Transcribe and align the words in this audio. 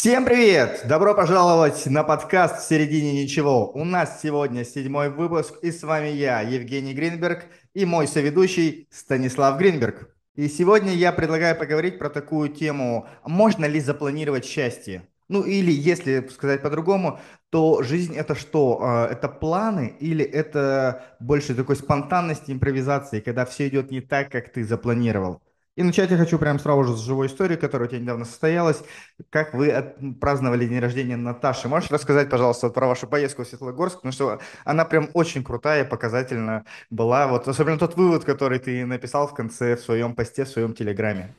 Всем 0.00 0.24
привет! 0.24 0.82
Добро 0.84 1.12
пожаловать 1.12 1.84
на 1.86 2.04
подкаст 2.04 2.60
«В 2.60 2.68
середине 2.68 3.20
ничего». 3.20 3.72
У 3.72 3.82
нас 3.82 4.20
сегодня 4.22 4.64
седьмой 4.64 5.10
выпуск, 5.10 5.54
и 5.60 5.72
с 5.72 5.82
вами 5.82 6.06
я, 6.06 6.40
Евгений 6.40 6.94
Гринберг, 6.94 7.46
и 7.74 7.84
мой 7.84 8.06
соведущий 8.06 8.86
Станислав 8.92 9.58
Гринберг. 9.58 10.14
И 10.36 10.46
сегодня 10.46 10.92
я 10.92 11.10
предлагаю 11.10 11.56
поговорить 11.56 11.98
про 11.98 12.10
такую 12.10 12.50
тему, 12.50 13.08
можно 13.24 13.64
ли 13.64 13.80
запланировать 13.80 14.44
счастье? 14.44 15.08
Ну 15.26 15.42
или, 15.42 15.72
если 15.72 16.28
сказать 16.28 16.62
по-другому, 16.62 17.18
то 17.50 17.82
жизнь 17.82 18.14
это 18.14 18.36
что? 18.36 18.78
А, 18.80 19.08
это 19.08 19.28
планы 19.28 19.96
или 19.98 20.24
это 20.24 21.16
больше 21.18 21.56
такой 21.56 21.74
спонтанности, 21.74 22.52
импровизации, 22.52 23.18
когда 23.18 23.44
все 23.44 23.66
идет 23.66 23.90
не 23.90 24.00
так, 24.00 24.30
как 24.30 24.52
ты 24.52 24.62
запланировал? 24.62 25.42
И 25.78 25.82
начать 25.84 26.10
я 26.10 26.16
хочу 26.16 26.40
прямо 26.40 26.58
сразу 26.58 26.82
же 26.82 26.96
с 26.96 27.00
живой 27.02 27.28
истории, 27.28 27.54
которая 27.54 27.86
у 27.86 27.88
тебя 27.88 28.00
недавно 28.00 28.24
состоялась. 28.24 28.82
Как 29.30 29.54
вы 29.54 29.70
от... 29.70 29.94
праздновали 30.18 30.66
день 30.66 30.80
рождения 30.80 31.16
Наташи? 31.16 31.68
Можешь 31.68 31.88
рассказать, 31.88 32.28
пожалуйста, 32.28 32.68
про 32.70 32.88
вашу 32.88 33.06
поездку 33.06 33.44
в 33.44 33.46
Светлогорск? 33.46 33.98
Потому 33.98 34.12
что 34.12 34.40
она 34.64 34.84
прям 34.84 35.08
очень 35.14 35.44
крутая, 35.44 35.84
показательная 35.84 36.64
была. 36.90 37.28
Вот 37.28 37.46
особенно 37.46 37.78
тот 37.78 37.94
вывод, 37.94 38.24
который 38.24 38.58
ты 38.58 38.84
написал 38.86 39.28
в 39.28 39.34
конце 39.34 39.76
в 39.76 39.80
своем 39.80 40.16
посте, 40.16 40.44
в 40.44 40.48
своем 40.48 40.74
телеграме. 40.74 41.32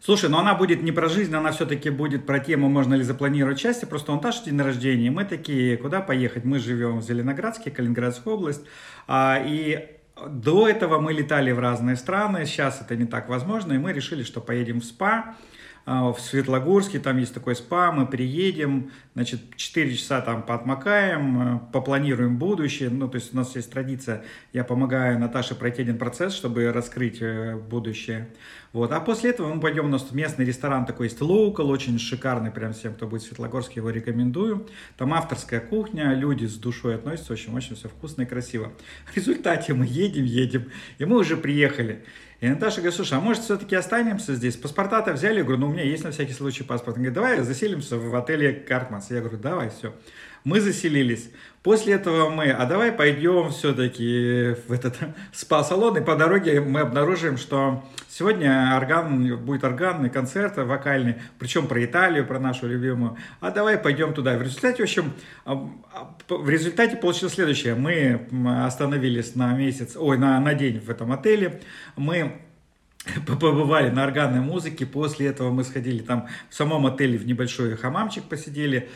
Слушай, 0.00 0.30
но 0.30 0.38
она 0.38 0.54
будет 0.54 0.82
не 0.82 0.92
про 0.92 1.10
жизнь, 1.10 1.34
она 1.34 1.52
все-таки 1.52 1.90
будет 1.90 2.24
про 2.24 2.38
тему, 2.38 2.70
можно 2.70 2.94
ли 2.94 3.02
запланировать 3.02 3.60
счастье. 3.60 3.86
Просто 3.86 4.12
он 4.12 4.18
Наташа 4.18 4.46
день 4.46 4.58
рождения, 4.58 5.10
мы 5.10 5.26
такие, 5.26 5.76
куда 5.76 6.00
поехать? 6.00 6.46
Мы 6.46 6.58
живем 6.58 7.00
в 7.00 7.02
Зеленоградске, 7.02 7.70
Калининградская 7.70 8.32
область. 8.32 8.62
А, 9.06 9.38
и 9.44 9.97
до 10.26 10.68
этого 10.68 10.98
мы 10.98 11.12
летали 11.12 11.52
в 11.52 11.58
разные 11.58 11.96
страны, 11.96 12.44
сейчас 12.46 12.80
это 12.80 12.96
не 12.96 13.06
так 13.06 13.28
возможно, 13.28 13.72
и 13.72 13.78
мы 13.78 13.92
решили, 13.92 14.22
что 14.22 14.40
поедем 14.40 14.80
в 14.80 14.84
СПА, 14.84 15.36
в 15.88 16.18
Светлогорске, 16.20 16.98
там 16.98 17.16
есть 17.16 17.32
такой 17.32 17.56
спа, 17.56 17.90
мы 17.92 18.06
приедем, 18.06 18.90
значит, 19.14 19.40
4 19.56 19.96
часа 19.96 20.20
там 20.20 20.42
поотмокаем, 20.42 21.56
э, 21.56 21.60
попланируем 21.72 22.36
будущее, 22.36 22.90
ну, 22.90 23.08
то 23.08 23.16
есть 23.16 23.32
у 23.32 23.36
нас 23.38 23.56
есть 23.56 23.72
традиция, 23.72 24.22
я 24.52 24.64
помогаю 24.64 25.18
Наташе 25.18 25.54
пройти 25.54 25.82
один 25.82 25.96
процесс, 25.96 26.34
чтобы 26.34 26.70
раскрыть 26.72 27.22
э, 27.22 27.56
будущее, 27.56 28.28
вот, 28.74 28.92
а 28.92 29.00
после 29.00 29.30
этого 29.30 29.52
мы 29.54 29.62
пойдем, 29.62 29.86
у 29.86 29.88
нас 29.88 30.12
местный 30.12 30.44
ресторан 30.44 30.84
такой 30.84 31.06
есть, 31.06 31.20
Local, 31.20 31.64
очень 31.64 31.98
шикарный, 31.98 32.50
прям 32.50 32.74
всем, 32.74 32.92
кто 32.92 33.06
будет 33.06 33.22
в 33.22 33.26
Светлогорске, 33.26 33.80
его 33.80 33.88
рекомендую, 33.88 34.68
там 34.98 35.14
авторская 35.14 35.60
кухня, 35.60 36.12
люди 36.12 36.44
с 36.44 36.56
душой 36.56 36.96
относятся, 36.96 37.32
очень-очень 37.32 37.76
все 37.76 37.88
вкусно 37.88 38.22
и 38.22 38.26
красиво. 38.26 38.72
В 39.10 39.16
результате 39.16 39.72
мы 39.72 39.86
едем, 39.86 40.24
едем, 40.24 40.70
и 40.98 41.06
мы 41.06 41.16
уже 41.16 41.38
приехали, 41.38 42.04
и 42.40 42.48
Наташа 42.48 42.76
говорит, 42.76 42.94
слушай, 42.94 43.18
а 43.18 43.20
может 43.20 43.42
все-таки 43.42 43.74
останемся 43.74 44.34
здесь? 44.34 44.56
Паспорта-то 44.56 45.12
взяли, 45.12 45.38
я 45.38 45.42
говорю, 45.42 45.60
ну 45.60 45.68
у 45.68 45.72
меня 45.72 45.82
есть 45.82 46.04
на 46.04 46.12
всякий 46.12 46.32
случай 46.32 46.62
паспорт. 46.62 46.96
Он 46.96 47.02
говорит, 47.02 47.14
давай 47.14 47.40
заселимся 47.40 47.96
в 47.96 48.14
отеле 48.14 48.52
Картманс. 48.52 49.10
Я 49.10 49.20
говорю, 49.20 49.38
давай, 49.38 49.70
все. 49.70 49.92
Мы 50.44 50.60
заселились. 50.60 51.30
После 51.62 51.94
этого 51.94 52.30
мы, 52.30 52.50
а 52.50 52.64
давай 52.66 52.92
пойдем 52.92 53.50
все-таки 53.50 54.54
в 54.68 54.72
этот 54.72 54.96
спа-салон, 55.32 55.98
и 55.98 56.00
по 56.00 56.16
дороге 56.16 56.60
мы 56.60 56.80
обнаружим, 56.80 57.36
что 57.36 57.84
сегодня 58.08 58.74
орган, 58.76 59.36
будет 59.44 59.64
органный 59.64 60.08
концерт 60.08 60.56
вокальный, 60.56 61.16
причем 61.38 61.66
про 61.66 61.84
Италию, 61.84 62.26
про 62.26 62.38
нашу 62.38 62.68
любимую, 62.68 63.16
а 63.40 63.50
давай 63.50 63.76
пойдем 63.76 64.14
туда. 64.14 64.38
В 64.38 64.42
результате, 64.42 64.78
в 64.78 64.84
общем, 64.84 65.12
а, 65.44 65.68
в 66.28 66.48
результате 66.48 66.96
получилось 66.96 67.34
следующее. 67.34 67.74
Мы 67.74 68.20
остановились 68.64 69.34
на 69.34 69.52
месяц, 69.52 69.96
ой, 69.96 70.16
на, 70.16 70.40
на 70.40 70.54
день 70.54 70.78
в 70.78 70.88
этом 70.88 71.12
отеле, 71.12 71.60
мы 71.96 72.40
побывали 73.26 73.90
на 73.90 74.04
органной 74.04 74.40
музыке, 74.40 74.86
после 74.86 75.26
этого 75.26 75.50
мы 75.50 75.64
сходили 75.64 76.02
там 76.02 76.28
в 76.50 76.54
самом 76.54 76.86
отеле 76.86 77.18
в 77.18 77.26
небольшой 77.26 77.76
хамамчик 77.76 78.24
посидели, 78.24 78.88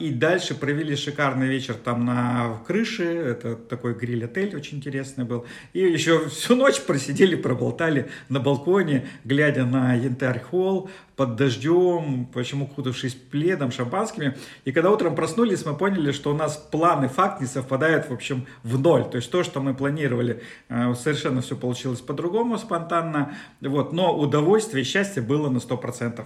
и 0.00 0.12
дальше 0.12 0.54
провели 0.54 0.96
шикарный 0.96 1.46
вечер 1.46 1.74
там 1.74 2.06
на 2.06 2.58
крыше, 2.66 3.04
это 3.04 3.54
такой 3.54 3.92
гриль-отель 3.92 4.56
очень 4.56 4.78
интересный 4.78 5.26
был. 5.26 5.44
И 5.74 5.80
еще 5.80 6.26
всю 6.30 6.56
ночь 6.56 6.80
просидели, 6.80 7.34
проболтали 7.34 8.08
на 8.30 8.40
балконе, 8.40 9.06
глядя 9.24 9.66
на 9.66 9.92
янтарь-холл, 9.92 10.88
под 11.16 11.36
дождем, 11.36 12.26
почему 12.32 12.66
кутавшись 12.66 13.14
пледом, 13.14 13.70
шампанскими. 13.70 14.38
И 14.64 14.72
когда 14.72 14.90
утром 14.90 15.14
проснулись, 15.14 15.66
мы 15.66 15.76
поняли, 15.76 16.12
что 16.12 16.30
у 16.30 16.34
нас 16.34 16.56
планы, 16.56 17.08
факт 17.08 17.42
не 17.42 17.46
совпадают, 17.46 18.08
в 18.08 18.12
общем, 18.14 18.46
в 18.62 18.80
ноль. 18.80 19.04
То 19.04 19.16
есть 19.16 19.30
то, 19.30 19.42
что 19.42 19.60
мы 19.60 19.74
планировали, 19.74 20.42
э, 20.70 20.94
совершенно 20.94 21.42
все 21.42 21.56
получилось 21.56 22.00
по-другому, 22.00 22.56
спонтанно. 22.56 23.36
Вот. 23.60 23.92
Но 23.92 24.16
удовольствие, 24.16 24.82
счастье 24.82 25.20
было 25.20 25.50
на 25.50 25.58
100%. 25.58 26.24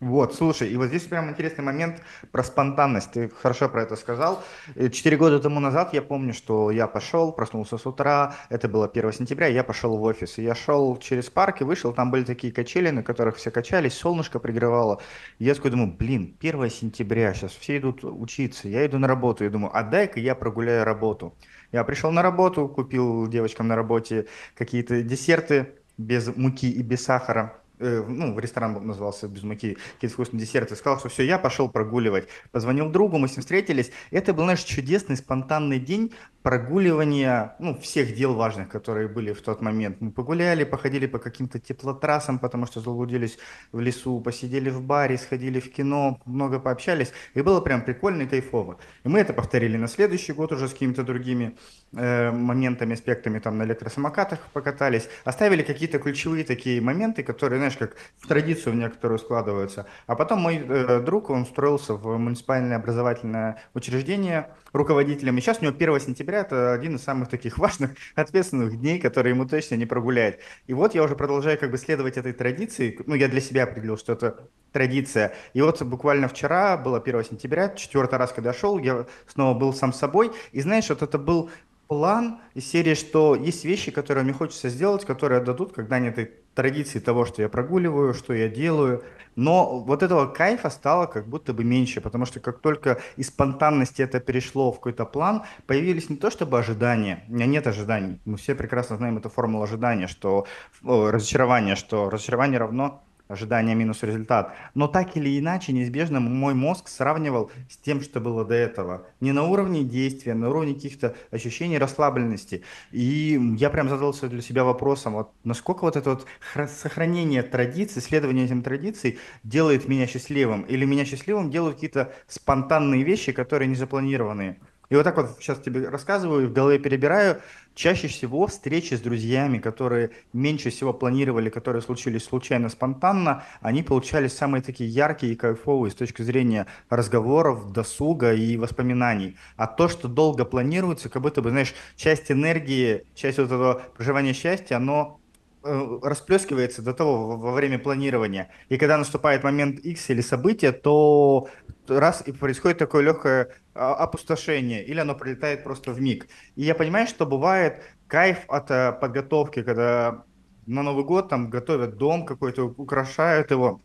Вот, 0.00 0.32
слушай, 0.32 0.70
и 0.70 0.76
вот 0.76 0.86
здесь 0.86 1.02
прям 1.02 1.28
интересный 1.28 1.64
момент 1.64 2.00
про 2.30 2.44
спонтанность. 2.44 3.10
Ты 3.10 3.28
хорошо 3.28 3.68
про 3.68 3.82
это 3.82 3.96
сказал. 3.96 4.44
Э, 4.76 4.90
четыре 4.90 5.16
года 5.16 5.40
тому 5.40 5.58
назад 5.58 5.92
я 5.92 6.02
помню, 6.02 6.32
что 6.32 6.70
я 6.70 6.86
пошел, 6.86 7.32
проснулся 7.32 7.78
с 7.78 7.84
утра, 7.84 8.36
это 8.48 8.68
было 8.68 8.86
1 8.86 9.12
сентября, 9.12 9.48
я 9.48 9.64
пошел 9.64 9.96
в 9.96 10.02
офис. 10.04 10.38
И 10.38 10.44
я 10.44 10.54
шел 10.54 10.96
через 10.98 11.30
парк 11.30 11.62
и 11.62 11.64
вышел, 11.64 11.92
там 11.92 12.12
были 12.12 12.22
такие 12.22 12.52
качели, 12.52 12.90
на 12.90 13.02
которых 13.02 13.38
все 13.38 13.50
качались, 13.50 13.94
солнышко 13.94 14.38
пригревало. 14.38 15.00
И 15.40 15.46
я 15.46 15.54
такой 15.56 15.72
думаю, 15.72 15.92
блин, 15.98 16.36
1 16.40 16.70
сентября, 16.70 17.34
сейчас 17.34 17.50
все 17.50 17.78
идут 17.78 18.04
учиться, 18.04 18.68
я 18.68 18.86
иду 18.86 19.00
на 19.00 19.08
работу, 19.08 19.44
и 19.44 19.48
думаю, 19.48 19.76
а 19.76 19.82
дай-ка 19.82 20.20
я 20.20 20.36
прогуляю 20.36 20.84
работу. 20.84 21.34
Я 21.72 21.82
пришел 21.82 22.12
на 22.12 22.22
работу, 22.22 22.68
купил 22.68 23.26
девочкам 23.26 23.66
на 23.66 23.74
работе 23.74 24.28
какие-то 24.54 25.02
десерты 25.02 25.74
без 25.96 26.28
муки 26.36 26.70
и 26.70 26.82
без 26.82 27.02
сахара 27.02 27.60
Э, 27.80 28.04
ну, 28.06 28.38
ресторан 28.38 28.86
назывался 28.86 29.28
без 29.28 29.42
муки, 29.42 29.76
какие-то 29.94 30.14
вкусные 30.14 30.40
десерты, 30.40 30.74
сказал, 30.76 30.98
что 30.98 31.08
все, 31.08 31.24
я 31.24 31.38
пошел 31.38 31.68
прогуливать. 31.68 32.28
Позвонил 32.50 32.90
другу, 32.90 33.18
мы 33.18 33.28
с 33.28 33.36
ним 33.36 33.42
встретились. 33.42 33.90
Это 34.10 34.32
был, 34.34 34.44
знаешь, 34.44 34.62
чудесный, 34.62 35.16
спонтанный 35.16 35.78
день 35.78 36.12
прогуливания, 36.42 37.56
ну, 37.58 37.78
всех 37.78 38.14
дел 38.14 38.34
важных, 38.34 38.68
которые 38.68 39.08
были 39.08 39.32
в 39.32 39.42
тот 39.42 39.60
момент. 39.60 40.00
Мы 40.00 40.10
погуляли, 40.10 40.64
походили 40.64 41.06
по 41.06 41.18
каким-то 41.18 41.58
теплотрассам, 41.58 42.38
потому 42.38 42.66
что 42.66 42.80
заблудились 42.80 43.38
в 43.72 43.80
лесу, 43.80 44.20
посидели 44.20 44.70
в 44.70 44.80
баре, 44.82 45.18
сходили 45.18 45.60
в 45.60 45.70
кино, 45.72 46.20
много 46.24 46.58
пообщались. 46.58 47.12
И 47.34 47.42
было 47.42 47.60
прям 47.60 47.82
прикольно 47.82 48.22
и 48.22 48.26
кайфово. 48.26 48.78
И 49.04 49.08
мы 49.08 49.18
это 49.20 49.32
повторили 49.32 49.76
на 49.76 49.88
следующий 49.88 50.32
год 50.32 50.52
уже 50.52 50.68
с 50.68 50.72
какими-то 50.72 51.02
другими 51.02 51.56
э, 51.92 52.30
моментами, 52.30 52.94
аспектами, 52.94 53.38
там, 53.40 53.58
на 53.58 53.64
электросамокатах 53.64 54.38
покатались. 54.52 55.08
Оставили 55.24 55.62
какие-то 55.62 55.98
ключевые 55.98 56.44
такие 56.44 56.80
моменты, 56.80 57.22
которые, 57.22 57.60
знаешь, 57.68 57.76
как 57.76 57.96
в 58.18 58.26
традицию 58.26 58.72
в 58.72 58.76
некоторую 58.76 59.18
складываются. 59.18 59.86
А 60.06 60.14
потом 60.14 60.40
мой 60.40 60.56
э, 60.56 61.00
друг, 61.00 61.30
он 61.30 61.42
устроился 61.42 61.94
в 61.94 62.16
муниципальное 62.16 62.76
образовательное 62.76 63.62
учреждение 63.74 64.50
руководителем. 64.72 65.36
И 65.38 65.40
сейчас 65.40 65.58
у 65.60 65.64
него 65.64 65.74
1 65.74 66.00
сентября 66.00 66.40
это 66.40 66.72
один 66.72 66.96
из 66.96 67.02
самых 67.02 67.28
таких 67.28 67.58
важных, 67.58 67.92
ответственных 68.14 68.78
дней, 68.80 68.98
которые 69.00 69.34
ему 69.34 69.46
точно 69.46 69.76
не 69.76 69.86
прогуляет. 69.86 70.40
И 70.66 70.74
вот 70.74 70.94
я 70.94 71.02
уже 71.02 71.16
продолжаю 71.16 71.58
как 71.58 71.70
бы 71.70 71.78
следовать 71.78 72.16
этой 72.16 72.32
традиции. 72.32 72.98
Ну, 73.06 73.14
я 73.14 73.28
для 73.28 73.40
себя 73.40 73.64
определил, 73.64 73.96
что 73.96 74.12
это 74.12 74.48
традиция. 74.72 75.34
И 75.54 75.62
вот 75.62 75.82
буквально 75.82 76.28
вчера, 76.28 76.76
было 76.76 76.98
1 76.98 77.24
сентября, 77.24 77.70
четвертый 77.70 78.18
раз, 78.18 78.32
когда 78.32 78.52
шел, 78.52 78.78
я 78.78 79.06
снова 79.26 79.58
был 79.58 79.72
сам 79.72 79.92
собой. 79.92 80.32
И 80.52 80.60
знаешь, 80.60 80.88
вот 80.88 81.02
это 81.02 81.18
был 81.18 81.50
план 81.88 82.38
из 82.54 82.70
серии, 82.70 82.94
что 82.94 83.34
есть 83.34 83.64
вещи, 83.64 83.90
которые 83.90 84.24
мне 84.24 84.32
хочется 84.32 84.68
сделать, 84.68 85.04
которые 85.04 85.40
отдадут 85.40 85.72
когда-нибудь 85.72 86.18
этой 86.18 86.32
традиции 86.54 86.98
того, 86.98 87.24
что 87.24 87.42
я 87.42 87.48
прогуливаю, 87.48 88.14
что 88.14 88.34
я 88.34 88.48
делаю. 88.48 89.02
Но 89.36 89.78
вот 89.80 90.02
этого 90.02 90.26
кайфа 90.26 90.70
стало 90.70 91.06
как 91.06 91.26
будто 91.28 91.52
бы 91.52 91.64
меньше, 91.64 92.00
потому 92.00 92.26
что 92.26 92.40
как 92.40 92.58
только 92.58 93.00
из 93.16 93.28
спонтанности 93.28 94.02
это 94.02 94.20
перешло 94.20 94.72
в 94.72 94.76
какой-то 94.76 95.04
план, 95.04 95.44
появились 95.66 96.10
не 96.10 96.16
то 96.16 96.30
чтобы 96.30 96.58
ожидания, 96.58 97.24
у 97.28 97.34
меня 97.34 97.46
нет 97.46 97.66
ожиданий. 97.66 98.20
Мы 98.24 98.36
все 98.36 98.54
прекрасно 98.54 98.96
знаем 98.96 99.16
эту 99.16 99.30
формулу 99.30 99.62
ожидания, 99.62 100.08
что 100.08 100.46
о, 100.82 101.10
разочарование, 101.10 101.76
что 101.76 102.10
разочарование 102.10 102.58
равно 102.58 103.04
ожидание 103.28 103.74
минус 103.74 104.02
результат. 104.02 104.54
Но 104.74 104.88
так 104.88 105.16
или 105.16 105.38
иначе, 105.38 105.72
неизбежно 105.72 106.20
мой 106.20 106.54
мозг 106.54 106.88
сравнивал 106.88 107.50
с 107.70 107.76
тем, 107.76 108.00
что 108.00 108.20
было 108.20 108.44
до 108.44 108.54
этого. 108.54 109.06
Не 109.20 109.32
на 109.32 109.44
уровне 109.44 109.84
действия, 109.84 110.34
на 110.34 110.48
уровне 110.48 110.74
каких-то 110.74 111.14
ощущений 111.30 111.78
расслабленности. 111.78 112.62
И 112.90 113.38
я 113.58 113.70
прям 113.70 113.88
задался 113.88 114.28
для 114.28 114.42
себя 114.42 114.64
вопросом, 114.64 115.14
вот 115.14 115.32
насколько 115.44 115.82
вот 115.82 115.96
это 115.96 116.10
вот 116.10 116.26
сохранение 116.70 117.42
традиций, 117.42 118.02
следование 118.02 118.46
этим 118.46 118.62
традициям 118.62 119.16
делает 119.44 119.88
меня 119.88 120.06
счастливым? 120.06 120.62
Или 120.62 120.84
меня 120.84 121.04
счастливым 121.04 121.50
делают 121.50 121.76
какие-то 121.76 122.12
спонтанные 122.26 123.02
вещи, 123.02 123.32
которые 123.32 123.68
не 123.68 123.74
запланированные? 123.74 124.58
И 124.90 124.94
вот 124.94 125.04
так 125.04 125.16
вот 125.16 125.36
сейчас 125.38 125.58
тебе 125.58 125.88
рассказываю, 125.88 126.48
в 126.48 126.52
голове 126.52 126.78
перебираю. 126.78 127.40
Чаще 127.74 128.08
всего 128.08 128.46
встречи 128.46 128.94
с 128.94 129.00
друзьями, 129.00 129.58
которые 129.58 130.10
меньше 130.32 130.70
всего 130.70 130.92
планировали, 130.92 131.50
которые 131.50 131.82
случились 131.82 132.24
случайно, 132.24 132.70
спонтанно, 132.70 133.44
они 133.60 133.82
получались 133.82 134.32
самые 134.32 134.62
такие 134.62 134.90
яркие 134.90 135.34
и 135.34 135.36
кайфовые 135.36 135.90
с 135.90 135.94
точки 135.94 136.22
зрения 136.22 136.66
разговоров, 136.88 137.72
досуга 137.72 138.32
и 138.32 138.56
воспоминаний. 138.56 139.36
А 139.56 139.66
то, 139.66 139.88
что 139.88 140.08
долго 140.08 140.44
планируется, 140.44 141.08
как 141.08 141.22
будто 141.22 141.42
бы, 141.42 141.50
знаешь, 141.50 141.74
часть 141.94 142.32
энергии, 142.32 143.04
часть 143.14 143.38
вот 143.38 143.44
этого 143.44 143.82
проживания 143.96 144.32
счастья, 144.32 144.76
оно 144.76 145.20
э, 145.62 145.98
расплескивается 146.02 146.82
до 146.82 146.94
того 146.94 147.36
во 147.36 147.52
время 147.52 147.78
планирования. 147.78 148.50
И 148.70 148.78
когда 148.78 148.96
наступает 148.96 149.44
момент 149.44 149.78
X 149.80 150.10
или 150.10 150.22
событие, 150.22 150.72
то 150.72 151.48
раз 151.90 152.22
и 152.26 152.32
происходит 152.32 152.78
такое 152.78 153.02
легкое 153.02 153.54
а, 153.74 153.94
опустошение, 153.94 154.84
или 154.84 155.00
оно 155.00 155.14
прилетает 155.14 155.64
просто 155.64 155.92
в 155.92 156.00
миг. 156.00 156.28
И 156.56 156.62
я 156.62 156.74
понимаю, 156.74 157.06
что 157.06 157.26
бывает 157.26 157.82
кайф 158.06 158.44
от 158.48 158.70
э, 158.70 158.92
подготовки, 158.92 159.62
когда 159.62 160.24
на 160.66 160.82
Новый 160.82 161.04
год 161.04 161.28
там 161.28 161.50
готовят 161.50 161.96
дом 161.96 162.26
какой-то, 162.26 162.64
украшают 162.64 163.50
его, 163.50 163.82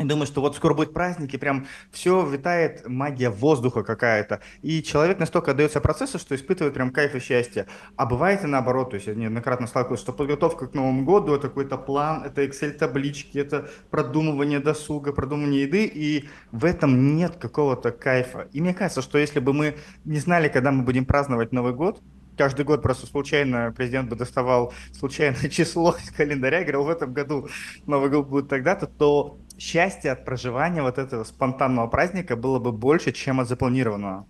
и 0.00 0.04
думаю, 0.04 0.26
что 0.26 0.40
вот 0.40 0.56
скоро 0.56 0.72
будет 0.72 0.94
праздник, 0.94 1.34
и 1.34 1.36
прям 1.36 1.66
все 1.92 2.24
витает 2.24 2.88
магия 2.88 3.28
воздуха 3.28 3.82
какая-то. 3.82 4.40
И 4.62 4.82
человек 4.82 5.18
настолько 5.18 5.50
отдается 5.50 5.80
процессу, 5.80 6.18
что 6.18 6.34
испытывает 6.34 6.74
прям 6.74 6.90
кайф 6.90 7.14
и 7.14 7.20
счастье. 7.20 7.66
А 7.96 8.06
бывает 8.06 8.42
и 8.42 8.46
наоборот. 8.46 8.90
То 8.90 8.96
есть 8.96 9.06
я 9.06 9.14
неоднократно 9.14 9.66
сталкивался, 9.66 10.02
что 10.02 10.12
подготовка 10.12 10.68
к 10.68 10.74
Новому 10.74 11.04
году– 11.04 11.34
это 11.34 11.48
какой-то 11.48 11.76
план, 11.76 12.24
это 12.24 12.42
Excel-таблички, 12.44 13.38
это 13.38 13.70
продумывание 13.90 14.60
досуга, 14.60 15.12
продумывание 15.12 15.62
еды, 15.62 15.84
и 15.84 16.28
в 16.50 16.64
этом 16.64 17.16
нет 17.16 17.36
какого-то 17.36 17.90
кайфа. 17.92 18.48
И 18.52 18.60
мне 18.62 18.72
кажется, 18.72 19.02
что 19.02 19.18
если 19.18 19.40
бы 19.40 19.52
мы 19.52 19.76
не 20.04 20.18
знали, 20.18 20.48
когда 20.48 20.72
мы 20.72 20.82
будем 20.82 21.04
праздновать 21.04 21.52
Новый 21.52 21.74
год, 21.74 22.00
каждый 22.40 22.64
год 22.64 22.80
просто 22.80 23.06
случайно 23.06 23.70
президент 23.76 24.08
бы 24.08 24.16
доставал 24.16 24.72
случайное 24.98 25.48
число 25.50 25.94
из 26.02 26.10
календаря 26.10 26.60
и 26.60 26.62
говорил, 26.62 26.84
в 26.84 26.88
этом 26.88 27.12
году 27.12 27.48
Новый 27.84 28.08
год 28.08 28.28
будет 28.28 28.48
тогда-то, 28.48 28.86
то 28.86 29.38
счастья 29.60 30.12
от 30.12 30.24
проживания 30.24 30.82
вот 30.82 30.98
этого 30.98 31.22
спонтанного 31.22 31.86
праздника 31.86 32.34
было 32.34 32.58
бы 32.58 32.72
больше, 32.72 33.12
чем 33.12 33.40
от 33.40 33.48
запланированного. 33.48 34.26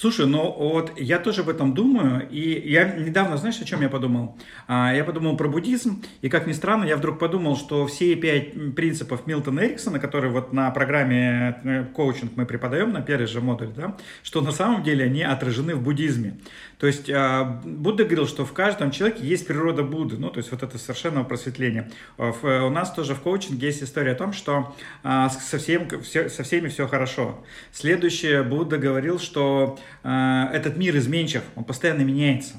Слушай, 0.00 0.24
ну 0.24 0.50
вот 0.50 0.98
я 0.98 1.18
тоже 1.18 1.42
об 1.42 1.50
этом 1.50 1.74
думаю, 1.74 2.26
и 2.30 2.70
я 2.70 2.84
недавно, 2.84 3.36
знаешь, 3.36 3.60
о 3.60 3.66
чем 3.66 3.82
я 3.82 3.90
подумал? 3.90 4.34
А, 4.66 4.94
я 4.94 5.04
подумал 5.04 5.36
про 5.36 5.46
буддизм, 5.46 6.02
и 6.22 6.30
как 6.30 6.46
ни 6.46 6.52
странно, 6.52 6.84
я 6.84 6.96
вдруг 6.96 7.18
подумал, 7.18 7.54
что 7.54 7.86
все 7.86 8.16
пять 8.16 8.74
принципов 8.74 9.26
Милтона 9.26 9.60
Эриксона, 9.60 9.98
которые 9.98 10.32
вот 10.32 10.54
на 10.54 10.70
программе 10.70 11.60
э, 11.64 11.84
коучинг 11.94 12.32
мы 12.34 12.46
преподаем, 12.46 12.94
на 12.94 13.02
первый 13.02 13.26
же 13.26 13.42
модуль, 13.42 13.74
да, 13.76 13.98
что 14.22 14.40
на 14.40 14.52
самом 14.52 14.82
деле 14.82 15.04
они 15.04 15.22
отражены 15.22 15.74
в 15.74 15.82
буддизме. 15.82 16.38
То 16.78 16.86
есть 16.86 17.10
а, 17.10 17.60
Будда 17.62 18.04
говорил, 18.04 18.26
что 18.26 18.46
в 18.46 18.54
каждом 18.54 18.92
человеке 18.92 19.26
есть 19.26 19.46
природа 19.46 19.82
Будды, 19.82 20.16
ну, 20.16 20.30
то 20.30 20.38
есть 20.38 20.50
вот 20.50 20.62
это 20.62 20.78
совершенное 20.78 21.24
просветление. 21.24 21.90
А, 22.16 22.32
э, 22.42 22.62
у 22.62 22.70
нас 22.70 22.90
тоже 22.90 23.14
в 23.14 23.20
коучинге 23.20 23.66
есть 23.66 23.82
история 23.82 24.12
о 24.12 24.14
том, 24.14 24.32
что 24.32 24.74
со, 25.02 25.58
всем, 25.58 25.86
со 26.02 26.42
всеми 26.42 26.68
все 26.68 26.88
хорошо. 26.88 27.44
Следующее, 27.70 28.42
Будда 28.42 28.78
говорил, 28.78 29.18
что 29.18 29.78
Э, 30.02 30.48
этот 30.52 30.76
мир 30.76 30.96
изменчив, 30.96 31.42
он 31.56 31.64
постоянно 31.64 32.02
меняется. 32.02 32.54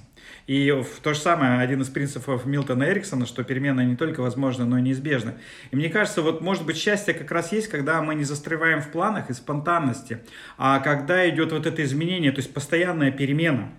И 0.47 0.71
в 0.71 1.01
то 1.01 1.13
же 1.13 1.19
самое, 1.19 1.59
один 1.59 1.81
из 1.81 1.89
принципов 1.89 2.45
Милтона 2.45 2.83
Эриксона, 2.83 3.25
что 3.25 3.43
перемены 3.43 3.85
не 3.85 3.95
только 3.95 4.21
возможны, 4.21 4.65
но 4.65 4.77
и 4.79 4.81
неизбежны. 4.81 5.35
И 5.69 5.75
мне 5.75 5.89
кажется, 5.89 6.21
вот 6.21 6.41
может 6.41 6.65
быть 6.65 6.77
счастье 6.77 7.13
как 7.13 7.31
раз 7.31 7.51
есть, 7.51 7.67
когда 7.67 8.01
мы 8.01 8.15
не 8.15 8.23
застреваем 8.23 8.81
в 8.81 8.91
планах 8.91 9.29
и 9.29 9.33
спонтанности, 9.33 10.19
а 10.57 10.79
когда 10.79 11.29
идет 11.29 11.51
вот 11.51 11.65
это 11.65 11.83
изменение, 11.83 12.31
то 12.31 12.39
есть 12.39 12.53
постоянная 12.53 13.11
перемена 13.11 13.71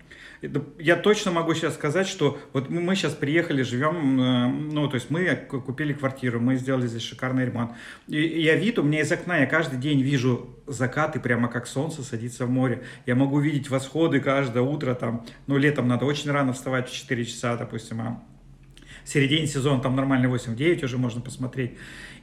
я 0.79 0.97
точно 0.97 1.31
могу 1.31 1.55
сейчас 1.55 1.75
сказать, 1.75 2.09
что 2.09 2.39
вот 2.53 2.69
мы 2.69 2.97
сейчас 2.97 3.15
приехали, 3.15 3.63
живем, 3.63 4.21
э, 4.21 4.49
ну, 4.49 4.89
то 4.89 4.97
есть 4.97 5.11
мы 5.11 5.37
купили 5.37 5.93
квартиру, 5.93 6.41
мы 6.41 6.57
сделали 6.57 6.87
здесь 6.87 7.03
шикарный 7.03 7.47
ремонт. 7.47 7.73
И 8.09 8.21
я 8.21 8.57
вид, 8.57 8.79
у 8.79 8.83
меня 8.83 9.01
из 9.01 9.13
окна, 9.13 9.39
я 9.39 9.47
каждый 9.47 9.79
день 9.79 10.03
вижу 10.03 10.51
закаты, 10.67 11.21
прямо 11.21 11.49
как 11.49 11.67
солнце 11.67 12.03
садится 12.03 12.47
в 12.47 12.51
море. 12.51 12.83
Я 13.07 13.15
могу 13.15 13.39
видеть 13.39 13.71
восходы 13.71 14.21
каждое 14.21 14.63
утро, 14.63 14.95
там, 14.95 15.25
ну, 15.47 15.57
летом 15.57 15.87
надо 15.87 16.07
очень 16.07 16.31
рано 16.31 16.53
вставать 16.53 16.89
в 16.89 16.95
4 16.95 17.25
часа, 17.25 17.57
допустим, 17.57 18.01
а 18.01 18.23
в 19.05 19.09
середине 19.09 19.47
сезона 19.47 19.81
там 19.81 19.97
нормально 19.97 20.27
8-9 20.27 20.85
уже 20.85 20.99
можно 20.99 21.21
посмотреть. 21.21 21.73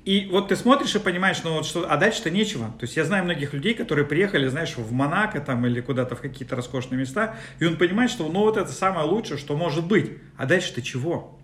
И 0.05 0.27
вот 0.31 0.47
ты 0.47 0.55
смотришь 0.55 0.95
и 0.95 0.99
понимаешь, 0.99 1.41
ну 1.43 1.53
вот 1.53 1.65
что, 1.65 1.91
а 1.91 1.97
дальше-то 1.97 2.29
нечего. 2.29 2.67
То 2.79 2.85
есть 2.85 2.95
я 2.95 3.03
знаю 3.03 3.25
многих 3.25 3.53
людей, 3.53 3.73
которые 3.73 4.05
приехали, 4.05 4.47
знаешь, 4.47 4.75
в 4.77 4.91
Монако 4.91 5.41
там 5.41 5.65
или 5.65 5.81
куда-то 5.81 6.15
в 6.15 6.21
какие-то 6.21 6.55
роскошные 6.55 6.99
места, 6.99 7.35
и 7.59 7.65
он 7.65 7.77
понимает, 7.77 8.09
что 8.09 8.27
ну 8.29 8.39
вот 8.39 8.57
это 8.57 8.71
самое 8.71 9.05
лучшее, 9.05 9.37
что 9.37 9.57
может 9.57 9.85
быть. 9.85 10.11
А 10.37 10.45
дальше-то 10.45 10.81
чего? 10.81 11.37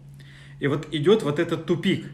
И 0.59 0.67
вот 0.67 0.87
идет 0.93 1.23
вот 1.23 1.39
этот 1.39 1.65
тупик. 1.65 2.05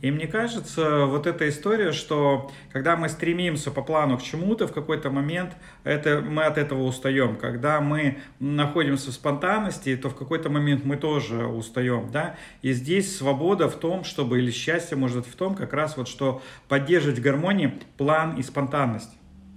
И 0.00 0.10
мне 0.10 0.26
кажется, 0.26 1.04
вот 1.04 1.26
эта 1.26 1.48
история, 1.48 1.92
что 1.92 2.50
когда 2.72 2.96
мы 2.96 3.10
стремимся 3.10 3.70
по 3.70 3.82
плану 3.82 4.16
к 4.16 4.22
чему-то, 4.22 4.66
в 4.66 4.72
какой-то 4.72 5.10
момент 5.10 5.52
это, 5.84 6.22
мы 6.22 6.44
от 6.44 6.56
этого 6.56 6.84
устаем. 6.84 7.36
Когда 7.36 7.80
мы 7.80 8.18
находимся 8.38 9.10
в 9.10 9.14
спонтанности, 9.14 9.94
то 9.96 10.08
в 10.08 10.16
какой-то 10.16 10.48
момент 10.48 10.84
мы 10.84 10.96
тоже 10.96 11.46
устаем. 11.46 12.10
Да? 12.10 12.36
И 12.62 12.72
здесь 12.72 13.14
свобода 13.14 13.68
в 13.68 13.76
том, 13.76 14.04
чтобы, 14.04 14.38
или 14.38 14.50
счастье 14.50 14.96
может 14.96 15.26
в 15.26 15.34
том, 15.34 15.54
как 15.54 15.74
раз 15.74 15.98
вот, 15.98 16.08
что 16.08 16.42
поддерживать 16.68 17.18
в 17.18 17.22
гармонии 17.22 17.78
план 17.98 18.36
и 18.38 18.42
спонтанность. 18.42 19.10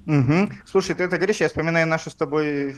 Угу. 0.05 0.49
Слушай, 0.65 0.95
ты 0.95 1.03
это 1.03 1.15
говоришь, 1.15 1.37
я 1.37 1.47
вспоминаю 1.47 1.87
нашу 1.87 2.09
с 2.09 2.15
тобой 2.15 2.75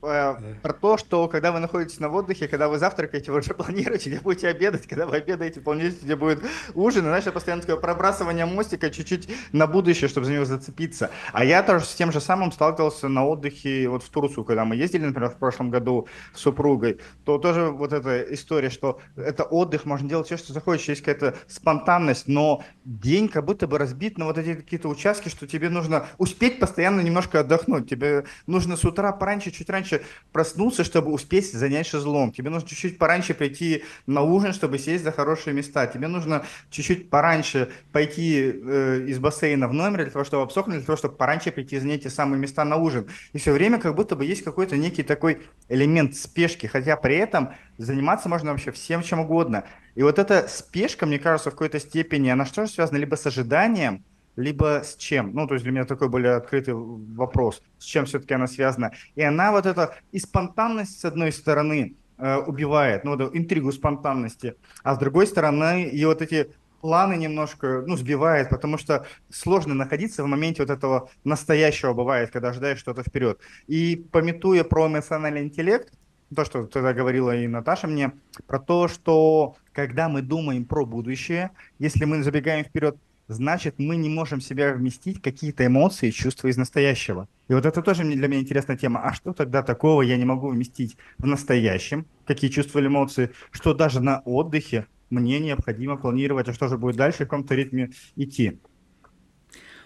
Э, 0.00 0.36
про 0.62 0.72
то, 0.72 0.96
что 0.96 1.26
когда 1.26 1.50
вы 1.50 1.58
находитесь 1.58 1.98
на 1.98 2.08
отдыхе, 2.08 2.46
когда 2.46 2.68
вы 2.68 2.78
завтракаете, 2.78 3.32
вы 3.32 3.38
уже 3.38 3.54
планируете, 3.54 4.10
где 4.10 4.20
будете 4.20 4.48
обедать, 4.48 4.86
когда 4.86 5.06
вы 5.06 5.16
обедаете, 5.16 5.60
планируете, 5.60 5.98
где 6.02 6.14
будет 6.14 6.40
ужин, 6.74 7.04
и, 7.04 7.08
знаешь, 7.08 7.24
постоянно 7.24 7.62
такое 7.62 7.76
пробрасывание 7.76 8.46
мостика 8.46 8.90
чуть-чуть 8.90 9.28
на 9.52 9.66
будущее, 9.66 10.08
чтобы 10.08 10.26
за 10.26 10.32
него 10.32 10.44
зацепиться. 10.44 11.10
А 11.32 11.44
я 11.44 11.62
тоже 11.62 11.84
с 11.84 11.94
тем 11.94 12.12
же 12.12 12.20
самым 12.20 12.52
сталкивался 12.52 13.08
на 13.08 13.26
отдыхе 13.26 13.88
вот 13.88 14.04
в 14.04 14.08
Турцию, 14.08 14.44
когда 14.44 14.64
мы 14.64 14.76
ездили, 14.76 15.04
например, 15.04 15.30
в 15.30 15.36
прошлом 15.36 15.70
году 15.70 16.06
с 16.32 16.40
супругой, 16.40 17.00
то 17.24 17.38
тоже 17.38 17.66
вот 17.66 17.92
эта 17.92 18.22
история, 18.32 18.70
что 18.70 19.00
это 19.16 19.42
отдых, 19.42 19.84
можно 19.84 20.08
делать 20.08 20.26
все, 20.26 20.36
что 20.36 20.52
захочешь, 20.52 20.88
есть 20.88 21.02
какая-то 21.02 21.36
спонтанность, 21.48 22.28
но 22.28 22.62
день 22.84 23.28
как 23.28 23.44
будто 23.44 23.66
бы 23.66 23.78
разбит 23.78 24.16
на 24.16 24.26
вот 24.26 24.38
эти 24.38 24.54
какие-то 24.54 24.88
участки, 24.88 25.28
что 25.28 25.46
тебе 25.46 25.70
нужно 25.70 26.06
успеть 26.18 26.60
постоянно 26.60 27.00
немножко 27.00 27.40
отдохнуть, 27.40 27.90
тебе 27.90 28.24
нужно 28.46 28.76
с 28.76 28.84
утра 28.84 29.12
пораньше, 29.12 29.50
чуть 29.50 29.68
раньше 29.68 29.87
пораньше 29.88 30.06
проснулся, 30.32 30.84
чтобы 30.84 31.12
успеть 31.12 31.52
занять 31.52 31.86
шезлонг. 31.86 32.34
Тебе 32.34 32.50
нужно 32.50 32.68
чуть-чуть 32.68 32.98
пораньше 32.98 33.34
прийти 33.34 33.84
на 34.06 34.22
ужин, 34.22 34.52
чтобы 34.52 34.78
сесть 34.78 35.04
за 35.04 35.12
хорошие 35.12 35.54
места. 35.54 35.86
Тебе 35.86 36.08
нужно 36.08 36.44
чуть-чуть 36.70 37.10
пораньше 37.10 37.70
пойти 37.92 38.52
э, 38.54 39.04
из 39.08 39.18
бассейна 39.18 39.68
в 39.68 39.72
номер 39.72 40.04
для 40.04 40.10
того, 40.10 40.24
чтобы 40.24 40.42
обсохнуть, 40.42 40.78
для 40.78 40.86
того, 40.86 40.96
чтобы 40.96 41.16
пораньше 41.16 41.50
прийти 41.50 41.78
занять 41.78 42.02
те 42.02 42.10
самые 42.10 42.38
места 42.38 42.64
на 42.64 42.76
ужин. 42.76 43.06
И 43.32 43.38
все 43.38 43.52
время 43.52 43.78
как 43.78 43.94
будто 43.94 44.16
бы 44.16 44.24
есть 44.24 44.44
какой-то 44.44 44.76
некий 44.76 45.02
такой 45.02 45.40
элемент 45.68 46.14
спешки, 46.16 46.66
хотя 46.66 46.96
при 46.96 47.16
этом 47.16 47.54
заниматься 47.78 48.28
можно 48.28 48.52
вообще 48.52 48.70
всем 48.70 49.02
чем 49.02 49.20
угодно. 49.20 49.64
И 49.94 50.02
вот 50.02 50.18
эта 50.18 50.46
спешка, 50.48 51.06
мне 51.06 51.18
кажется, 51.18 51.50
в 51.50 51.54
какой-то 51.54 51.80
степени, 51.80 52.28
она 52.28 52.44
что 52.46 52.66
же 52.66 52.72
связана 52.72 52.98
либо 52.98 53.16
с 53.16 53.26
ожиданием, 53.26 54.04
либо 54.38 54.82
с 54.84 54.96
чем? 54.96 55.32
Ну, 55.34 55.46
то 55.46 55.54
есть 55.54 55.64
для 55.64 55.72
меня 55.72 55.84
такой 55.84 56.08
более 56.08 56.34
открытый 56.34 56.74
вопрос, 56.74 57.60
с 57.78 57.84
чем 57.84 58.06
все-таки 58.06 58.34
она 58.34 58.46
связана. 58.46 58.92
И 59.16 59.22
она 59.22 59.50
вот 59.50 59.66
эта 59.66 59.96
и 60.12 60.18
спонтанность, 60.18 61.00
с 61.00 61.04
одной 61.04 61.32
стороны, 61.32 61.96
э, 62.18 62.36
убивает, 62.36 63.04
ну, 63.04 63.16
вот 63.16 63.34
интригу 63.34 63.72
спонтанности, 63.72 64.54
а 64.84 64.94
с 64.94 64.98
другой 64.98 65.26
стороны, 65.26 65.88
и 65.88 66.04
вот 66.04 66.22
эти 66.22 66.50
планы 66.80 67.16
немножко, 67.16 67.82
ну, 67.84 67.96
сбивает, 67.96 68.48
потому 68.48 68.78
что 68.78 69.06
сложно 69.28 69.74
находиться 69.74 70.22
в 70.22 70.26
моменте 70.28 70.62
вот 70.62 70.70
этого 70.70 71.10
настоящего 71.24 71.92
бывает, 71.92 72.30
когда 72.30 72.50
ожидаешь 72.50 72.78
что-то 72.78 73.02
вперед. 73.02 73.40
И 73.66 73.96
пометуя 74.12 74.62
про 74.62 74.86
эмоциональный 74.86 75.42
интеллект, 75.42 75.92
то, 76.34 76.44
что 76.44 76.66
тогда 76.66 76.92
говорила 76.92 77.34
и 77.34 77.46
Наташа 77.46 77.88
мне, 77.88 78.12
про 78.46 78.58
то, 78.58 78.86
что 78.86 79.56
когда 79.72 80.08
мы 80.08 80.22
думаем 80.22 80.64
про 80.64 80.84
будущее, 80.84 81.50
если 81.78 82.04
мы 82.04 82.22
забегаем 82.22 82.64
вперед 82.64 82.96
значит, 83.28 83.74
мы 83.78 83.96
не 83.96 84.08
можем 84.08 84.40
себя 84.40 84.72
вместить 84.72 85.22
какие-то 85.22 85.66
эмоции, 85.66 86.10
чувства 86.10 86.48
из 86.48 86.56
настоящего. 86.56 87.28
И 87.48 87.54
вот 87.54 87.66
это 87.66 87.82
тоже 87.82 88.02
для 88.02 88.28
меня 88.28 88.40
интересная 88.40 88.76
тема. 88.76 89.02
А 89.02 89.14
что 89.14 89.32
тогда 89.32 89.62
такого 89.62 90.02
я 90.02 90.16
не 90.16 90.24
могу 90.24 90.48
вместить 90.48 90.96
в 91.18 91.26
настоящем? 91.26 92.06
Какие 92.26 92.50
чувства 92.50 92.80
или 92.80 92.88
эмоции? 92.88 93.30
Что 93.50 93.74
даже 93.74 94.00
на 94.00 94.20
отдыхе 94.24 94.86
мне 95.10 95.38
необходимо 95.38 95.96
планировать, 95.96 96.48
а 96.48 96.54
что 96.54 96.68
же 96.68 96.78
будет 96.78 96.96
дальше, 96.96 97.18
в 97.18 97.28
каком-то 97.28 97.54
ритме 97.54 97.92
идти? 98.16 98.58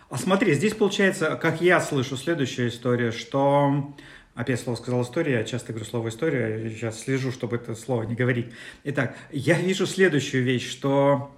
А 0.09 0.19
смотри, 0.19 0.55
здесь 0.55 0.75
получается, 0.75 1.37
как 1.37 1.61
я 1.61 1.81
слышу, 1.81 2.17
следующая 2.17 2.69
история, 2.69 3.13
что 3.13 3.95
Опять 4.35 4.61
слово 4.61 4.77
сказал 4.77 5.03
история, 5.03 5.33
я 5.35 5.45
часто 5.45 5.73
говорю 5.75 5.85
слово 5.85 6.09
история, 6.09 6.65
я 6.65 6.71
сейчас 6.71 7.01
слежу, 7.01 7.33
чтобы 7.33 7.57
это 7.57 7.75
слово 7.75 8.05
не 8.05 8.15
говорить. 8.15 8.47
Итак, 8.83 9.15
я 9.31 9.61
вижу 9.61 9.87
следующую 9.87 10.43
вещь, 10.43 10.71
что 10.71 11.35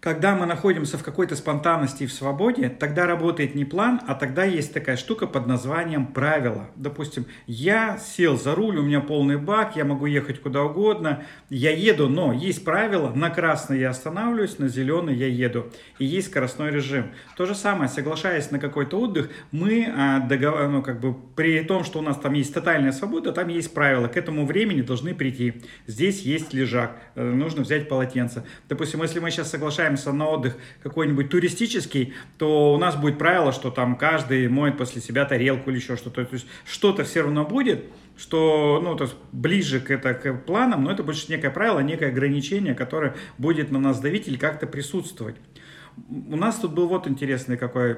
когда 0.00 0.34
мы 0.34 0.46
находимся 0.46 0.98
в 0.98 1.02
какой-то 1.02 1.36
спонтанности 1.36 2.04
и 2.04 2.06
в 2.06 2.12
свободе, 2.12 2.68
тогда 2.68 3.06
работает 3.06 3.54
не 3.54 3.64
план, 3.64 4.00
а 4.06 4.14
тогда 4.14 4.44
есть 4.44 4.72
такая 4.72 4.96
штука 4.96 5.26
под 5.26 5.46
названием 5.46 6.06
правила. 6.06 6.68
Допустим, 6.76 7.26
я 7.46 7.98
сел 7.98 8.36
за 8.36 8.54
руль, 8.54 8.76
у 8.78 8.82
меня 8.82 9.00
полный 9.00 9.38
бак, 9.38 9.76
я 9.76 9.84
могу 9.84 10.06
ехать 10.06 10.40
куда 10.40 10.62
угодно, 10.62 11.24
я 11.50 11.70
еду, 11.70 12.08
но 12.08 12.32
есть 12.32 12.64
правило, 12.64 13.10
на 13.14 13.30
красный 13.30 13.80
я 13.80 13.90
останавливаюсь, 13.90 14.58
на 14.58 14.68
зеленый 14.68 15.14
я 15.14 15.28
еду. 15.28 15.66
И 15.98 16.04
есть 16.04 16.28
скоростной 16.28 16.70
режим. 16.70 17.10
То 17.36 17.46
же 17.46 17.54
самое, 17.54 17.88
соглашаясь 17.88 18.50
на 18.50 18.58
какой-то 18.58 19.00
отдых, 19.00 19.30
мы 19.50 19.92
а, 19.96 20.20
договор, 20.20 20.68
ну, 20.68 20.82
как 20.82 21.00
бы, 21.00 21.14
при 21.14 21.62
том, 21.62 21.84
что 21.84 22.00
у 22.00 22.02
нас 22.02 22.18
там 22.18 22.34
есть 22.34 22.52
тотальная 22.52 22.92
свобода, 22.92 23.32
там 23.32 23.48
есть 23.48 23.72
правила. 23.72 24.08
К 24.08 24.16
этому 24.16 24.46
времени 24.46 24.82
должны 24.82 25.14
прийти. 25.14 25.62
Здесь 25.86 26.22
есть 26.22 26.52
лежак, 26.52 26.96
э, 27.14 27.24
нужно 27.24 27.62
взять 27.62 27.88
полотенце. 27.88 28.44
Допустим, 28.68 29.02
если 29.02 29.20
мы 29.20 29.30
сейчас 29.30 29.50
соглашаемся 29.50 29.85
отправимся 29.86 30.12
на 30.12 30.28
отдых 30.28 30.56
какой-нибудь 30.82 31.28
туристический, 31.30 32.14
то 32.38 32.74
у 32.74 32.78
нас 32.78 32.96
будет 32.96 33.18
правило, 33.18 33.52
что 33.52 33.70
там 33.70 33.96
каждый 33.96 34.48
моет 34.48 34.76
после 34.76 35.00
себя 35.00 35.24
тарелку 35.24 35.70
или 35.70 35.78
еще 35.78 35.96
что-то. 35.96 36.24
То 36.24 36.34
есть 36.34 36.46
что-то 36.64 37.04
все 37.04 37.22
равно 37.22 37.44
будет, 37.44 37.84
что, 38.16 38.80
ну, 38.82 38.96
то 38.96 39.04
есть 39.04 39.16
ближе 39.32 39.80
к, 39.80 39.90
это, 39.90 40.14
к 40.14 40.44
планам, 40.44 40.84
но 40.84 40.90
это 40.90 41.02
больше 41.02 41.26
некое 41.28 41.50
правило, 41.50 41.80
некое 41.80 42.08
ограничение, 42.08 42.74
которое 42.74 43.14
будет 43.38 43.70
на 43.70 43.78
нас 43.78 44.00
давить 44.00 44.28
или 44.28 44.36
как-то 44.36 44.66
присутствовать. 44.66 45.36
У 46.08 46.36
нас 46.36 46.56
тут 46.56 46.72
был 46.72 46.88
вот 46.88 47.06
интересный 47.06 47.56
какой 47.56 47.96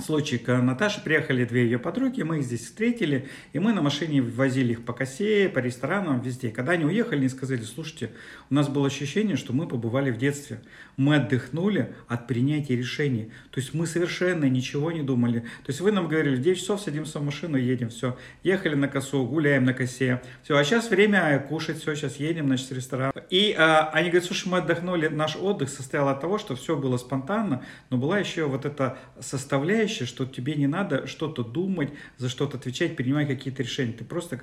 случай 0.00 0.38
к 0.38 0.56
Наташе 0.60 1.02
приехали 1.02 1.44
две 1.44 1.64
ее 1.64 1.78
подруги, 1.78 2.22
мы 2.22 2.38
их 2.38 2.44
здесь 2.44 2.64
встретили, 2.64 3.28
и 3.52 3.58
мы 3.58 3.72
на 3.72 3.82
машине 3.82 4.22
возили 4.22 4.72
их 4.72 4.84
по 4.84 4.92
косе, 4.92 5.48
по 5.48 5.58
ресторанам, 5.58 6.20
везде. 6.20 6.50
Когда 6.50 6.72
они 6.72 6.84
уехали, 6.84 7.20
они 7.20 7.28
сказали, 7.28 7.62
слушайте, 7.62 8.10
у 8.50 8.54
нас 8.54 8.68
было 8.68 8.86
ощущение, 8.86 9.36
что 9.36 9.52
мы 9.52 9.66
побывали 9.66 10.10
в 10.10 10.18
детстве. 10.18 10.60
Мы 10.96 11.16
отдохнули 11.16 11.94
от 12.08 12.26
принятия 12.26 12.76
решений. 12.76 13.30
То 13.50 13.60
есть 13.60 13.74
мы 13.74 13.86
совершенно 13.86 14.44
ничего 14.46 14.92
не 14.92 15.02
думали. 15.02 15.40
То 15.40 15.68
есть 15.68 15.80
вы 15.80 15.92
нам 15.92 16.08
говорили, 16.08 16.36
в 16.36 16.42
9 16.42 16.58
часов 16.58 16.80
садимся 16.80 17.18
в 17.18 17.24
машину, 17.24 17.56
едем, 17.56 17.88
все. 17.88 18.16
Ехали 18.42 18.74
на 18.74 18.88
косу, 18.88 19.24
гуляем 19.24 19.64
на 19.64 19.72
косе. 19.72 20.20
Все, 20.42 20.56
а 20.56 20.64
сейчас 20.64 20.90
время 20.90 21.38
кушать, 21.48 21.80
все, 21.80 21.94
сейчас 21.94 22.16
едем, 22.16 22.46
значит, 22.46 22.68
в 22.68 22.72
ресторан. 22.72 23.12
И 23.30 23.54
а, 23.56 23.90
они 23.92 24.10
говорят, 24.10 24.26
слушай, 24.26 24.48
мы 24.48 24.58
отдохнули, 24.58 25.08
наш 25.08 25.36
отдых 25.36 25.68
состоял 25.68 26.08
от 26.08 26.20
того, 26.20 26.38
что 26.38 26.56
все 26.56 26.76
было 26.76 26.96
спонтанно, 26.96 27.62
но 27.90 27.96
была 27.96 28.18
еще 28.18 28.46
вот 28.46 28.64
эта 28.64 28.98
составляющая, 29.20 29.89
составляющая, 29.90 30.06
что 30.06 30.26
тебе 30.26 30.54
не 30.54 30.66
надо 30.66 31.06
что-то 31.06 31.42
думать, 31.42 31.90
за 32.16 32.28
что-то 32.28 32.56
отвечать, 32.56 32.96
принимать 32.96 33.28
какие-то 33.28 33.62
решения. 33.62 33.92
Ты 33.92 34.04
просто 34.04 34.40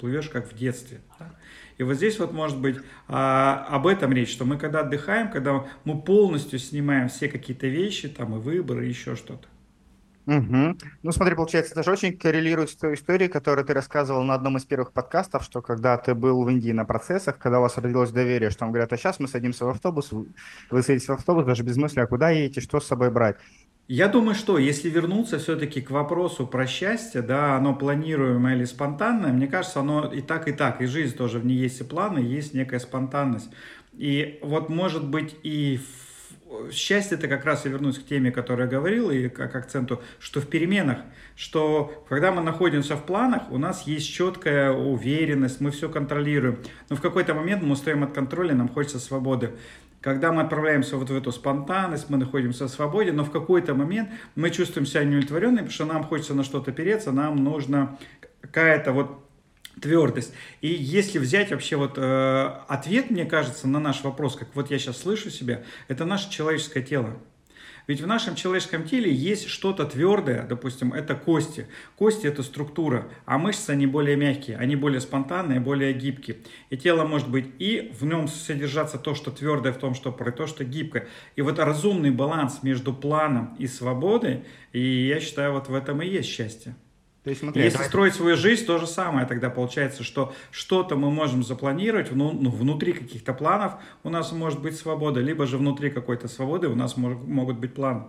плывешь 0.00 0.28
как 0.28 0.50
в 0.50 0.56
детстве. 0.56 1.00
И 1.78 1.82
вот 1.82 1.94
здесь 1.94 2.18
вот 2.20 2.32
может 2.32 2.58
быть 2.60 2.76
а, 3.08 3.66
об 3.68 3.86
этом 3.86 4.12
речь, 4.12 4.30
что 4.30 4.44
мы 4.44 4.56
когда 4.58 4.80
отдыхаем, 4.80 5.30
когда 5.30 5.64
мы 5.84 6.00
полностью 6.00 6.58
снимаем 6.58 7.08
все 7.08 7.28
какие-то 7.28 7.66
вещи, 7.66 8.08
там 8.08 8.36
и 8.36 8.38
выборы, 8.38 8.86
и 8.86 8.88
еще 8.88 9.16
что-то. 9.16 9.48
Угу. 10.26 10.78
Ну, 11.02 11.12
смотри, 11.12 11.34
получается, 11.34 11.72
это 11.72 11.82
же 11.82 11.90
очень 11.90 12.16
коррелирует 12.16 12.70
с 12.70 12.76
той 12.76 12.94
историей, 12.94 13.28
которую 13.28 13.66
ты 13.66 13.74
рассказывал 13.74 14.22
на 14.22 14.34
одном 14.34 14.56
из 14.56 14.64
первых 14.64 14.92
подкастов, 14.92 15.42
что 15.44 15.60
когда 15.60 15.98
ты 15.98 16.14
был 16.14 16.42
в 16.42 16.48
Индии 16.48 16.72
на 16.72 16.86
процессах, 16.86 17.36
когда 17.38 17.58
у 17.58 17.62
вас 17.62 17.76
родилось 17.76 18.10
доверие, 18.10 18.50
что 18.50 18.60
там 18.60 18.70
говорят, 18.70 18.92
а 18.92 18.96
сейчас 18.96 19.20
мы 19.20 19.28
садимся 19.28 19.66
в 19.66 19.68
автобус, 19.68 20.12
вы 20.12 20.82
садитесь 20.82 21.08
в 21.08 21.12
автобус 21.12 21.44
даже 21.44 21.62
без 21.62 21.76
мысли, 21.76 22.00
а 22.00 22.06
куда 22.06 22.30
едете, 22.30 22.62
что 22.62 22.80
с 22.80 22.86
собой 22.86 23.10
брать. 23.10 23.36
Я 23.86 24.08
думаю, 24.08 24.34
что 24.34 24.56
если 24.56 24.88
вернуться 24.88 25.38
все-таки 25.38 25.82
к 25.82 25.90
вопросу 25.90 26.46
про 26.46 26.66
счастье, 26.66 27.20
да, 27.20 27.54
оно 27.56 27.74
планируемое 27.74 28.56
или 28.56 28.64
спонтанное, 28.64 29.30
мне 29.30 29.46
кажется, 29.46 29.80
оно 29.80 30.10
и 30.10 30.22
так, 30.22 30.48
и 30.48 30.52
так, 30.52 30.80
и 30.80 30.86
жизнь 30.86 31.14
тоже, 31.14 31.38
в 31.38 31.44
ней 31.44 31.58
есть 31.58 31.82
и 31.82 31.84
планы, 31.84 32.20
есть 32.20 32.54
некая 32.54 32.78
спонтанность. 32.78 33.50
И 33.92 34.38
вот 34.42 34.70
может 34.70 35.06
быть 35.06 35.36
и 35.42 35.80
счастье 36.72 37.18
это 37.18 37.28
как 37.28 37.44
раз 37.44 37.66
и 37.66 37.68
вернусь 37.68 37.98
к 37.98 38.06
теме, 38.06 38.30
которую 38.30 38.66
я 38.66 38.70
говорил, 38.70 39.10
и 39.10 39.28
как 39.28 39.54
акценту, 39.54 40.00
что 40.18 40.40
в 40.40 40.46
переменах, 40.46 40.98
что 41.36 42.04
когда 42.08 42.30
мы 42.30 42.42
находимся 42.42 42.96
в 42.96 43.04
планах, 43.04 43.50
у 43.50 43.58
нас 43.58 43.86
есть 43.86 44.08
четкая 44.08 44.72
уверенность, 44.72 45.60
мы 45.60 45.70
все 45.70 45.88
контролируем. 45.88 46.58
Но 46.88 46.96
в 46.96 47.00
какой-то 47.00 47.34
момент 47.34 47.62
мы 47.62 47.72
устаем 47.72 48.04
от 48.04 48.12
контроля, 48.12 48.54
нам 48.54 48.68
хочется 48.68 48.98
свободы. 48.98 49.52
Когда 50.00 50.32
мы 50.32 50.42
отправляемся 50.42 50.96
вот 50.96 51.08
в 51.08 51.16
эту 51.16 51.32
спонтанность, 51.32 52.10
мы 52.10 52.18
находимся 52.18 52.66
в 52.66 52.68
свободе, 52.68 53.10
но 53.12 53.24
в 53.24 53.30
какой-то 53.30 53.74
момент 53.74 54.10
мы 54.34 54.50
чувствуем 54.50 54.86
себя 54.86 55.02
неудовлетворенными, 55.02 55.66
потому 55.66 55.70
что 55.70 55.84
нам 55.86 56.04
хочется 56.04 56.34
на 56.34 56.44
что-то 56.44 56.72
переться, 56.72 57.10
нам 57.10 57.36
нужна 57.36 57.96
какая-то 58.42 58.92
вот 58.92 59.24
твердость. 59.80 60.32
И 60.60 60.68
если 60.68 61.18
взять 61.18 61.50
вообще 61.50 61.76
вот 61.76 61.94
э, 61.96 62.50
ответ, 62.68 63.10
мне 63.10 63.24
кажется, 63.24 63.66
на 63.66 63.80
наш 63.80 64.04
вопрос, 64.04 64.36
как 64.36 64.48
вот 64.54 64.70
я 64.70 64.78
сейчас 64.78 64.98
слышу 64.98 65.30
себя, 65.30 65.62
это 65.88 66.04
наше 66.04 66.30
человеческое 66.30 66.82
тело. 66.82 67.16
Ведь 67.86 68.00
в 68.00 68.06
нашем 68.06 68.34
человеческом 68.34 68.84
теле 68.84 69.12
есть 69.12 69.48
что-то 69.48 69.84
твердое, 69.84 70.46
допустим, 70.46 70.92
это 70.92 71.14
кости. 71.14 71.66
Кости 71.96 72.26
это 72.26 72.42
структура, 72.42 73.08
а 73.26 73.38
мышцы 73.38 73.70
они 73.70 73.86
более 73.86 74.16
мягкие, 74.16 74.56
они 74.56 74.74
более 74.74 75.00
спонтанные, 75.00 75.60
более 75.60 75.92
гибкие. 75.92 76.38
И 76.70 76.76
тело 76.76 77.04
может 77.04 77.28
быть 77.28 77.46
и 77.58 77.92
в 77.98 78.04
нем 78.04 78.28
содержаться 78.28 78.98
то, 78.98 79.14
что 79.14 79.30
твердое 79.30 79.72
в 79.72 79.78
том, 79.78 79.94
что 79.94 80.12
про 80.12 80.32
то, 80.32 80.46
что 80.46 80.64
гибкое. 80.64 81.08
И 81.36 81.42
вот 81.42 81.58
разумный 81.58 82.10
баланс 82.10 82.62
между 82.62 82.94
планом 82.94 83.54
и 83.58 83.66
свободой, 83.66 84.44
и 84.72 85.06
я 85.06 85.20
считаю, 85.20 85.52
вот 85.52 85.68
в 85.68 85.74
этом 85.74 86.00
и 86.00 86.08
есть 86.08 86.28
счастье. 86.28 86.74
То 87.24 87.30
есть, 87.30 87.40
смотри, 87.40 87.62
Если 87.62 87.78
давай... 87.78 87.88
строить 87.88 88.14
свою 88.14 88.36
жизнь, 88.36 88.66
то 88.66 88.78
же 88.78 88.86
самое. 88.86 89.26
Тогда 89.26 89.48
получается, 89.48 90.04
что 90.04 90.34
что-то 90.50 90.94
мы 90.94 91.10
можем 91.10 91.42
запланировать, 91.42 92.12
ну, 92.12 92.32
ну, 92.32 92.50
внутри 92.50 92.92
каких-то 92.92 93.32
планов 93.32 93.76
у 94.02 94.10
нас 94.10 94.30
может 94.32 94.60
быть 94.60 94.76
свобода, 94.76 95.20
либо 95.20 95.46
же 95.46 95.56
внутри 95.56 95.90
какой-то 95.90 96.28
свободы 96.28 96.68
у 96.68 96.74
нас 96.74 96.98
мож, 96.98 97.16
могут 97.26 97.58
быть 97.58 97.72
планы. 97.72 98.04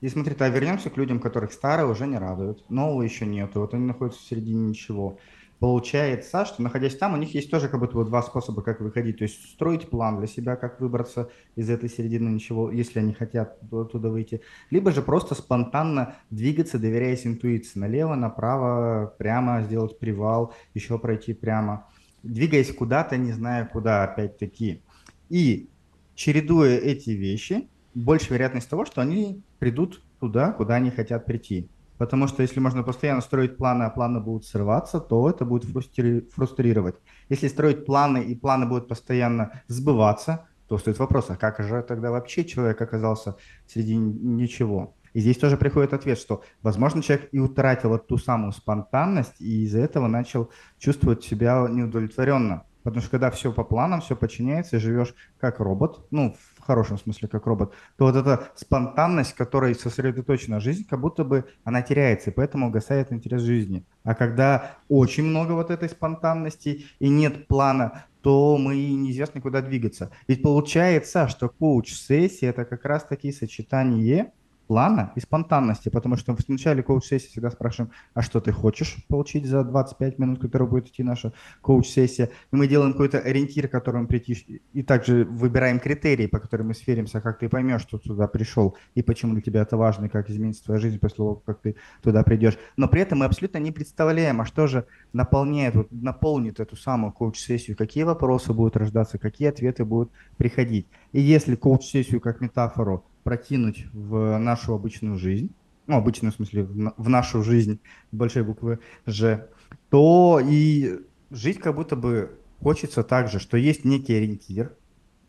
И 0.00 0.08
смотри, 0.08 0.36
то 0.36 0.46
вернемся 0.46 0.88
к 0.88 0.96
людям, 0.96 1.18
которых 1.18 1.52
старые 1.52 1.88
уже 1.88 2.06
не 2.06 2.16
радуют, 2.16 2.70
нового 2.70 3.02
еще 3.02 3.26
нету, 3.26 3.60
вот 3.60 3.74
они 3.74 3.86
находятся 3.86 4.20
в 4.20 4.28
середине 4.28 4.68
ничего. 4.68 5.18
Получается, 5.58 6.44
что 6.44 6.62
находясь 6.62 6.96
там, 6.96 7.14
у 7.14 7.16
них 7.16 7.34
есть 7.34 7.50
тоже 7.50 7.68
как 7.68 7.80
будто 7.80 7.96
бы 7.96 8.04
два 8.04 8.22
способа, 8.22 8.62
как 8.62 8.80
выходить. 8.80 9.18
То 9.18 9.24
есть 9.24 9.42
строить 9.50 9.90
план 9.90 10.18
для 10.18 10.28
себя, 10.28 10.54
как 10.54 10.80
выбраться 10.80 11.30
из 11.56 11.68
этой 11.68 11.88
середины 11.88 12.28
ничего, 12.28 12.70
если 12.70 13.00
они 13.00 13.12
хотят 13.12 13.58
оттуда 13.72 14.08
выйти. 14.08 14.40
Либо 14.70 14.92
же 14.92 15.02
просто 15.02 15.34
спонтанно 15.34 16.14
двигаться, 16.30 16.78
доверяясь 16.78 17.26
интуиции. 17.26 17.80
Налево, 17.80 18.14
направо, 18.14 19.12
прямо 19.18 19.62
сделать 19.62 19.98
привал, 19.98 20.54
еще 20.74 20.96
пройти 20.96 21.34
прямо. 21.34 21.88
Двигаясь 22.22 22.72
куда-то, 22.72 23.16
не 23.16 23.32
зная 23.32 23.64
куда, 23.64 24.04
опять-таки. 24.04 24.82
И 25.28 25.68
чередуя 26.14 26.76
эти 26.78 27.10
вещи, 27.10 27.68
больше 27.94 28.32
вероятность 28.32 28.70
того, 28.70 28.84
что 28.84 29.00
они 29.00 29.42
придут 29.58 30.02
туда, 30.20 30.52
куда 30.52 30.76
они 30.76 30.90
хотят 30.90 31.24
прийти. 31.24 31.68
Потому 31.98 32.28
что 32.28 32.42
если 32.42 32.60
можно 32.60 32.82
постоянно 32.82 33.20
строить 33.20 33.56
планы, 33.56 33.82
а 33.82 33.90
планы 33.90 34.20
будут 34.20 34.46
срываться, 34.46 35.00
то 35.00 35.28
это 35.28 35.44
будет 35.44 35.64
фрустри... 35.64 36.28
фрустрировать. 36.34 36.94
Если 37.28 37.48
строить 37.48 37.84
планы, 37.84 38.22
и 38.22 38.34
планы 38.34 38.66
будут 38.66 38.88
постоянно 38.88 39.62
сбываться, 39.66 40.46
то 40.68 40.78
стоит 40.78 40.98
вопрос, 40.98 41.30
а 41.30 41.36
как 41.36 41.62
же 41.62 41.82
тогда 41.82 42.10
вообще 42.10 42.44
человек 42.44 42.80
оказался 42.80 43.36
среди 43.66 43.96
ничего? 43.96 44.94
И 45.14 45.20
здесь 45.20 45.38
тоже 45.38 45.56
приходит 45.56 45.94
ответ, 45.94 46.18
что, 46.18 46.42
возможно, 46.62 47.02
человек 47.02 47.28
и 47.32 47.38
утратил 47.38 47.94
эту 47.94 48.18
самую 48.18 48.52
спонтанность, 48.52 49.40
и 49.40 49.64
из-за 49.64 49.80
этого 49.80 50.06
начал 50.06 50.50
чувствовать 50.78 51.24
себя 51.24 51.66
неудовлетворенно. 51.68 52.64
Потому 52.88 53.02
что 53.02 53.10
когда 53.10 53.30
все 53.30 53.52
по 53.52 53.64
планам, 53.64 54.00
все 54.00 54.16
подчиняется, 54.16 54.76
и 54.76 54.80
живешь 54.80 55.14
как 55.38 55.60
робот, 55.60 56.06
ну, 56.10 56.34
в 56.56 56.62
хорошем 56.62 56.98
смысле 56.98 57.28
как 57.28 57.46
робот, 57.46 57.74
то 57.98 58.06
вот 58.06 58.16
эта 58.16 58.48
спонтанность, 58.54 59.34
которой 59.34 59.74
сосредоточена 59.74 60.58
жизнь, 60.58 60.86
как 60.88 60.98
будто 61.00 61.22
бы 61.22 61.44
она 61.64 61.82
теряется, 61.82 62.30
и 62.30 62.32
поэтому 62.32 62.68
угасает 62.68 63.12
интерес 63.12 63.42
жизни. 63.42 63.84
А 64.04 64.14
когда 64.14 64.76
очень 64.88 65.24
много 65.24 65.52
вот 65.52 65.70
этой 65.70 65.90
спонтанности 65.90 66.86
и 66.98 67.08
нет 67.10 67.46
плана, 67.46 68.06
то 68.22 68.56
мы 68.56 68.74
неизвестно 68.74 69.42
куда 69.42 69.60
двигаться. 69.60 70.10
Ведь 70.26 70.42
получается, 70.42 71.28
что 71.28 71.50
коуч-сессия– 71.50 72.48
это 72.50 72.64
как 72.64 72.86
раз-таки 72.86 73.32
сочетание 73.32 74.32
плана 74.68 75.12
и 75.16 75.20
спонтанности, 75.20 75.88
потому 75.88 76.16
что 76.16 76.36
в 76.36 76.48
начале 76.48 76.82
коуч-сессии 76.82 77.28
всегда 77.28 77.50
спрашиваем, 77.50 77.90
а 78.14 78.22
что 78.22 78.40
ты 78.40 78.52
хочешь 78.52 78.98
получить 79.08 79.46
за 79.46 79.64
25 79.64 80.18
минут, 80.18 80.40
которая 80.40 80.68
будет 80.68 80.88
идти 80.88 81.02
наша 81.02 81.32
коуч-сессия. 81.62 82.30
И 82.52 82.56
мы 82.56 82.68
делаем 82.68 82.92
какой-то 82.92 83.18
ориентир, 83.18 83.68
к 83.68 83.72
которому 83.72 84.06
прийти, 84.06 84.62
и 84.74 84.82
также 84.82 85.24
выбираем 85.24 85.80
критерии, 85.80 86.26
по 86.26 86.38
которым 86.38 86.68
мы 86.68 86.74
сверимся, 86.74 87.20
как 87.20 87.38
ты 87.38 87.48
поймешь, 87.48 87.80
что 87.80 87.98
туда 87.98 88.28
пришел, 88.28 88.76
и 88.94 89.02
почему 89.02 89.32
для 89.32 89.42
тебя 89.42 89.62
это 89.62 89.76
важно, 89.76 90.04
и 90.04 90.08
как 90.08 90.28
изменится 90.28 90.64
твоя 90.64 90.80
жизнь 90.80 90.98
после 90.98 91.16
того, 91.16 91.36
как 91.46 91.60
ты 91.60 91.76
туда 92.02 92.22
придешь. 92.22 92.58
Но 92.76 92.88
при 92.88 93.00
этом 93.00 93.20
мы 93.20 93.24
абсолютно 93.24 93.58
не 93.58 93.72
представляем, 93.72 94.40
а 94.42 94.44
что 94.44 94.66
же 94.66 94.84
наполняет, 95.14 95.74
вот, 95.74 95.88
наполнит 95.90 96.60
эту 96.60 96.76
самую 96.76 97.12
коуч-сессию, 97.12 97.74
какие 97.74 98.04
вопросы 98.04 98.52
будут 98.52 98.76
рождаться, 98.76 99.16
какие 99.18 99.48
ответы 99.48 99.86
будут 99.86 100.10
приходить. 100.36 100.86
И 101.12 101.20
если 101.20 101.56
коуч-сессию 101.56 102.20
как 102.20 102.42
метафору 102.42 103.04
прокинуть 103.28 103.84
в 103.92 104.38
нашу 104.38 104.72
обычную 104.72 105.18
жизнь, 105.18 105.50
ну, 105.86 105.98
обычную 105.98 106.32
в 106.32 106.36
смысле, 106.36 106.64
в 106.64 107.08
нашу 107.10 107.42
жизнь 107.42 107.78
большой 108.10 108.42
буквы 108.42 108.78
«Ж», 109.04 109.48
то 109.90 110.40
и 110.42 111.00
жить 111.30 111.58
как 111.58 111.74
будто 111.74 111.94
бы 111.94 112.38
хочется 112.62 113.02
так 113.02 113.28
же, 113.28 113.38
что 113.38 113.58
есть 113.58 113.84
некий 113.84 114.14
ориентир, 114.14 114.74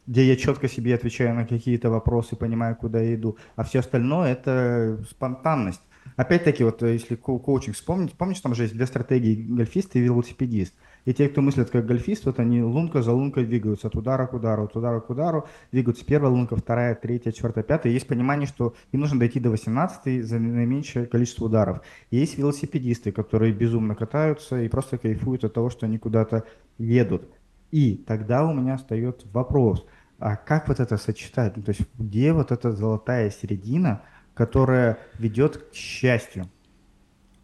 где 0.08 0.26
я 0.26 0.38
четко 0.38 0.70
себе 0.70 0.96
отвечаю 0.96 1.36
на 1.36 1.46
какие-то 1.46 1.90
вопросы, 1.90 2.38
понимаю, 2.38 2.78
куда 2.78 3.02
я 3.02 3.16
иду, 3.16 3.38
а 3.58 3.66
все 3.66 3.80
остальное 3.80 4.32
это 4.32 5.04
спонтанность. 5.10 5.82
Опять-таки, 6.16 6.64
вот 6.64 6.82
э, 6.82 6.94
если 6.94 7.16
ко 7.16 7.38
коучинг 7.38 7.76
вспомнить, 7.76 8.14
помнишь, 8.14 8.40
там 8.40 8.56
же 8.56 8.64
есть 8.64 8.76
две 8.76 8.86
стратегии, 8.86 9.44
гольфист 9.44 9.98
и 9.98 10.00
велосипедист. 10.00 10.74
И 11.06 11.14
те, 11.14 11.30
кто 11.30 11.42
мыслят 11.42 11.70
как 11.70 11.86
гольфист, 11.86 12.26
вот 12.26 12.40
они 12.40 12.62
лунка 12.62 13.02
за 13.02 13.14
лункой 13.14 13.46
двигаются 13.46 13.88
от 13.88 13.96
удара 13.96 14.28
к 14.28 14.34
удару, 14.34 14.66
от 14.66 14.76
удара 14.76 15.00
к 15.00 15.10
удару, 15.10 15.48
двигаются 15.72 16.06
первая 16.06 16.32
лунка, 16.32 16.56
вторая, 16.56 16.96
третья, 16.96 17.32
четвертая, 17.32 17.64
пятая. 17.64 17.94
Есть 17.94 18.08
понимание, 18.08 18.48
что 18.48 18.74
им 18.92 19.02
нужно 19.02 19.20
дойти 19.20 19.40
до 19.40 19.50
18 19.50 20.26
за 20.26 20.40
наименьшее 20.40 21.06
количество 21.06 21.46
ударов. 21.46 21.82
Есть 22.12 22.38
велосипедисты, 22.38 23.12
которые 23.12 23.54
безумно 23.54 23.96
катаются 23.96 24.62
и 24.62 24.68
просто 24.68 24.98
кайфуют 24.98 25.44
от 25.44 25.54
того, 25.54 25.70
что 25.70 25.86
они 25.86 25.98
куда-то 25.98 26.44
едут. 26.78 27.24
И 27.72 27.96
тогда 28.08 28.46
у 28.46 28.54
меня 28.54 28.78
встает 28.78 29.26
вопрос, 29.32 29.86
а 30.18 30.36
как 30.36 30.68
вот 30.68 30.80
это 30.80 30.98
сочетать? 30.98 31.56
Ну, 31.56 31.64
то 31.64 31.70
есть 31.70 31.82
где 31.98 32.34
вот 32.34 32.52
эта 32.52 32.72
золотая 32.72 33.30
середина, 33.30 34.04
которая 34.34 35.00
ведет 35.18 35.58
к 35.58 35.74
счастью? 35.74 36.50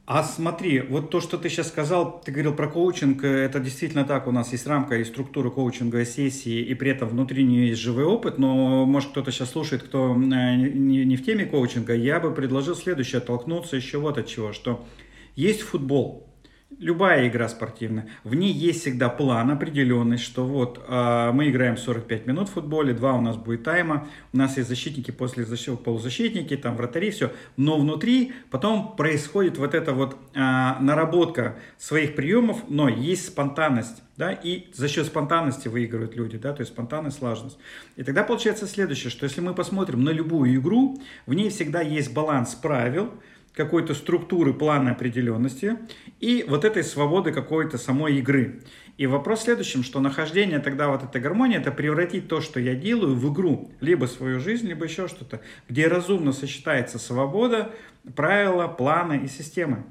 А 0.07 0.23
смотри, 0.23 0.81
вот 0.81 1.09
то, 1.09 1.19
что 1.19 1.39
ты 1.39 1.49
сейчас 1.49 1.69
сказал, 1.69 2.21
ты 2.23 2.31
говорил 2.31 2.53
про 2.53 2.67
коучинг, 2.67 3.23
э, 3.23 3.45
это 3.45 3.59
действительно 3.59 4.05
так, 4.05 4.27
у 4.27 4.31
нас 4.31 4.51
есть 4.51 4.67
рамка 4.67 4.97
и 4.97 5.03
структура 5.03 5.49
коучинговой 5.49 6.05
сессии, 6.05 6.61
и 6.61 6.75
при 6.75 6.91
этом 6.91 7.09
внутри 7.09 7.43
нее 7.43 7.69
есть 7.69 7.81
живой 7.81 8.03
опыт, 8.03 8.37
но 8.37 8.85
может 8.85 9.09
кто-то 9.09 9.31
сейчас 9.31 9.49
слушает, 9.49 9.81
кто 9.81 10.13
э, 10.13 10.15
не, 10.15 11.05
не 11.05 11.15
в 11.15 11.25
теме 11.25 11.45
коучинга, 11.45 11.95
я 11.95 12.19
бы 12.19 12.31
предложил 12.35 12.75
следующее, 12.75 13.17
оттолкнуться 13.17 13.77
еще 13.77 13.97
вот 13.97 14.19
от 14.19 14.27
чего, 14.27 14.53
что 14.53 14.85
есть 15.35 15.61
футбол, 15.61 16.29
Любая 16.79 17.27
игра 17.27 17.47
спортивная, 17.47 18.09
в 18.23 18.33
ней 18.33 18.51
есть 18.51 18.81
всегда 18.81 19.07
план 19.07 19.51
определенный, 19.51 20.17
что 20.17 20.45
вот 20.45 20.83
э, 20.85 21.31
мы 21.31 21.49
играем 21.51 21.77
45 21.77 22.25
минут 22.25 22.49
в 22.49 22.53
футболе, 22.53 22.93
два 22.93 23.13
у 23.13 23.21
нас 23.21 23.37
будет 23.37 23.63
тайма, 23.63 24.07
у 24.33 24.37
нас 24.37 24.57
есть 24.57 24.67
защитники 24.67 25.11
после 25.11 25.45
защиты, 25.45 25.77
полузащитники, 25.77 26.57
там 26.57 26.75
вратари, 26.75 27.11
все, 27.11 27.31
но 27.55 27.77
внутри 27.77 28.33
потом 28.49 28.95
происходит 28.95 29.59
вот 29.59 29.75
эта 29.75 29.93
вот 29.93 30.17
э, 30.33 30.39
наработка 30.39 31.55
своих 31.77 32.15
приемов, 32.15 32.63
но 32.67 32.89
есть 32.89 33.27
спонтанность, 33.27 34.01
да, 34.17 34.31
и 34.31 34.65
за 34.73 34.87
счет 34.87 35.05
спонтанности 35.05 35.67
выигрывают 35.67 36.15
люди, 36.15 36.37
да, 36.39 36.51
то 36.51 36.61
есть 36.61 36.73
спонтанность, 36.73 37.19
слаженность. 37.19 37.59
И 37.95 38.03
тогда 38.03 38.23
получается 38.23 38.65
следующее, 38.65 39.11
что 39.11 39.25
если 39.25 39.39
мы 39.39 39.53
посмотрим 39.53 40.03
на 40.03 40.09
любую 40.09 40.55
игру, 40.55 40.99
в 41.27 41.33
ней 41.35 41.49
всегда 41.51 41.81
есть 41.81 42.11
баланс 42.11 42.55
правил, 42.55 43.13
какой-то 43.55 43.93
структуры, 43.93 44.53
плана 44.53 44.91
определенности 44.91 45.77
и 46.19 46.45
вот 46.47 46.65
этой 46.65 46.83
свободы 46.83 47.31
какой-то 47.31 47.77
самой 47.77 48.17
игры. 48.17 48.61
И 48.97 49.07
вопрос 49.07 49.39
в 49.39 49.43
следующем, 49.43 49.83
что 49.83 49.99
нахождение 49.99 50.59
тогда 50.59 50.87
вот 50.87 51.03
этой 51.03 51.19
гармонии, 51.21 51.57
это 51.57 51.71
превратить 51.71 52.27
то, 52.27 52.39
что 52.39 52.59
я 52.59 52.75
делаю, 52.75 53.15
в 53.15 53.33
игру, 53.33 53.71
либо 53.81 54.05
свою 54.05 54.39
жизнь, 54.39 54.67
либо 54.67 54.85
еще 54.85 55.07
что-то, 55.07 55.41
где 55.67 55.87
разумно 55.87 56.31
сочетается 56.31 56.97
свобода, 56.97 57.71
правила, 58.15 58.67
планы 58.67 59.21
и 59.25 59.27
системы. 59.27 59.83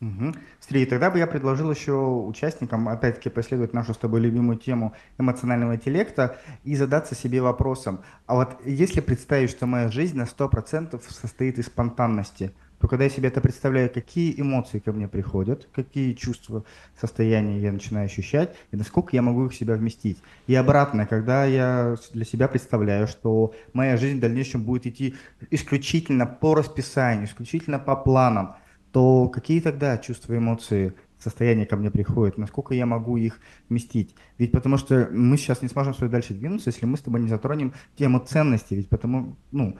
Угу. 0.00 0.34
Смотри, 0.60 0.84
тогда 0.86 1.10
бы 1.10 1.18
я 1.18 1.26
предложил 1.26 1.70
еще 1.70 1.92
участникам, 1.92 2.88
опять-таки, 2.88 3.30
последовать 3.30 3.72
нашу 3.72 3.94
с 3.94 3.98
тобой 3.98 4.20
любимую 4.20 4.58
тему 4.58 4.94
эмоционального 5.18 5.76
интеллекта 5.76 6.38
и 6.64 6.76
задаться 6.76 7.14
себе 7.14 7.40
вопросом, 7.40 8.00
а 8.26 8.34
вот 8.36 8.60
если 8.66 9.00
представить, 9.00 9.50
что 9.50 9.66
моя 9.66 9.88
жизнь 9.88 10.16
на 10.16 10.24
100% 10.24 11.02
состоит 11.08 11.58
из 11.58 11.66
спонтанности– 11.66 12.52
то 12.86 12.90
когда 12.90 13.02
я 13.02 13.10
себе 13.10 13.30
это 13.30 13.40
представляю, 13.40 13.90
какие 13.92 14.40
эмоции 14.40 14.78
ко 14.78 14.92
мне 14.92 15.08
приходят, 15.08 15.68
какие 15.74 16.12
чувства, 16.12 16.64
состояния 16.96 17.58
я 17.58 17.72
начинаю 17.72 18.06
ощущать, 18.06 18.54
и 18.70 18.76
насколько 18.76 19.16
я 19.16 19.22
могу 19.22 19.46
их 19.46 19.50
в 19.50 19.56
себя 19.56 19.74
вместить. 19.74 20.18
И 20.46 20.54
обратно, 20.54 21.04
когда 21.04 21.44
я 21.46 21.96
для 22.12 22.24
себя 22.24 22.46
представляю, 22.46 23.08
что 23.08 23.52
моя 23.72 23.96
жизнь 23.96 24.18
в 24.18 24.20
дальнейшем 24.20 24.62
будет 24.62 24.86
идти 24.86 25.16
исключительно 25.50 26.26
по 26.26 26.54
расписанию, 26.54 27.24
исключительно 27.26 27.80
по 27.80 27.96
планам, 27.96 28.54
то 28.92 29.28
какие 29.30 29.60
тогда 29.60 29.98
чувства, 29.98 30.36
эмоции, 30.38 30.94
состояния 31.18 31.66
ко 31.66 31.76
мне 31.76 31.90
приходят, 31.90 32.38
насколько 32.38 32.72
я 32.72 32.86
могу 32.86 33.16
их 33.16 33.40
вместить. 33.68 34.14
Ведь 34.38 34.52
потому 34.52 34.78
что 34.78 35.08
мы 35.10 35.36
сейчас 35.38 35.60
не 35.60 35.68
сможем 35.68 35.92
с 35.92 35.96
тобой 35.96 36.12
дальше 36.12 36.34
двинуться, 36.34 36.70
если 36.70 36.86
мы 36.86 36.98
с 36.98 37.00
тобой 37.00 37.20
не 37.20 37.28
затронем 37.28 37.74
тему 37.96 38.20
ценности. 38.20 38.74
Ведь 38.74 38.88
потому, 38.88 39.36
ну, 39.50 39.76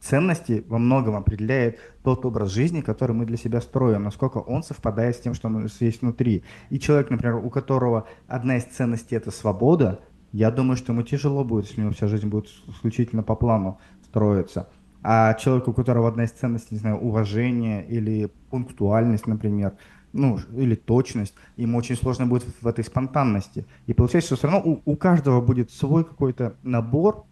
ценности 0.00 0.64
во 0.68 0.78
многом 0.78 1.16
определяет 1.16 1.78
тот 2.02 2.24
образ 2.24 2.50
жизни, 2.50 2.80
который 2.80 3.12
мы 3.12 3.26
для 3.26 3.36
себя 3.36 3.60
строим, 3.60 4.04
насколько 4.04 4.38
он 4.38 4.62
совпадает 4.62 5.16
с 5.16 5.20
тем, 5.20 5.34
что 5.34 5.48
у 5.48 5.50
нас 5.50 5.80
есть 5.80 6.02
внутри. 6.02 6.42
И 6.70 6.78
человек, 6.78 7.10
например, 7.10 7.36
у 7.36 7.50
которого 7.50 8.06
одна 8.26 8.56
из 8.56 8.64
ценностей– 8.64 9.16
это 9.16 9.30
свобода, 9.30 10.00
я 10.32 10.50
думаю, 10.50 10.76
что 10.76 10.92
ему 10.92 11.02
тяжело 11.02 11.44
будет, 11.44 11.66
если 11.66 11.80
у 11.80 11.84
него 11.84 11.94
вся 11.94 12.06
жизнь 12.06 12.28
будет 12.28 12.48
исключительно 12.68 13.22
по 13.22 13.34
плану 13.34 13.78
строиться. 14.04 14.68
А 15.02 15.34
человек, 15.34 15.68
у 15.68 15.72
которого 15.72 16.08
одна 16.08 16.24
из 16.24 16.30
ценностей, 16.30 16.74
не 16.74 16.78
знаю, 16.78 16.98
уважение 16.98 17.86
или 17.86 18.30
пунктуальность, 18.50 19.26
например, 19.26 19.72
ну, 20.12 20.38
или 20.52 20.74
точность, 20.74 21.34
ему 21.56 21.78
очень 21.78 21.96
сложно 21.96 22.26
будет 22.26 22.44
в 22.60 22.66
этой 22.66 22.84
спонтанности. 22.84 23.66
И 23.86 23.94
получается, 23.94 24.28
что 24.28 24.36
все 24.36 24.48
равно 24.48 24.72
у, 24.72 24.92
у 24.92 24.96
каждого 24.96 25.40
будет 25.40 25.70
свой 25.70 26.04
какой-то 26.04 26.56
набор 26.62 27.24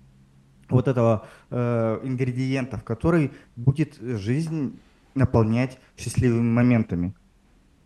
вот 0.69 0.89
этого 0.89 1.27
э, 1.51 2.01
ингредиентов, 2.05 2.85
который 2.85 3.33
будет 3.57 3.97
жизнь 4.01 4.79
наполнять 5.15 5.79
счастливыми 5.97 6.51
моментами. 6.51 7.15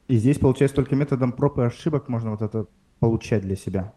И 0.08 0.16
здесь, 0.16 0.38
получается, 0.38 0.76
только 0.76 0.96
методом 0.96 1.32
проб 1.32 1.58
и 1.58 1.62
ошибок 1.62 2.08
можно 2.08 2.30
вот 2.30 2.42
это 2.42 2.66
получать 2.98 3.42
для 3.42 3.56
себя. 3.56 3.92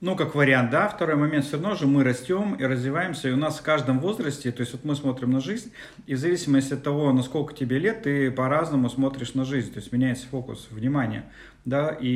Ну, 0.00 0.16
как 0.16 0.34
вариант, 0.34 0.70
да. 0.70 0.88
Второй 0.88 1.16
момент, 1.16 1.44
все 1.44 1.58
равно 1.58 1.74
же 1.74 1.86
мы 1.86 2.02
растем 2.04 2.54
и 2.54 2.64
развиваемся, 2.64 3.28
и 3.28 3.32
у 3.32 3.36
нас 3.36 3.58
в 3.58 3.62
каждом 3.62 4.00
возрасте, 4.00 4.50
то 4.50 4.62
есть 4.62 4.72
вот 4.72 4.82
мы 4.82 4.96
смотрим 4.96 5.30
на 5.30 5.40
жизнь, 5.40 5.72
и 6.06 6.14
в 6.14 6.18
зависимости 6.18 6.72
от 6.72 6.82
того, 6.82 7.12
насколько 7.12 7.54
тебе 7.54 7.78
лет, 7.78 8.04
ты 8.04 8.30
по-разному 8.30 8.88
смотришь 8.88 9.34
на 9.34 9.44
жизнь, 9.44 9.70
то 9.72 9.78
есть 9.78 9.92
меняется 9.92 10.26
фокус 10.26 10.68
внимания, 10.70 11.26
да, 11.66 11.90
и 11.90 12.08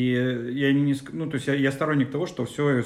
я 0.54 0.72
не, 0.72 0.96
ну, 1.12 1.28
то 1.28 1.34
есть 1.34 1.46
я, 1.46 1.52
я 1.52 1.70
сторонник 1.70 2.10
того, 2.10 2.24
что 2.24 2.46
все 2.46 2.84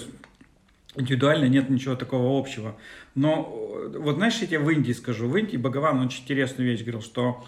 индивидуально 0.99 1.47
нет 1.47 1.71
ничего 1.71 1.95
такого 1.95 2.39
общего. 2.39 2.77
Но 3.15 3.53
э, 3.55 3.99
вот 3.99 4.17
знаешь, 4.17 4.39
я 4.41 4.47
тебе 4.47 4.59
в 4.59 4.71
Индии 4.71 4.93
скажу. 4.93 5.29
В 5.29 5.37
Индии 5.37 5.57
Бхагаван 5.57 6.01
очень 6.01 6.23
интересную 6.23 6.71
вещь 6.71 6.81
говорил, 6.81 7.03
что 7.03 7.45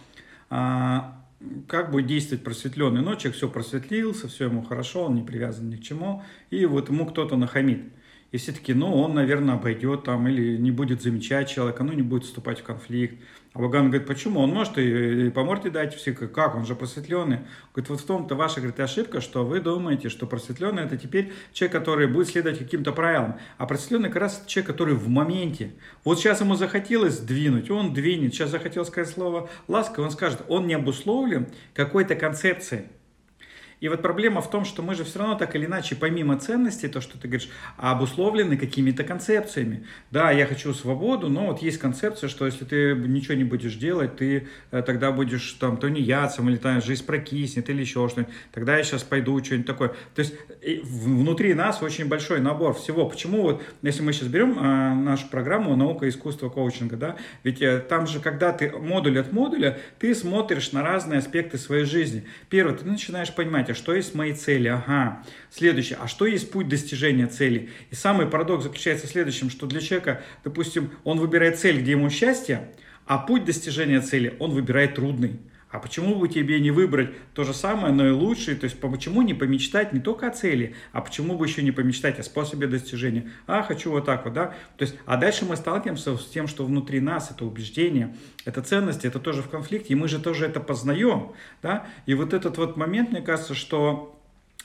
а, 0.49 1.21
как 1.69 1.91
будет 1.91 2.07
действовать 2.07 2.45
просветленный. 2.45 3.03
Но 3.03 3.15
человек 3.15 3.37
все 3.37 3.49
просветлился, 3.49 4.29
все 4.29 4.47
ему 4.47 4.63
хорошо, 4.63 5.05
он 5.05 5.15
не 5.15 5.23
привязан 5.23 5.71
ни 5.71 5.77
к 5.77 5.83
чему, 5.83 6.23
и 6.51 6.67
вот 6.67 6.89
ему 6.89 7.07
кто-то 7.07 7.37
нахамит. 7.37 7.83
И 8.33 8.37
все 8.37 8.53
таки 8.53 8.75
ну, 8.75 8.95
он, 8.95 9.15
наверное, 9.15 9.55
обойдет 9.55 10.05
там 10.05 10.29
или 10.29 10.57
не 10.57 10.71
будет 10.71 11.03
замечать 11.03 11.49
человека, 11.49 11.83
ну, 11.83 11.93
не 11.93 12.03
будет 12.03 12.25
вступать 12.25 12.61
в 12.61 12.63
конфликт. 12.63 13.17
А 13.53 13.59
Баган 13.59 13.89
говорит, 13.89 14.07
почему? 14.07 14.41
Он 14.41 14.51
может 14.51 14.79
и, 14.79 15.27
и 15.27 15.31
по 15.31 15.43
морде 15.43 15.71
дать 15.71 15.93
все, 15.95 16.13
как, 16.13 16.55
он 16.55 16.65
же 16.67 16.77
просветленный. 16.77 17.41
Говорит, 17.75 17.91
вот 17.91 18.01
в 18.01 18.07
том-то 18.07 18.37
ваша, 18.37 18.61
говорит, 18.61 18.79
ошибка, 18.79 19.21
что 19.21 19.45
вы 19.45 19.61
думаете, 19.61 20.09
что 20.09 20.27
просветленный 20.27 20.85
это 20.85 20.97
теперь 20.97 21.33
человек, 21.53 21.77
который 21.77 22.07
будет 22.07 22.29
следовать 22.29 22.61
каким-то 22.61 22.93
правилам. 22.93 23.41
А 23.59 23.67
просветленный 23.67 24.09
как 24.09 24.23
раз 24.23 24.45
человек, 24.47 24.69
который 24.69 24.95
в 24.95 25.09
моменте. 25.09 25.73
Вот 26.05 26.21
сейчас 26.21 26.41
ему 26.41 26.55
захотелось 26.55 27.19
двинуть, 27.19 27.71
он 27.71 27.93
двинет. 27.93 28.35
Сейчас 28.35 28.51
захотел 28.51 28.85
сказать 28.85 29.13
слово 29.13 29.51
ласка, 29.67 29.99
он 29.99 30.13
скажет, 30.13 30.43
он 30.47 30.69
не 30.69 30.75
обусловлен 30.75 31.49
какой-то 31.75 32.15
концепцией. 32.15 32.85
И 33.81 33.89
вот 33.89 34.03
проблема 34.03 34.43
в 34.43 34.51
том, 34.51 34.65
что 34.65 34.83
мы 34.83 34.95
же 34.95 35.05
все 35.05 35.19
равно 35.21 35.37
так 35.37 35.57
или 35.57 35.65
иначе, 35.65 35.97
помимо 35.97 36.39
ценностей, 36.39 36.89
то, 36.89 37.01
что 37.01 37.19
ты 37.19 37.29
говоришь, 37.29 37.49
обусловлены 37.79 38.59
какими-то 38.59 39.05
концепциями. 39.05 39.87
Да, 40.11 40.31
я 40.31 40.47
хочу 40.47 40.75
свободу, 40.75 41.29
но 41.31 41.47
вот 41.47 41.63
есть 41.63 41.79
концепция, 41.79 42.29
что 42.29 42.45
если 42.45 42.65
ты 42.65 42.95
ничего 42.95 43.35
не 43.35 43.45
будешь 43.45 43.75
делать, 43.77 44.17
ты 44.17 44.49
э, 44.71 44.83
тогда 44.83 45.13
будешь 45.13 45.53
там 45.53 45.79
то 45.79 45.89
не 45.89 46.03
яцем, 46.03 46.51
или 46.51 46.57
там 46.57 46.83
жизнь 46.83 47.07
прокиснет, 47.07 47.71
или 47.71 47.81
еще 47.81 48.07
что-нибудь. 48.09 48.33
Тогда 48.53 48.77
я 48.77 48.85
сейчас 48.85 49.03
пойду 49.03 49.43
что-нибудь 49.43 49.67
такое. 49.67 49.89
То 50.15 50.21
есть 50.21 50.35
внутри 50.83 51.55
нас 51.55 51.83
очень 51.83 52.07
большой 52.07 52.41
набор 52.41 52.75
всего. 52.75 53.09
Почему 53.09 53.43
вот, 53.43 53.63
если 53.81 54.03
мы 54.03 54.13
сейчас 54.13 54.29
берем 54.29 54.59
э, 54.59 54.95
нашу 54.95 55.29
программу 55.29 55.75
«Наука, 55.75 56.07
искусство, 56.07 56.51
коучинга», 56.51 56.97
да, 56.97 57.17
ведь 57.45 57.63
э, 57.63 57.79
там 57.79 58.07
же, 58.07 58.21
когда 58.21 58.53
ты 58.53 58.71
модуль 58.71 59.19
от 59.19 59.33
модуля, 59.33 59.79
ты 59.99 60.15
смотришь 60.15 60.73
на 60.73 60.83
разные 60.83 61.21
аспекты 61.21 61.57
своей 61.57 61.85
жизни. 61.85 62.27
Первое, 62.51 62.75
ты 62.75 62.85
начинаешь 62.85 63.35
понимать, 63.35 63.70
а 63.71 63.75
что 63.75 63.95
есть 63.95 64.15
мои 64.15 64.33
цели? 64.33 64.69
Ага. 64.69 65.23
Следующее, 65.51 65.99
а 66.01 66.09
что 66.09 66.27
есть 66.27 66.51
путь 66.51 66.69
достижения 66.69 67.27
цели? 67.27 67.71
И 67.91 67.95
самый 67.95 68.27
парадокс 68.27 68.65
заключается 68.65 69.07
в 69.07 69.11
следующем, 69.11 69.51
что 69.51 69.67
для 69.67 69.81
человека, 69.81 70.23
допустим, 70.45 70.91
он 71.05 71.19
выбирает 71.19 71.59
цель, 71.59 71.81
где 71.81 71.93
ему 71.93 72.11
счастье, 72.11 72.73
а 73.07 73.19
путь 73.19 73.45
достижения 73.45 74.01
цели 74.01 74.37
он 74.39 74.53
выбирает 74.53 74.95
трудный. 74.95 75.41
А 75.71 75.79
почему 75.79 76.17
бы 76.17 76.29
тебе 76.29 76.59
не 76.59 76.71
выбрать 76.71 77.11
то 77.33 77.45
же 77.45 77.55
самое, 77.55 77.95
но 77.95 78.07
и 78.07 78.11
лучшее? 78.11 78.57
То 78.57 78.65
есть 78.65 78.81
почему 78.81 79.23
не 79.23 79.35
помечтать 79.35 79.93
не 79.93 80.01
только 80.01 80.27
о 80.27 80.31
цели, 80.31 80.75
а 80.93 81.01
почему 81.01 81.37
бы 81.37 81.47
еще 81.47 81.63
не 81.63 81.71
помечтать 81.71 82.19
о 82.19 82.23
способе 82.25 82.67
достижения? 82.67 83.31
А, 83.47 83.63
хочу 83.63 83.91
вот 83.91 84.05
так 84.05 84.25
вот, 84.25 84.35
да? 84.35 84.55
То 84.77 84.83
есть, 84.83 84.97
а 85.07 85.17
дальше 85.17 85.45
мы 85.45 85.57
сталкиваемся 85.57 86.17
с 86.17 86.27
тем, 86.27 86.49
что 86.49 86.65
внутри 86.65 87.01
нас 87.01 87.31
это 87.31 87.45
убеждение, 87.45 88.17
это 88.45 88.63
ценности, 88.63 89.07
это 89.07 89.21
тоже 89.21 89.43
в 89.43 89.49
конфликте, 89.49 89.93
и 89.93 89.97
мы 89.97 90.09
же 90.09 90.19
тоже 90.19 90.47
это 90.47 90.59
познаем, 90.59 91.33
да? 91.63 91.87
И 92.07 92.15
вот 92.15 92.35
этот 92.35 92.59
вот 92.59 92.77
момент, 92.77 93.13
мне 93.13 93.23
кажется, 93.23 93.55
что 93.55 94.20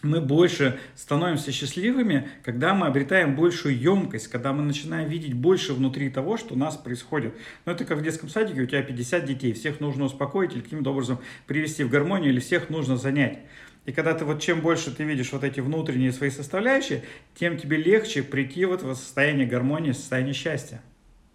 мы 0.06 0.22
больше 0.22 0.80
становимся 0.96 1.52
счастливыми, 1.52 2.30
когда 2.44 2.74
мы 2.74 2.88
обретаем 2.88 3.36
большую 3.36 3.78
емкость, 3.78 4.28
когда 4.28 4.54
мы 4.54 4.64
начинаем 4.64 5.10
видеть 5.10 5.34
больше 5.34 5.74
внутри 5.74 6.10
того, 6.10 6.38
что 6.38 6.54
у 6.54 6.58
нас 6.58 6.78
происходит. 6.78 7.36
Но 7.66 7.74
это 7.74 7.86
как 7.86 7.98
в 7.98 8.02
детском 8.02 8.30
садике, 8.30 8.62
у 8.62 8.66
тебя 8.66 8.82
50 8.82 9.26
детей, 9.26 9.54
всех 9.54 9.80
нужно 9.80 10.06
успокоить 10.06 10.54
или 10.54 10.62
каким-то 10.62 10.92
образом 10.92 11.20
привести 11.48 11.84
в 11.84 11.90
гармонию, 11.90 12.32
или 12.32 12.40
всех 12.40 12.70
нужно 12.70 12.98
занять. 12.98 13.40
И 13.86 13.92
когда 13.92 14.14
ты 14.14 14.26
вот 14.26 14.42
чем 14.42 14.62
больше 14.62 14.94
ты 14.96 15.04
видишь 15.04 15.32
вот 15.32 15.44
эти 15.44 15.60
внутренние 15.60 16.12
свои 16.12 16.30
составляющие, 16.30 17.04
тем 17.36 17.58
тебе 17.58 17.78
легче 17.78 18.24
прийти 18.24 18.66
вот 18.66 18.82
в 18.82 18.96
состояние 18.96 19.46
гармонии, 19.46 19.92
состояние 19.92 20.34
счастья. 20.34 20.82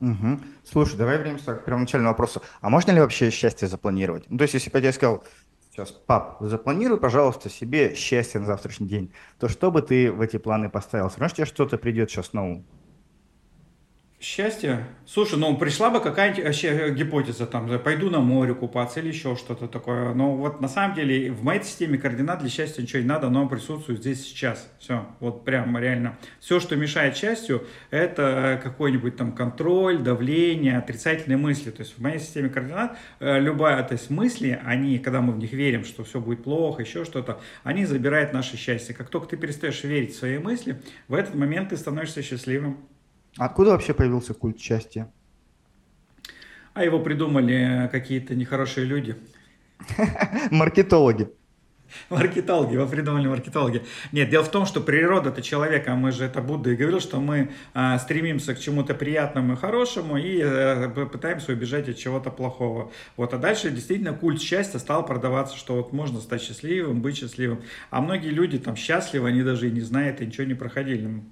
Угу. 0.01 0.41
Слушай, 0.65 0.97
давай 0.97 1.19
вернемся 1.19 1.55
к 1.55 1.65
первоначальному 1.65 2.11
вопросу. 2.11 2.43
А 2.61 2.71
можно 2.71 2.91
ли 2.91 3.01
вообще 3.01 3.31
счастье 3.31 3.69
запланировать? 3.69 4.25
Ну, 4.31 4.39
то 4.39 4.43
есть, 4.43 4.55
если 4.55 4.71
бы 4.71 4.81
я 4.81 4.93
сказал, 4.93 5.25
Сейчас, 5.81 5.93
пап, 5.93 6.37
запланируй, 6.41 7.01
пожалуйста, 7.01 7.49
себе 7.49 7.95
счастье 7.95 8.39
на 8.39 8.47
завтрашний 8.47 8.87
день. 8.87 9.15
То 9.39 9.49
что 9.49 9.71
бы 9.71 9.81
ты 9.81 10.13
в 10.13 10.21
эти 10.21 10.37
планы 10.37 10.69
поставил? 10.69 11.09
Все 11.09 11.21
равно 11.21 11.35
тебе 11.35 11.47
что-то 11.47 11.79
придет 11.79 12.11
сейчас 12.11 12.35
на 12.35 12.45
ум. 12.45 12.67
Счастье? 14.23 14.85
Слушай, 15.07 15.39
ну 15.39 15.57
пришла 15.57 15.89
бы 15.89 15.99
какая-нибудь 15.99 16.45
вообще 16.45 16.93
гипотеза, 16.95 17.47
там, 17.47 17.67
пойду 17.79 18.11
на 18.11 18.21
море 18.21 18.55
купаться 18.55 19.01
или 19.01 19.09
еще 19.09 19.35
что-то 19.35 19.67
такое. 19.67 20.13
Но 20.13 20.37
вот 20.37 20.61
на 20.61 20.69
самом 20.69 20.95
деле 20.95 21.33
в 21.33 21.43
моей 21.43 21.63
системе 21.63 21.97
координат 21.97 22.41
для 22.41 22.51
счастья 22.51 22.83
ничего 22.83 23.01
не 23.01 23.09
надо, 23.09 23.29
оно 23.29 23.49
присутствует 23.49 24.01
здесь 24.01 24.23
сейчас. 24.23 24.71
Все, 24.79 25.07
вот 25.21 25.47
прям 25.47 25.79
реально. 25.79 26.19
Все, 26.39 26.61
что 26.61 26.77
мешает 26.77 27.17
счастью, 27.17 27.67
это 27.89 28.61
какой-нибудь 28.63 29.17
там 29.17 29.33
контроль, 29.33 29.97
давление, 29.97 30.77
отрицательные 30.77 31.39
мысли. 31.39 31.71
То 31.71 31.81
есть 31.81 31.97
в 31.97 32.03
моей 32.03 32.19
системе 32.19 32.51
координат 32.51 32.99
э, 33.21 33.41
любая, 33.41 33.83
то 33.85 33.95
есть 33.95 34.11
мысли, 34.11 34.61
они, 34.67 34.99
когда 34.99 35.23
мы 35.23 35.33
в 35.33 35.39
них 35.39 35.53
верим, 35.53 35.83
что 35.87 36.05
все 36.05 36.21
будет 36.21 36.45
плохо, 36.45 36.83
еще 36.83 37.07
что-то, 37.07 37.41
они 37.63 37.87
забирают 37.87 38.35
наше 38.35 38.59
счастье. 38.59 38.95
Как 38.95 39.09
только 39.09 39.29
ты 39.29 39.39
перестаешь 39.39 39.83
верить 39.83 40.15
в 40.15 40.19
свои 40.19 40.37
мысли, 40.37 40.79
в 41.09 41.15
этот 41.15 41.35
момент 41.35 41.71
ты 41.71 41.79
становишься 41.79 42.23
счастливым. 42.23 42.77
Откуда 43.37 43.71
вообще 43.71 43.95
появился 43.95 44.35
культ 44.35 44.61
счастья? 44.61 45.13
А 46.75 46.85
его 46.85 47.01
придумали 47.01 47.89
какие-то 47.91 48.35
нехорошие 48.35 48.87
люди. 48.87 49.17
Маркетологи. 50.51 51.29
Маркетологи, 52.09 52.75
его 52.75 52.87
придумали 52.87 53.27
маркетологи. 53.27 53.83
Нет, 54.13 54.31
дело 54.31 54.45
в 54.45 54.51
том, 54.51 54.67
что 54.67 54.81
природа 54.81 55.31
это 55.31 55.43
человека, 55.43 55.95
мы 55.95 56.13
же 56.13 56.25
это 56.25 56.41
Будда 56.41 56.71
и 56.71 56.77
говорил, 56.77 57.01
что 57.01 57.21
мы 57.21 57.51
а, 57.75 57.99
стремимся 57.99 58.55
к 58.55 58.61
чему-то 58.61 58.95
приятному 58.95 59.55
и 59.55 59.57
хорошему 59.57 60.17
и 60.17 60.41
а, 60.41 60.89
пытаемся 60.89 61.53
убежать 61.53 61.89
от 61.89 61.97
чего-то 61.97 62.31
плохого. 62.31 62.93
Вот, 63.17 63.35
а 63.35 63.39
дальше 63.39 63.71
действительно 63.71 64.13
культ 64.13 64.41
счастья 64.41 64.79
стал 64.79 65.05
продаваться, 65.05 65.57
что 65.57 65.77
вот 65.77 65.93
можно 65.93 66.21
стать 66.21 66.43
счастливым, 66.43 67.03
быть 67.03 67.19
счастливым. 67.19 67.63
А 67.91 68.01
многие 68.01 68.31
люди 68.31 68.59
там 68.59 68.77
счастливы, 68.77 69.29
они 69.29 69.43
даже 69.43 69.69
и 69.69 69.71
не 69.71 69.81
знают, 69.81 70.21
и 70.21 70.27
ничего 70.27 70.47
не 70.47 70.55
проходили. 70.55 71.23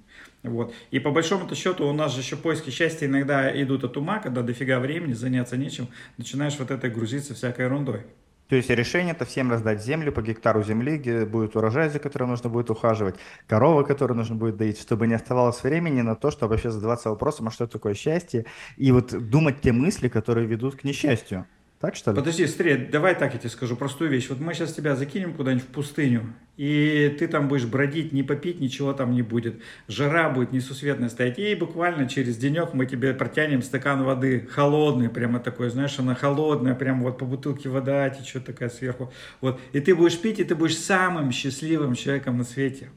Вот. 0.43 0.73
И 0.91 0.99
по 0.99 1.11
большому-то 1.11 1.55
счету 1.55 1.87
у 1.87 1.93
нас 1.93 2.13
же 2.13 2.21
еще 2.21 2.37
поиски 2.37 2.69
счастья 2.69 3.07
иногда 3.07 3.51
идут 3.61 3.83
от 3.83 3.97
ума, 3.97 4.19
когда 4.19 4.41
дофига 4.41 4.79
времени, 4.79 5.13
заняться 5.13 5.57
нечем, 5.57 5.89
начинаешь 6.17 6.57
вот 6.59 6.71
этой 6.71 6.89
грузиться 6.89 7.33
всякой 7.33 7.65
ерундой. 7.65 8.05
То 8.49 8.55
есть 8.55 8.69
решение 8.71 9.11
это 9.11 9.25
всем 9.25 9.51
раздать 9.51 9.83
землю 9.83 10.11
по 10.11 10.23
гектару 10.23 10.63
земли, 10.63 10.97
где 10.97 11.23
будет 11.25 11.55
урожай, 11.55 11.89
за 11.89 11.99
которым 11.99 12.29
нужно 12.29 12.49
будет 12.49 12.71
ухаживать, 12.71 13.15
корова, 13.45 13.83
которую 13.83 14.17
нужно 14.17 14.35
будет 14.35 14.57
доить, 14.57 14.79
чтобы 14.79 15.05
не 15.05 15.13
оставалось 15.13 15.61
времени 15.63 16.01
на 16.01 16.15
то, 16.15 16.31
чтобы 16.31 16.53
вообще 16.53 16.71
задаваться 16.71 17.09
вопросом, 17.11 17.47
а 17.47 17.51
что 17.51 17.67
такое 17.67 17.93
счастье, 17.93 18.45
и 18.75 18.91
вот 18.91 19.29
думать 19.29 19.61
те 19.61 19.71
мысли, 19.71 20.07
которые 20.07 20.47
ведут 20.47 20.77
к 20.77 20.83
несчастью. 20.83 21.45
Так 21.79 21.95
что 21.95 22.11
ли? 22.11 22.17
Подожди, 22.17 22.45
смотри, 22.45 22.75
давай 22.75 23.15
так 23.15 23.33
я 23.33 23.39
тебе 23.39 23.49
скажу 23.49 23.77
простую 23.77 24.09
вещь. 24.09 24.27
Вот 24.27 24.41
мы 24.41 24.53
сейчас 24.53 24.73
тебя 24.73 24.97
закинем 24.97 25.33
куда-нибудь 25.33 25.63
в 25.63 25.67
пустыню, 25.67 26.33
и 26.57 27.15
ты 27.17 27.25
там 27.29 27.47
будешь 27.47 27.65
бродить, 27.65 28.11
не 28.11 28.21
попить, 28.21 28.59
ничего 28.59 28.91
там 28.91 29.13
не 29.13 29.21
будет. 29.21 29.61
Жара 29.87 30.29
будет 30.29 30.51
несусветная 30.51 31.07
стоять. 31.07 31.39
И 31.39 31.55
буквально 31.55 32.09
через 32.09 32.35
денек 32.35 32.73
мы 32.73 32.85
тебе 32.85 33.13
протянем 33.13 33.61
стакан 33.61 34.03
воды 34.03 34.45
холодный, 34.51 35.07
прямо 35.07 35.39
такой, 35.39 35.69
знаешь, 35.69 35.97
она 35.99 36.15
холодная, 36.15 36.75
прямо 36.75 37.03
вот 37.03 37.17
по 37.17 37.23
бутылке 37.23 37.69
вода 37.69 38.09
течет 38.09 38.43
такая 38.43 38.67
сверху. 38.67 39.13
Вот. 39.39 39.61
И 39.71 39.79
ты 39.79 39.95
будешь 39.95 40.19
пить, 40.19 40.39
и 40.39 40.43
ты 40.43 40.55
будешь 40.55 40.77
самым 40.77 41.31
счастливым 41.31 41.95
человеком 41.95 42.37
на 42.37 42.43
свете. 42.43 42.89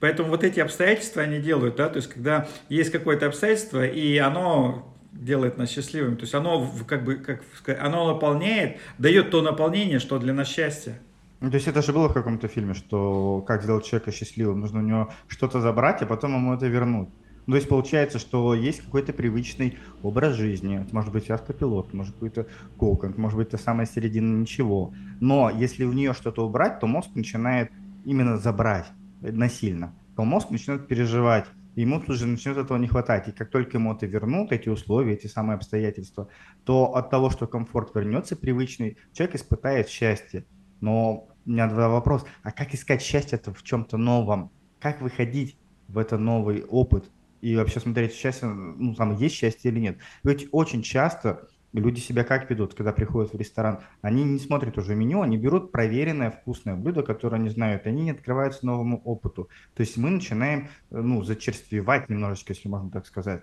Поэтому 0.00 0.28
вот 0.28 0.44
эти 0.44 0.60
обстоятельства 0.60 1.22
они 1.22 1.38
делают, 1.38 1.76
да, 1.76 1.88
то 1.88 1.96
есть 1.96 2.08
когда 2.08 2.46
есть 2.68 2.92
какое-то 2.92 3.26
обстоятельство, 3.26 3.84
и 3.84 4.18
оно 4.18 4.94
делает 5.12 5.58
нас 5.58 5.70
счастливыми. 5.70 6.16
То 6.16 6.22
есть 6.22 6.34
оно 6.34 6.70
как 6.86 7.04
бы, 7.04 7.16
как 7.16 7.42
сказать, 7.56 7.80
оно 7.82 8.12
наполняет, 8.12 8.78
дает 8.98 9.30
то 9.30 9.42
наполнение, 9.42 9.98
что 9.98 10.18
для 10.18 10.32
нас 10.32 10.48
счастье. 10.48 11.00
Ну, 11.40 11.50
то 11.50 11.56
есть 11.56 11.68
это 11.68 11.82
же 11.82 11.92
было 11.92 12.08
в 12.08 12.14
каком-то 12.14 12.48
фильме, 12.48 12.74
что 12.74 13.44
как 13.46 13.62
сделать 13.62 13.84
человека 13.84 14.10
счастливым, 14.10 14.60
нужно 14.60 14.80
у 14.80 14.82
него 14.82 15.12
что-то 15.28 15.60
забрать, 15.60 16.02
а 16.02 16.06
потом 16.06 16.34
ему 16.34 16.54
это 16.54 16.66
вернуть. 16.66 17.08
Ну, 17.46 17.52
то 17.52 17.56
есть 17.56 17.68
получается, 17.68 18.18
что 18.18 18.54
есть 18.54 18.82
какой-то 18.82 19.12
привычный 19.14 19.78
образ 20.02 20.34
жизни. 20.34 20.82
Это 20.82 20.94
может 20.94 21.12
быть 21.12 21.30
автопилот, 21.30 21.94
может 21.94 22.14
быть 22.18 22.32
это 22.32 22.46
коконг, 22.76 23.16
может 23.16 23.38
быть 23.38 23.48
это 23.48 23.56
самая 23.56 23.86
середина 23.86 24.40
ничего. 24.40 24.92
Но 25.20 25.48
если 25.48 25.84
у 25.84 25.92
нее 25.92 26.12
что-то 26.12 26.44
убрать, 26.44 26.80
то 26.80 26.86
мозг 26.86 27.08
начинает 27.14 27.70
именно 28.04 28.36
забрать 28.36 28.86
насильно. 29.22 29.94
То 30.14 30.24
мозг 30.24 30.50
начинает 30.50 30.88
переживать 30.88 31.46
ему 31.82 32.00
тут 32.00 32.16
же 32.16 32.26
начнет 32.26 32.56
этого 32.56 32.76
не 32.78 32.88
хватать. 32.88 33.28
И 33.28 33.32
как 33.32 33.50
только 33.50 33.76
ему 33.76 33.94
это 33.94 34.06
вернут, 34.06 34.52
эти 34.52 34.68
условия, 34.68 35.14
эти 35.14 35.26
самые 35.26 35.56
обстоятельства, 35.56 36.28
то 36.64 36.94
от 36.94 37.10
того, 37.10 37.30
что 37.30 37.46
комфорт 37.46 37.94
вернется 37.94 38.36
привычный, 38.36 38.98
человек 39.12 39.36
испытает 39.36 39.88
счастье. 39.88 40.44
Но 40.80 41.28
у 41.46 41.50
меня 41.50 41.68
два 41.68 41.88
вопроса. 41.88 42.26
А 42.42 42.52
как 42.52 42.74
искать 42.74 43.02
счастье-то 43.02 43.52
в 43.52 43.62
чем-то 43.62 43.96
новом? 43.96 44.50
Как 44.80 45.00
выходить 45.00 45.56
в 45.88 45.98
это 45.98 46.18
новый 46.18 46.64
опыт? 46.64 47.10
И 47.40 47.54
вообще 47.54 47.78
смотреть, 47.78 48.14
счастье, 48.14 48.48
ну, 48.48 48.94
там 48.94 49.16
есть 49.16 49.36
счастье 49.36 49.70
или 49.70 49.78
нет. 49.78 49.98
Ведь 50.24 50.48
очень 50.50 50.82
часто 50.82 51.48
люди 51.72 52.00
себя 52.00 52.24
как 52.24 52.48
ведут, 52.50 52.74
когда 52.74 52.92
приходят 52.92 53.32
в 53.32 53.36
ресторан? 53.36 53.80
Они 54.02 54.24
не 54.24 54.38
смотрят 54.38 54.78
уже 54.78 54.94
меню, 54.94 55.22
они 55.22 55.36
берут 55.36 55.72
проверенное 55.72 56.30
вкусное 56.30 56.76
блюдо, 56.76 57.02
которое 57.02 57.36
они 57.36 57.48
знают, 57.48 57.86
и 57.86 57.88
они 57.88 58.04
не 58.04 58.10
открываются 58.10 58.66
новому 58.66 59.00
опыту. 59.04 59.48
То 59.74 59.82
есть 59.82 59.96
мы 59.96 60.10
начинаем, 60.10 60.68
э, 60.90 61.00
ну, 61.00 61.22
зачерствевать 61.22 62.08
немножечко, 62.08 62.52
если 62.52 62.68
можно 62.68 62.90
так 62.90 63.06
сказать. 63.06 63.42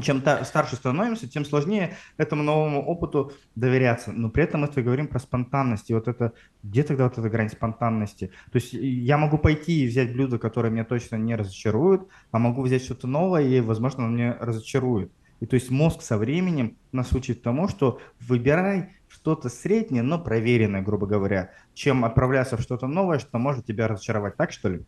Чем 0.00 0.20
старше 0.20 0.76
становимся, 0.76 1.28
тем 1.28 1.44
сложнее 1.44 1.96
этому 2.16 2.42
новому 2.42 2.82
опыту 2.82 3.32
доверяться. 3.54 4.10
Но 4.10 4.30
при 4.30 4.44
этом 4.44 4.62
мы 4.62 4.82
говорим 4.82 5.06
про 5.06 5.18
спонтанность. 5.18 5.90
И 5.90 5.94
вот 5.94 6.08
это, 6.08 6.32
где 6.62 6.82
тогда 6.82 7.04
вот 7.04 7.18
эта 7.18 7.28
грань 7.28 7.50
спонтанности? 7.50 8.32
То 8.50 8.56
есть 8.56 8.72
я 8.72 9.18
могу 9.18 9.36
пойти 9.36 9.84
и 9.84 9.86
взять 9.86 10.14
блюдо, 10.14 10.38
которое 10.38 10.70
меня 10.70 10.86
точно 10.86 11.16
не 11.16 11.36
разочарует, 11.36 12.08
а 12.30 12.38
могу 12.38 12.62
взять 12.62 12.82
что-то 12.82 13.06
новое, 13.06 13.42
и, 13.42 13.60
возможно, 13.60 14.06
оно 14.06 14.14
меня 14.14 14.38
разочарует. 14.40 15.12
И 15.42 15.46
то 15.46 15.54
есть 15.54 15.72
мозг 15.72 16.02
со 16.02 16.18
временем 16.18 16.78
нас 16.92 17.12
учит 17.12 17.42
тому, 17.42 17.66
что 17.66 17.98
выбирай 18.20 18.90
что-то 19.08 19.48
среднее, 19.48 20.04
но 20.04 20.22
проверенное, 20.22 20.82
грубо 20.82 21.08
говоря, 21.08 21.50
чем 21.74 22.04
отправляться 22.04 22.56
в 22.56 22.60
что-то 22.60 22.86
новое, 22.86 23.18
что 23.18 23.38
может 23.38 23.66
тебя 23.66 23.88
разочаровать. 23.88 24.36
Так 24.36 24.52
что 24.52 24.68
ли? 24.68 24.86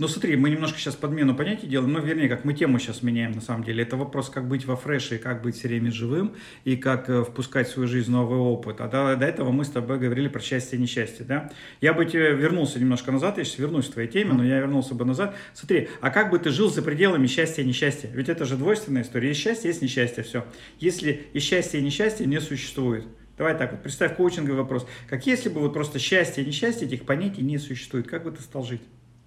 Ну 0.00 0.08
смотри, 0.08 0.34
мы 0.34 0.48
немножко 0.48 0.78
сейчас 0.78 0.96
подмену 0.96 1.34
понятий 1.34 1.66
делаем, 1.66 1.92
ну 1.92 2.00
вернее, 2.00 2.26
как 2.30 2.46
мы 2.46 2.54
тему 2.54 2.78
сейчас 2.78 3.02
меняем 3.02 3.32
на 3.32 3.42
самом 3.42 3.64
деле. 3.64 3.82
Это 3.82 3.98
вопрос, 3.98 4.30
как 4.30 4.48
быть 4.48 4.64
во 4.64 4.74
фреше, 4.74 5.18
как 5.18 5.42
быть 5.42 5.56
все 5.56 5.68
время 5.68 5.92
живым, 5.92 6.36
и 6.64 6.76
как 6.76 7.10
э, 7.10 7.22
впускать 7.22 7.68
в 7.68 7.72
свою 7.72 7.86
жизнь 7.86 8.10
новый 8.10 8.38
опыт. 8.38 8.80
А 8.80 8.88
до, 8.88 9.14
до 9.14 9.26
этого 9.26 9.52
мы 9.52 9.62
с 9.62 9.68
тобой 9.68 9.98
говорили 9.98 10.28
про 10.28 10.40
счастье 10.40 10.78
и 10.78 10.80
несчастье, 10.80 11.26
да? 11.26 11.52
Я 11.82 11.92
бы 11.92 12.06
тебе 12.06 12.32
вернулся 12.32 12.80
немножко 12.80 13.12
назад, 13.12 13.36
я 13.36 13.44
сейчас 13.44 13.58
вернусь 13.58 13.90
к 13.90 13.92
твоей 13.92 14.08
теме, 14.08 14.32
но 14.32 14.42
я 14.42 14.60
вернулся 14.60 14.94
бы 14.94 15.04
назад. 15.04 15.36
Смотри, 15.52 15.90
а 16.00 16.08
как 16.08 16.30
бы 16.30 16.38
ты 16.38 16.48
жил 16.48 16.70
за 16.70 16.80
пределами 16.80 17.26
счастья 17.26 17.62
и 17.62 17.66
несчастья? 17.66 18.08
Ведь 18.14 18.30
это 18.30 18.46
же 18.46 18.56
двойственная 18.56 19.02
история. 19.02 19.28
Есть 19.28 19.40
счастье, 19.42 19.68
есть 19.68 19.82
несчастье, 19.82 20.22
все. 20.22 20.46
Если 20.78 21.26
и 21.34 21.40
счастье, 21.40 21.78
и 21.78 21.82
несчастье 21.82 22.24
не 22.24 22.40
существует, 22.40 23.04
Давай 23.36 23.56
так 23.56 23.72
вот, 23.72 23.82
представь 23.82 24.16
коучинговый 24.16 24.62
вопрос. 24.62 24.86
Как 25.10 25.26
если 25.26 25.50
бы 25.50 25.60
вот 25.60 25.74
просто 25.74 25.98
счастье 25.98 26.42
и 26.42 26.46
несчастье 26.46 26.86
этих 26.86 27.04
понятий 27.04 27.42
не 27.42 27.58
существует, 27.58 28.06
как 28.06 28.24
бы 28.24 28.30
ты 28.30 28.42
стал 28.42 28.64
жить? 28.64 28.80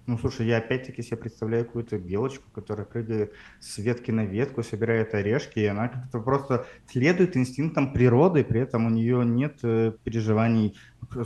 Ну, 0.06 0.18
слушай, 0.18 0.46
я 0.46 0.58
опять-таки 0.58 1.02
себе 1.02 1.16
представляю 1.16 1.64
какую-то 1.64 1.98
белочку, 1.98 2.44
которая 2.52 2.84
прыгает 2.84 3.32
с 3.58 3.78
ветки 3.78 4.10
на 4.10 4.26
ветку, 4.26 4.62
собирает 4.62 5.14
орешки, 5.14 5.60
и 5.60 5.64
она 5.64 5.88
как-то 5.88 6.20
просто 6.20 6.66
следует 6.86 7.38
инстинктам 7.38 7.92
природы, 7.92 8.44
при 8.44 8.60
этом 8.60 8.84
у 8.84 8.90
нее 8.90 9.24
нет 9.24 9.60
э, 9.62 9.92
переживаний 10.04 10.76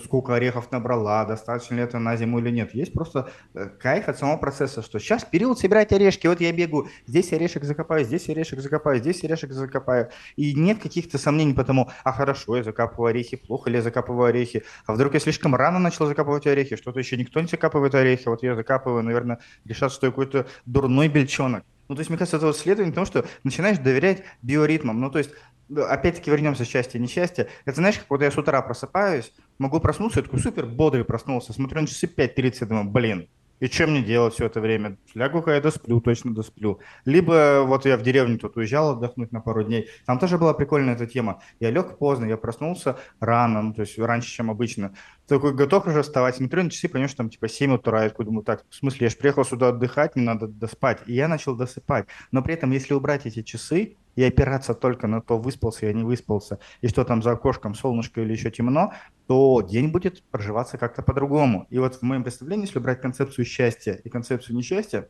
сколько 0.03 0.35
орехов 0.35 0.71
набрала, 0.73 1.25
достаточно 1.25 1.77
ли 1.77 1.83
это 1.83 1.99
на 1.99 2.17
зиму 2.17 2.39
или 2.39 2.51
нет. 2.51 2.75
Есть 2.75 2.93
просто 2.93 3.31
э, 3.55 3.67
кайф 3.67 4.09
от 4.09 4.19
самого 4.19 4.37
процесса, 4.37 4.83
что 4.83 4.99
сейчас 4.99 5.25
период 5.25 5.59
собирать 5.59 5.93
орешки, 5.93 6.27
вот 6.27 6.41
я 6.41 6.53
бегу, 6.53 6.89
здесь 7.07 7.33
орешек 7.33 7.65
закопаю, 7.65 8.05
здесь 8.05 8.29
орешек 8.29 8.61
закопаю, 8.61 8.99
здесь 8.99 9.23
орешек 9.25 9.53
закопаю. 9.53 10.11
И 10.37 10.55
нет 10.55 10.79
каких-то 10.81 11.19
сомнений 11.19 11.55
по 11.55 11.65
тому, 11.65 11.91
а 12.05 12.13
хорошо, 12.13 12.57
я 12.57 12.63
закапываю 12.63 13.11
орехи, 13.11 13.37
плохо 13.37 13.71
ли 13.71 13.77
я 13.77 13.83
закапываю 13.83 14.29
орехи, 14.29 14.65
а 14.87 14.93
вдруг 14.93 15.15
я 15.15 15.21
слишком 15.21 15.55
рано 15.55 15.79
начал 15.79 16.07
закапывать 16.07 16.47
орехи, 16.47 16.77
что-то 16.77 16.99
еще 16.99 17.17
никто 17.17 17.41
не 17.41 17.47
закапывает 17.47 17.95
орехи, 17.95 18.29
вот 18.29 18.43
я 18.43 18.55
закапываю, 18.55 19.03
наверное, 19.03 19.39
решат, 19.65 19.93
что 19.93 20.07
я 20.07 20.13
какой-то 20.13 20.47
дурной 20.67 21.09
бельчонок. 21.09 21.65
Ну, 21.89 21.95
то 21.95 22.01
есть, 22.01 22.11
мне 22.11 22.19
кажется, 22.19 22.37
это 22.37 22.47
вот 22.47 22.57
следование 22.57 22.95
тому, 22.95 23.07
что 23.07 23.25
начинаешь 23.45 23.79
доверять 23.79 24.23
биоритмам. 24.43 25.01
Ну, 25.01 25.11
то 25.11 25.19
есть, 25.19 25.31
опять-таки 25.75 26.31
вернемся 26.31 26.65
и 26.65 26.99
несчастье. 26.99 27.49
Это 27.65 27.77
знаешь, 27.77 27.99
как 27.99 28.11
вот 28.11 28.23
я 28.23 28.31
с 28.31 28.39
утра 28.39 28.61
просыпаюсь, 28.63 29.33
могу 29.59 29.81
проснуться, 29.81 30.21
я 30.21 30.25
такой 30.25 30.41
супер 30.41 30.67
бодрый 30.67 31.05
проснулся, 31.05 31.53
смотрю 31.53 31.83
на 31.83 31.87
часы 31.87 32.07
5.30, 32.07 32.67
думаю, 32.67 32.91
блин, 32.91 33.29
и 33.61 33.67
что 33.67 33.89
мне 33.89 34.03
делать 34.03 34.35
все 34.35 34.47
это 34.47 34.61
время? 34.61 34.99
Лягу-ка 35.15 35.53
я 35.53 35.61
досплю, 35.61 36.01
точно 36.01 36.33
досплю. 36.33 36.79
Либо 37.05 37.65
вот 37.67 37.87
я 37.87 37.97
в 37.97 38.03
деревню 38.03 38.39
тут 38.39 38.57
уезжал 38.57 38.91
отдохнуть 38.91 39.33
на 39.33 39.41
пару 39.41 39.65
дней. 39.65 39.89
Там 40.07 40.21
тоже 40.21 40.39
была 40.39 40.55
прикольная 40.55 40.95
эта 40.95 41.07
тема. 41.07 41.43
Я 41.59 41.71
лег 41.71 41.99
поздно, 41.99 42.27
я 42.27 42.37
проснулся 42.37 42.99
рано, 43.19 43.63
ну, 43.63 43.75
то 43.75 43.83
есть 43.83 43.99
раньше, 43.99 44.31
чем 44.31 44.51
обычно. 44.51 44.95
Такой 45.27 45.55
готов 45.55 45.89
уже 45.89 46.03
вставать. 46.03 46.37
Смотрю 46.37 46.63
на 46.63 46.71
часы, 46.71 46.89
понимаешь, 46.89 47.15
там 47.15 47.31
типа 47.31 47.49
7 47.49 47.75
утра. 47.75 48.05
Я 48.05 48.11
такой 48.11 48.27
думаю, 48.27 48.45
так, 48.45 48.65
в 48.71 48.75
смысле, 48.77 49.07
я 49.07 49.11
же 49.11 49.17
приехал 49.17 49.45
сюда 49.45 49.69
отдыхать, 49.71 50.15
мне 50.15 50.25
надо 50.25 50.47
доспать. 50.47 51.01
И 51.07 51.15
я 51.15 51.27
начал 51.27 51.57
досыпать. 51.57 52.07
Но 52.31 52.43
при 52.43 52.55
этом, 52.55 52.71
если 52.71 52.95
убрать 52.95 53.27
эти 53.27 53.43
часы, 53.43 53.97
и 54.19 54.25
опираться 54.25 54.75
только 54.75 55.07
на 55.07 55.21
то, 55.21 55.39
выспался 55.39 55.87
я 55.87 55.93
не 55.93 56.03
выспался, 56.03 56.59
и 56.81 56.89
что 56.89 57.05
там 57.05 57.23
за 57.23 57.31
окошком, 57.31 57.77
солнышко 57.77 58.21
или 58.21 58.33
еще 58.33 58.51
темно, 58.51 58.93
то 59.29 59.63
день 59.63 59.93
будет 59.93 60.25
проживаться 60.25 60.77
как-то 60.77 61.03
по-другому. 61.03 61.69
И 61.71 61.79
вот 61.79 61.95
в 61.95 62.03
моем 62.03 62.25
представлении, 62.25 62.67
если 62.67 62.81
брать 62.81 63.01
концепцию 63.01 63.45
счастья 63.45 63.93
и 63.93 64.09
концепцию 64.09 64.57
несчастья, 64.57 65.09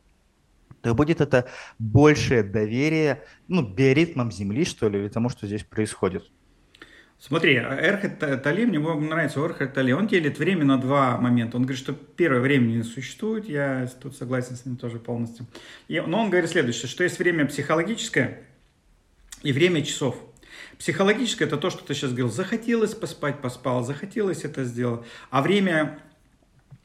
то 0.81 0.93
будет 0.93 1.21
это 1.21 1.47
большее 1.79 2.43
доверие 2.43 3.23
ну, 3.47 3.63
биоритмам 3.63 4.31
Земли, 4.31 4.63
что 4.63 4.87
ли, 4.89 4.99
или 4.99 5.07
тому, 5.09 5.29
что 5.29 5.47
здесь 5.47 5.63
происходит. 5.63 6.29
Смотри, 7.17 7.55
Эрхет 7.55 8.19
Тали, 8.19 8.65
мне 8.65 8.77
нравится 8.77 9.39
Эрхет 9.39 9.73
Тали, 9.73 9.91
он 9.91 10.05
делит 10.05 10.37
время 10.37 10.65
на 10.65 10.79
два 10.79 11.17
момента. 11.17 11.57
Он 11.57 11.63
говорит, 11.63 11.81
что 11.81 11.93
первое 11.93 12.41
время 12.41 12.67
не 12.67 12.83
существует, 12.83 13.49
я 13.49 13.89
тут 13.99 14.15
согласен 14.15 14.55
с 14.55 14.67
ним 14.67 14.77
тоже 14.77 14.99
полностью. 14.99 15.47
И, 15.87 15.99
но 15.99 16.21
он 16.21 16.29
говорит 16.29 16.51
следующее, 16.51 16.87
что 16.87 17.03
есть 17.03 17.17
время 17.17 17.47
психологическое, 17.47 18.43
и 19.43 19.51
время 19.51 19.83
часов. 19.83 20.15
Психологическое 20.77 21.45
это 21.45 21.57
то, 21.57 21.69
что 21.69 21.83
ты 21.83 21.93
сейчас 21.93 22.11
говорил. 22.11 22.29
Захотелось 22.29 22.93
поспать, 22.93 23.41
поспал, 23.41 23.83
захотелось 23.83 24.45
это 24.45 24.63
сделать. 24.63 25.01
А 25.29 25.41
время 25.41 25.99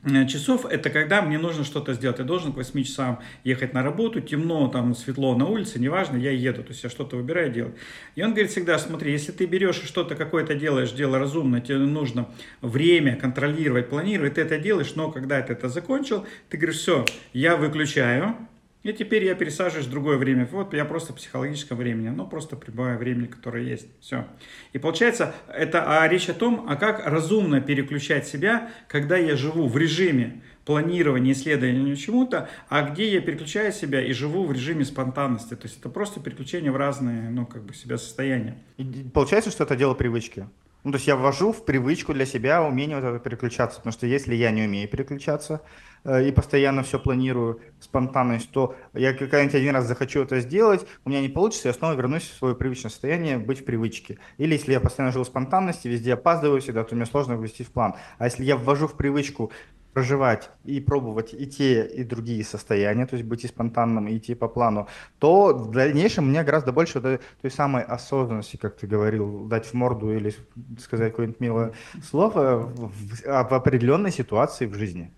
э, 0.02 0.26
часов 0.26 0.66
это 0.66 0.90
когда 0.90 1.22
мне 1.22 1.38
нужно 1.38 1.64
что-то 1.64 1.94
сделать. 1.94 2.18
Я 2.18 2.24
должен 2.24 2.52
к 2.52 2.56
8 2.56 2.82
часам 2.82 3.20
ехать 3.44 3.72
на 3.72 3.82
работу, 3.84 4.20
темно, 4.20 4.66
там 4.68 4.96
светло 4.96 5.36
на 5.36 5.46
улице, 5.46 5.78
неважно, 5.78 6.16
я 6.16 6.32
еду, 6.32 6.64
то 6.64 6.70
есть 6.70 6.82
я 6.82 6.90
что-то 6.90 7.16
выбираю 7.16 7.52
делать. 7.52 7.74
И 8.16 8.22
он 8.22 8.30
говорит 8.30 8.50
всегда, 8.50 8.78
смотри, 8.78 9.12
если 9.12 9.30
ты 9.30 9.46
берешь 9.46 9.80
что-то 9.82 10.16
какое-то 10.16 10.54
делаешь, 10.56 10.90
дело 10.90 11.18
разумно, 11.18 11.60
тебе 11.60 11.78
нужно 11.78 12.28
время 12.62 13.14
контролировать, 13.14 13.88
планировать, 13.88 14.34
ты 14.34 14.40
это 14.40 14.58
делаешь, 14.58 14.94
но 14.96 15.12
когда 15.12 15.40
ты 15.40 15.52
это 15.52 15.68
закончил, 15.68 16.26
ты 16.48 16.56
говоришь, 16.56 16.80
все, 16.80 17.04
я 17.32 17.56
выключаю, 17.56 18.36
и 18.84 18.92
теперь 18.92 19.24
я 19.24 19.34
пересаживаюсь 19.34 19.86
в 19.86 19.90
другое 19.90 20.18
время. 20.18 20.46
Вот 20.52 20.74
я 20.74 20.84
просто 20.84 21.12
психологическое 21.12 21.74
времени, 21.74 22.10
ну 22.10 22.26
просто 22.26 22.54
прибавляю 22.54 22.98
времени, 22.98 23.26
которое 23.26 23.64
есть. 23.64 23.88
Все. 24.00 24.26
И 24.72 24.78
получается, 24.78 25.34
это 25.48 25.98
а, 26.02 26.06
речь 26.06 26.28
о 26.28 26.34
том, 26.34 26.66
а 26.68 26.76
как 26.76 27.04
разумно 27.04 27.60
переключать 27.60 28.28
себя, 28.28 28.70
когда 28.86 29.16
я 29.16 29.36
живу 29.36 29.66
в 29.66 29.76
режиме 29.76 30.42
планирования, 30.66 31.32
исследования 31.32 31.96
чему-то, 31.96 32.48
а 32.68 32.82
где 32.82 33.10
я 33.10 33.20
переключаю 33.20 33.72
себя 33.72 34.04
и 34.04 34.12
живу 34.12 34.44
в 34.44 34.52
режиме 34.52 34.84
спонтанности. 34.84 35.54
То 35.56 35.66
есть 35.66 35.80
это 35.80 35.88
просто 35.88 36.20
переключение 36.20 36.70
в 36.70 36.76
разные, 36.76 37.30
ну, 37.30 37.46
как 37.46 37.64
бы 37.64 37.74
себя 37.74 37.96
состояния. 37.98 38.58
И 38.76 38.84
получается, 39.12 39.50
что 39.50 39.64
это 39.64 39.76
дело 39.76 39.94
привычки. 39.94 40.46
Ну, 40.84 40.92
то 40.92 40.96
есть 40.96 41.06
я 41.06 41.16
ввожу 41.16 41.52
в 41.52 41.64
привычку 41.64 42.12
для 42.12 42.26
себя 42.26 42.62
умение 42.62 43.00
вот 43.00 43.06
это 43.06 43.18
переключаться, 43.18 43.78
потому 43.78 43.92
что 43.92 44.06
если 44.06 44.34
я 44.34 44.50
не 44.50 44.64
умею 44.64 44.86
переключаться 44.86 45.62
и 46.04 46.32
постоянно 46.32 46.82
все 46.82 46.98
планирую, 46.98 47.60
спонтанность, 47.80 48.50
то 48.50 48.74
я 48.92 49.14
когда-нибудь 49.14 49.54
один 49.54 49.74
раз 49.74 49.86
захочу 49.86 50.20
это 50.20 50.40
сделать, 50.40 50.86
у 51.04 51.10
меня 51.10 51.20
не 51.20 51.28
получится, 51.28 51.68
я 51.68 51.74
снова 51.74 51.94
вернусь 51.94 52.24
в 52.24 52.36
свое 52.36 52.54
привычное 52.54 52.90
состояние 52.90 53.38
быть 53.38 53.60
в 53.60 53.64
привычке. 53.64 54.18
Или 54.38 54.54
если 54.54 54.72
я 54.72 54.80
постоянно 54.80 55.12
жил 55.12 55.24
в 55.24 55.26
спонтанности, 55.26 55.88
везде 55.88 56.14
опаздываю 56.14 56.60
всегда, 56.60 56.84
то 56.84 56.94
мне 56.94 57.06
сложно 57.06 57.34
ввести 57.34 57.64
в 57.64 57.70
план. 57.70 57.94
А 58.18 58.24
если 58.26 58.44
я 58.44 58.56
ввожу 58.56 58.86
в 58.86 58.96
привычку 58.96 59.50
проживать 59.94 60.50
и 60.64 60.80
пробовать 60.80 61.32
и 61.32 61.46
те, 61.46 61.86
и 61.86 62.02
другие 62.02 62.44
состояния, 62.44 63.06
то 63.06 63.14
есть 63.16 63.26
быть 63.26 63.44
и 63.44 63.48
спонтанным, 63.48 64.08
и 64.08 64.18
идти 64.18 64.34
по 64.34 64.48
плану, 64.48 64.88
то 65.20 65.54
в 65.54 65.70
дальнейшем 65.70 66.28
мне 66.28 66.42
гораздо 66.42 66.72
больше 66.72 67.00
той 67.00 67.50
самой 67.50 67.84
осознанности, 67.84 68.56
как 68.56 68.76
ты 68.76 68.86
говорил, 68.86 69.46
дать 69.46 69.66
в 69.66 69.74
морду 69.74 70.12
или 70.12 70.34
сказать 70.80 71.12
какое-нибудь 71.12 71.40
милое 71.40 71.72
слово 72.02 72.58
в, 72.58 72.88
в, 72.88 73.22
в 73.22 73.54
определенной 73.54 74.10
ситуации 74.10 74.66
в 74.66 74.74
жизни. 74.74 75.12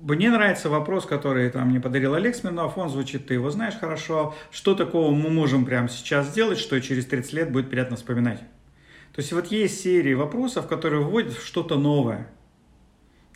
Мне 0.00 0.30
нравится 0.30 0.70
вопрос, 0.70 1.06
который 1.06 1.50
там 1.50 1.70
мне 1.70 1.80
подарил 1.80 2.14
Олег 2.14 2.36
Смирнов, 2.36 2.78
он 2.78 2.88
звучит, 2.88 3.26
ты 3.26 3.34
его 3.34 3.50
знаешь 3.50 3.74
хорошо. 3.74 4.34
Что 4.52 4.76
такого 4.76 5.12
мы 5.12 5.28
можем 5.28 5.64
прямо 5.64 5.88
сейчас 5.88 6.28
сделать, 6.28 6.58
что 6.58 6.80
через 6.80 7.06
30 7.06 7.32
лет 7.32 7.52
будет 7.52 7.68
приятно 7.68 7.96
вспоминать? 7.96 8.38
То 8.38 9.20
есть 9.20 9.32
вот 9.32 9.48
есть 9.48 9.80
серии 9.80 10.14
вопросов, 10.14 10.68
которые 10.68 11.02
вводят 11.02 11.32
в 11.32 11.44
что-то 11.44 11.76
новое. 11.76 12.30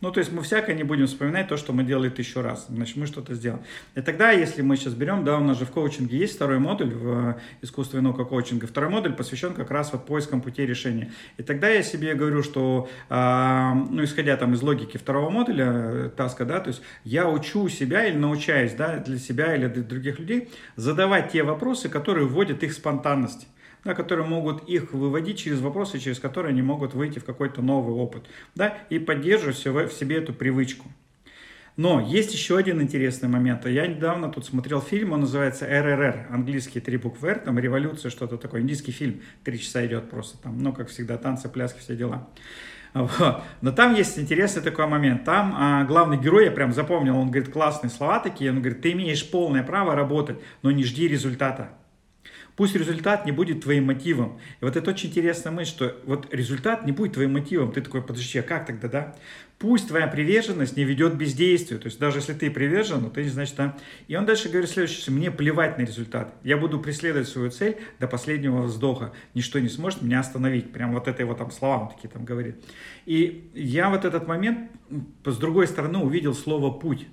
Ну, 0.02 0.10
то 0.10 0.18
есть 0.18 0.32
мы 0.32 0.42
всякое 0.42 0.74
не 0.74 0.82
будем 0.82 1.06
вспоминать 1.06 1.46
то, 1.46 1.56
что 1.56 1.72
мы 1.72 1.84
делали 1.84 2.08
тысячу 2.08 2.42
раз. 2.42 2.66
Значит, 2.68 2.96
мы 2.96 3.06
что-то 3.06 3.34
сделаем. 3.34 3.62
И 3.94 4.00
тогда, 4.00 4.32
если 4.32 4.60
мы 4.60 4.76
сейчас 4.76 4.94
берем, 4.94 5.24
да, 5.24 5.38
у 5.38 5.44
нас 5.44 5.56
же 5.56 5.64
в 5.64 5.70
коучинге 5.70 6.18
есть 6.18 6.34
второй 6.34 6.58
модуль 6.58 6.92
в 6.92 7.30
э, 7.30 7.34
искусстве 7.62 8.00
и 8.00 8.02
наука 8.02 8.24
коучинга. 8.24 8.66
Второй 8.66 8.90
модуль 8.90 9.12
посвящен 9.12 9.54
как 9.54 9.70
раз 9.70 9.92
вот 9.92 10.04
поискам 10.04 10.40
путей 10.40 10.66
решения. 10.66 11.12
И 11.36 11.44
тогда 11.44 11.68
я 11.68 11.84
себе 11.84 12.14
говорю, 12.14 12.42
что, 12.42 12.90
э, 13.10 13.72
ну, 13.90 14.02
исходя 14.02 14.36
там 14.36 14.54
из 14.54 14.62
логики 14.62 14.96
второго 14.96 15.30
модуля, 15.30 15.70
э, 15.70 16.10
таска, 16.16 16.44
да, 16.44 16.58
то 16.58 16.70
есть 16.70 16.82
я 17.04 17.28
учу 17.28 17.68
себя 17.68 18.04
или 18.04 18.16
научаюсь, 18.16 18.72
да, 18.72 18.96
для 18.96 19.18
себя 19.18 19.54
или 19.54 19.68
для 19.68 19.84
других 19.84 20.18
людей 20.18 20.50
задавать 20.74 21.30
те 21.30 21.44
вопросы, 21.44 21.88
которые 21.88 22.26
вводят 22.26 22.64
их 22.64 22.72
спонтанность 22.72 23.46
да, 23.84 23.94
которые 23.94 24.26
могут 24.26 24.68
их 24.68 24.92
выводить 24.92 25.38
через 25.38 25.60
вопросы, 25.60 25.98
через 25.98 26.18
которые 26.18 26.50
они 26.50 26.62
могут 26.62 26.94
выйти 26.94 27.18
в 27.18 27.24
какой-то 27.24 27.62
новый 27.62 27.94
опыт, 27.94 28.24
да, 28.54 28.78
и 28.90 28.98
поддерживать 28.98 29.56
в 29.56 29.92
себе 29.92 30.16
эту 30.16 30.32
привычку. 30.32 30.88
Но 31.76 32.00
есть 32.00 32.34
еще 32.34 32.58
один 32.58 32.82
интересный 32.82 33.30
момент. 33.30 33.64
Я 33.66 33.86
недавно 33.86 34.30
тут 34.30 34.44
смотрел 34.44 34.82
фильм, 34.82 35.12
он 35.12 35.20
называется 35.20 35.66
РРР, 35.66 36.26
английский 36.30 36.80
три 36.80 36.98
буквы 36.98 37.30
Р, 37.30 37.38
там 37.38 37.58
революция, 37.58 38.10
что-то 38.10 38.36
такое, 38.36 38.60
индийский 38.60 38.92
фильм, 38.92 39.22
три 39.42 39.58
часа 39.58 39.84
идет 39.86 40.10
просто 40.10 40.36
там, 40.36 40.58
ну, 40.58 40.74
как 40.74 40.88
всегда, 40.88 41.16
танцы, 41.16 41.48
пляски, 41.48 41.78
все 41.80 41.96
дела. 41.96 42.28
Вот. 42.92 43.42
Но 43.62 43.72
там 43.72 43.94
есть 43.94 44.18
интересный 44.18 44.62
такой 44.62 44.86
момент. 44.86 45.24
Там 45.24 45.54
а, 45.56 45.84
главный 45.84 46.18
герой, 46.18 46.44
я 46.44 46.50
прям 46.50 46.74
запомнил, 46.74 47.16
он 47.16 47.30
говорит 47.30 47.50
классные 47.50 47.88
слова 47.90 48.18
такие, 48.20 48.50
он 48.50 48.58
говорит, 48.60 48.82
ты 48.82 48.92
имеешь 48.92 49.30
полное 49.30 49.62
право 49.62 49.94
работать, 49.94 50.36
но 50.60 50.70
не 50.70 50.84
жди 50.84 51.08
результата. 51.08 51.70
Пусть 52.56 52.74
результат 52.74 53.24
не 53.24 53.32
будет 53.32 53.62
твоим 53.62 53.86
мотивом. 53.86 54.38
И 54.60 54.64
вот 54.64 54.76
это 54.76 54.90
очень 54.90 55.08
интересная 55.08 55.52
мысль, 55.52 55.70
что 55.70 55.96
вот 56.04 56.32
результат 56.32 56.84
не 56.84 56.92
будет 56.92 57.14
твоим 57.14 57.32
мотивом. 57.32 57.72
Ты 57.72 57.80
такой, 57.80 58.02
подожди, 58.02 58.38
а 58.38 58.42
как 58.42 58.66
тогда, 58.66 58.88
да? 58.88 59.16
Пусть 59.58 59.88
твоя 59.88 60.06
приверженность 60.06 60.76
не 60.76 60.84
ведет 60.84 61.14
к 61.14 61.16
бездействию. 61.16 61.80
То 61.80 61.86
есть 61.86 61.98
даже 61.98 62.18
если 62.18 62.34
ты 62.34 62.50
привержен, 62.50 63.02
но 63.02 63.10
ты, 63.10 63.26
значит, 63.28 63.54
там... 63.56 63.78
И 64.08 64.16
он 64.16 64.26
дальше 64.26 64.48
говорит 64.48 64.68
следующее, 64.68 65.14
мне 65.14 65.30
плевать 65.30 65.78
на 65.78 65.82
результат. 65.82 66.34
Я 66.42 66.56
буду 66.56 66.78
преследовать 66.78 67.28
свою 67.28 67.50
цель 67.50 67.76
до 68.00 68.06
последнего 68.06 68.62
вздоха. 68.62 69.12
Ничто 69.34 69.58
не 69.58 69.68
сможет 69.68 70.02
меня 70.02 70.20
остановить. 70.20 70.72
Прям 70.72 70.92
вот 70.92 71.08
это 71.08 71.22
его 71.22 71.34
там 71.34 71.50
слова 71.50 71.84
он 71.84 71.88
такие 71.88 72.08
там 72.08 72.24
говорит. 72.24 72.56
И 73.06 73.50
я 73.54 73.88
вот 73.88 74.04
этот 74.04 74.26
момент 74.26 74.70
с 75.24 75.36
другой 75.36 75.66
стороны 75.68 75.98
увидел 75.98 76.34
слово 76.34 76.70
«путь». 76.70 77.06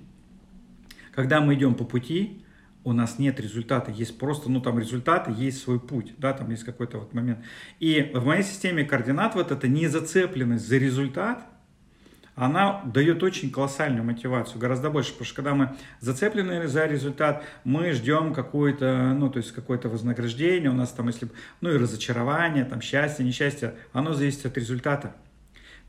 Когда 1.14 1.40
мы 1.40 1.54
идем 1.54 1.74
по 1.74 1.84
пути, 1.84 2.44
у 2.84 2.92
нас 2.92 3.18
нет 3.18 3.38
результата, 3.40 3.90
есть 3.90 4.18
просто, 4.18 4.50
ну 4.50 4.60
там 4.60 4.78
результаты, 4.78 5.32
есть 5.36 5.62
свой 5.62 5.78
путь, 5.78 6.14
да, 6.18 6.32
там 6.32 6.50
есть 6.50 6.64
какой-то 6.64 6.98
вот 6.98 7.12
момент. 7.12 7.40
И 7.78 8.10
в 8.14 8.24
моей 8.24 8.42
системе 8.42 8.84
координат 8.84 9.34
вот 9.34 9.52
эта 9.52 9.68
незацепленность 9.68 10.66
за 10.66 10.78
результат, 10.78 11.46
она 12.34 12.82
дает 12.86 13.22
очень 13.22 13.50
колоссальную 13.50 14.02
мотивацию, 14.02 14.58
гораздо 14.58 14.88
больше, 14.88 15.12
потому 15.12 15.26
что 15.26 15.36
когда 15.36 15.54
мы 15.54 15.76
зацеплены 16.00 16.66
за 16.68 16.86
результат, 16.86 17.44
мы 17.64 17.92
ждем 17.92 18.32
какое-то, 18.32 19.14
ну, 19.14 19.28
то 19.28 19.38
есть 19.38 19.52
какое-то 19.52 19.90
вознаграждение, 19.90 20.70
у 20.70 20.74
нас 20.74 20.90
там, 20.92 21.08
если, 21.08 21.28
ну, 21.60 21.70
и 21.70 21.76
разочарование, 21.76 22.64
там, 22.64 22.80
счастье, 22.80 23.26
несчастье, 23.26 23.74
оно 23.92 24.14
зависит 24.14 24.46
от 24.46 24.56
результата. 24.56 25.14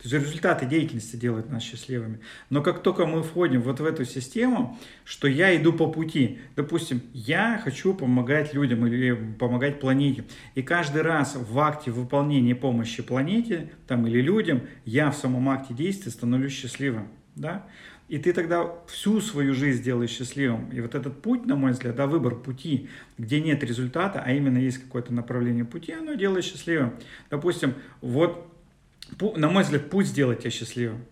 То 0.01 0.09
есть 0.09 0.25
результаты 0.25 0.65
деятельности 0.65 1.15
делают 1.15 1.51
нас 1.51 1.61
счастливыми. 1.61 2.21
Но 2.49 2.63
как 2.63 2.81
только 2.81 3.05
мы 3.05 3.21
входим 3.21 3.61
вот 3.61 3.79
в 3.79 3.85
эту 3.85 4.03
систему, 4.03 4.79
что 5.05 5.27
я 5.27 5.55
иду 5.55 5.73
по 5.73 5.87
пути, 5.91 6.39
допустим, 6.55 7.01
я 7.13 7.61
хочу 7.63 7.93
помогать 7.93 8.53
людям 8.55 8.87
или 8.87 9.13
помогать 9.37 9.79
планете, 9.79 10.23
и 10.55 10.63
каждый 10.63 11.03
раз 11.03 11.35
в 11.35 11.59
акте 11.59 11.91
выполнения 11.91 12.55
помощи 12.55 13.03
планете 13.03 13.69
там, 13.87 14.07
или 14.07 14.21
людям 14.21 14.61
я 14.85 15.11
в 15.11 15.15
самом 15.15 15.47
акте 15.49 15.75
действия 15.75 16.11
становлюсь 16.11 16.53
счастливым. 16.53 17.07
Да? 17.35 17.67
И 18.07 18.17
ты 18.17 18.33
тогда 18.33 18.69
всю 18.87 19.21
свою 19.21 19.53
жизнь 19.53 19.83
делаешь 19.83 20.09
счастливым. 20.09 20.69
И 20.71 20.81
вот 20.81 20.95
этот 20.95 21.21
путь, 21.21 21.45
на 21.45 21.55
мой 21.55 21.71
взгляд, 21.71 21.95
да, 21.95 22.07
выбор 22.07 22.35
пути, 22.35 22.89
где 23.17 23.39
нет 23.39 23.63
результата, 23.63 24.21
а 24.25 24.33
именно 24.33 24.57
есть 24.57 24.79
какое-то 24.79 25.13
направление 25.13 25.63
пути, 25.63 25.93
оно 25.93 26.15
делает 26.15 26.43
счастливым. 26.43 26.95
Допустим, 27.29 27.73
вот 28.01 28.50
на 29.19 29.49
мой 29.49 29.63
взгляд, 29.63 29.89
путь 29.89 30.07
сделать 30.07 30.39
тебя 30.39 30.51
счастливым. 30.51 31.05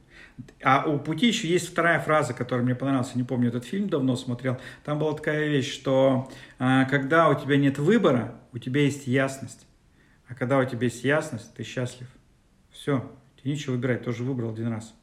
А 0.64 0.86
у 0.90 1.00
пути 1.00 1.28
еще 1.28 1.48
есть 1.48 1.70
вторая 1.70 2.00
фраза, 2.00 2.34
которая 2.34 2.66
мне 2.66 2.76
понравилась. 2.76 3.16
Не 3.16 3.24
помню, 3.24 3.50
этот 3.50 3.66
фильм 3.66 3.90
давно 3.90 4.16
смотрел. 4.16 4.58
Там 4.86 5.00
была 5.00 5.14
такая 5.14 5.48
вещь, 5.48 5.72
что 5.72 6.32
а, 6.60 6.86
когда 6.86 7.30
у 7.30 7.40
тебя 7.40 7.58
нет 7.58 7.78
выбора, 7.78 8.40
у 8.54 8.58
тебя 8.58 8.82
есть 8.82 9.08
ясность. 9.08 9.68
А 10.28 10.36
когда 10.36 10.60
у 10.60 10.66
тебя 10.66 10.86
есть 10.86 11.04
ясность, 11.04 11.54
ты 11.56 11.64
счастлив. 11.64 12.08
Все, 12.72 13.12
тебе 13.36 13.52
нечего 13.52 13.74
выбирать, 13.74 14.04
тоже 14.04 14.24
выбрал 14.24 14.52
один 14.52 14.68
раз. 14.68 14.94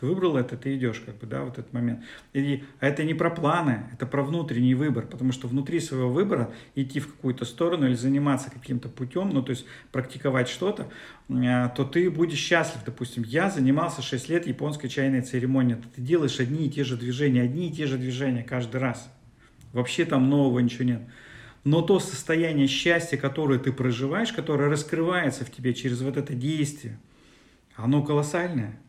Ты 0.00 0.06
выбрал 0.06 0.38
это, 0.38 0.56
ты 0.56 0.76
идешь, 0.76 1.00
как 1.04 1.18
бы, 1.18 1.26
да, 1.26 1.44
вот 1.44 1.58
этот 1.58 1.74
момент. 1.74 2.00
И, 2.32 2.64
а 2.80 2.86
это 2.86 3.04
не 3.04 3.12
про 3.12 3.28
планы, 3.28 3.84
это 3.92 4.06
про 4.06 4.22
внутренний 4.22 4.74
выбор, 4.74 5.04
потому 5.04 5.30
что 5.30 5.46
внутри 5.46 5.78
своего 5.78 6.08
выбора 6.08 6.50
идти 6.74 7.00
в 7.00 7.08
какую-то 7.12 7.44
сторону 7.44 7.86
или 7.86 7.92
заниматься 7.92 8.50
каким-то 8.50 8.88
путем, 8.88 9.28
ну, 9.28 9.42
то 9.42 9.50
есть 9.50 9.66
практиковать 9.92 10.48
что-то, 10.48 10.88
э, 11.28 11.68
то 11.76 11.84
ты 11.84 12.10
будешь 12.10 12.38
счастлив. 12.38 12.80
Допустим, 12.86 13.24
я 13.24 13.50
занимался 13.50 14.00
6 14.00 14.30
лет 14.30 14.46
японской 14.46 14.88
чайной 14.88 15.20
церемонией. 15.20 15.78
Ты 15.94 16.00
делаешь 16.00 16.40
одни 16.40 16.66
и 16.66 16.70
те 16.70 16.82
же 16.82 16.96
движения, 16.96 17.42
одни 17.42 17.68
и 17.68 17.72
те 17.72 17.86
же 17.86 17.98
движения 17.98 18.42
каждый 18.42 18.80
раз. 18.80 19.06
Вообще 19.74 20.06
там 20.06 20.30
нового 20.30 20.60
ничего 20.60 20.84
нет. 20.84 21.02
Но 21.64 21.82
то 21.82 22.00
состояние 22.00 22.68
счастья, 22.68 23.18
которое 23.18 23.58
ты 23.58 23.70
проживаешь, 23.70 24.32
которое 24.32 24.70
раскрывается 24.70 25.44
в 25.44 25.52
тебе 25.52 25.74
через 25.74 26.00
вот 26.00 26.16
это 26.16 26.32
действие, 26.32 26.98
оно 27.76 28.02
колоссальное. 28.02 28.80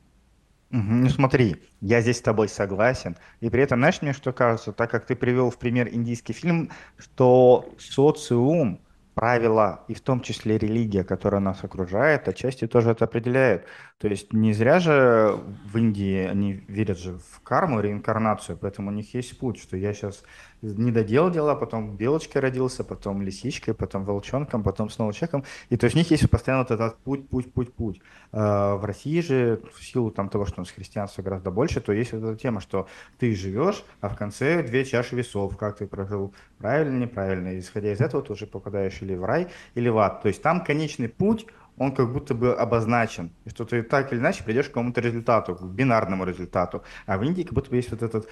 Мгм. 0.71 1.01
Ну 1.03 1.09
смотри, 1.09 1.63
я 1.81 2.01
здесь 2.01 2.17
с 2.19 2.21
тобой 2.21 2.47
согласен. 2.47 3.17
И 3.41 3.49
при 3.49 3.63
этом, 3.63 3.79
знаешь, 3.79 4.01
мне 4.01 4.13
что 4.13 4.31
кажется, 4.31 4.71
так 4.71 4.89
как 4.89 5.05
ты 5.05 5.15
привел 5.15 5.49
в 5.49 5.59
пример 5.59 5.89
индийский 5.93 6.33
фильм, 6.33 6.71
что 6.97 7.75
социум, 7.77 8.81
правила 9.13 9.83
и 9.89 9.93
в 9.93 9.99
том 10.01 10.21
числе 10.21 10.57
религия, 10.57 11.03
которая 11.03 11.41
нас 11.41 11.63
окружает, 11.65 12.27
отчасти 12.29 12.67
тоже 12.67 12.91
это 12.91 13.03
определяет. 13.05 13.67
То 14.01 14.07
есть 14.07 14.33
не 14.33 14.51
зря 14.51 14.79
же 14.79 15.39
в 15.71 15.77
Индии 15.77 16.25
они 16.25 16.53
верят 16.67 16.97
же 16.97 17.19
в 17.19 17.39
карму, 17.43 17.81
реинкарнацию, 17.81 18.57
поэтому 18.57 18.89
у 18.89 18.93
них 18.93 19.13
есть 19.13 19.37
путь, 19.37 19.61
что 19.61 19.77
я 19.77 19.93
сейчас 19.93 20.23
не 20.63 20.91
доделал 20.91 21.29
дела, 21.29 21.53
потом 21.55 21.97
белочкой 21.97 22.41
родился, 22.41 22.83
потом 22.83 23.21
лисичкой, 23.21 23.75
потом 23.75 24.03
волчонком, 24.03 24.63
потом 24.63 24.89
снова 24.89 25.13
человеком. 25.13 25.43
И 25.69 25.77
то 25.77 25.85
есть 25.85 25.95
у 25.95 25.99
них 25.99 26.09
есть 26.09 26.27
постоянно 26.31 26.63
вот 26.63 26.71
этот 26.71 26.97
путь, 26.97 27.29
путь, 27.29 27.53
путь, 27.53 27.73
путь. 27.73 28.01
А 28.31 28.75
в 28.77 28.85
России 28.85 29.21
же, 29.21 29.61
в 29.71 29.83
силу 29.83 30.09
там, 30.09 30.29
того, 30.29 30.45
что 30.45 30.61
у 30.61 30.61
нас 30.61 30.71
христианства 30.71 31.21
гораздо 31.21 31.51
больше, 31.51 31.79
то 31.79 31.91
есть 31.91 32.11
вот 32.13 32.23
эта 32.23 32.35
тема, 32.35 32.59
что 32.59 32.87
ты 33.19 33.35
живешь, 33.35 33.83
а 34.01 34.09
в 34.09 34.15
конце 34.15 34.63
две 34.63 34.83
чаши 34.83 35.15
весов, 35.15 35.57
как 35.57 35.77
ты 35.77 35.85
прожил, 35.85 36.33
правильно, 36.57 36.97
неправильно. 36.97 37.49
И 37.49 37.59
исходя 37.59 37.91
из 37.91 38.01
этого 38.01 38.23
ты 38.23 38.33
уже 38.33 38.47
попадаешь 38.47 38.99
или 39.01 39.13
в 39.13 39.25
рай, 39.25 39.47
или 39.75 39.89
в 39.89 39.97
ад. 39.99 40.23
То 40.23 40.27
есть 40.27 40.41
там 40.41 40.63
конечный 40.63 41.09
путь, 41.09 41.45
он 41.81 41.95
как 41.95 42.13
будто 42.13 42.35
бы 42.35 42.53
обозначен, 42.53 43.31
и 43.43 43.49
что 43.49 43.65
ты 43.65 43.81
так 43.81 44.13
или 44.13 44.19
иначе 44.19 44.43
придешь 44.43 44.65
к 44.65 44.67
какому-то 44.67 45.01
результату, 45.01 45.55
к 45.55 45.63
бинарному 45.63 46.25
результату. 46.25 46.83
А 47.07 47.17
в 47.17 47.23
Индии 47.23 47.41
как 47.41 47.53
будто 47.53 47.71
бы 47.71 47.77
есть 47.77 47.89
вот 47.89 48.03
этот 48.03 48.29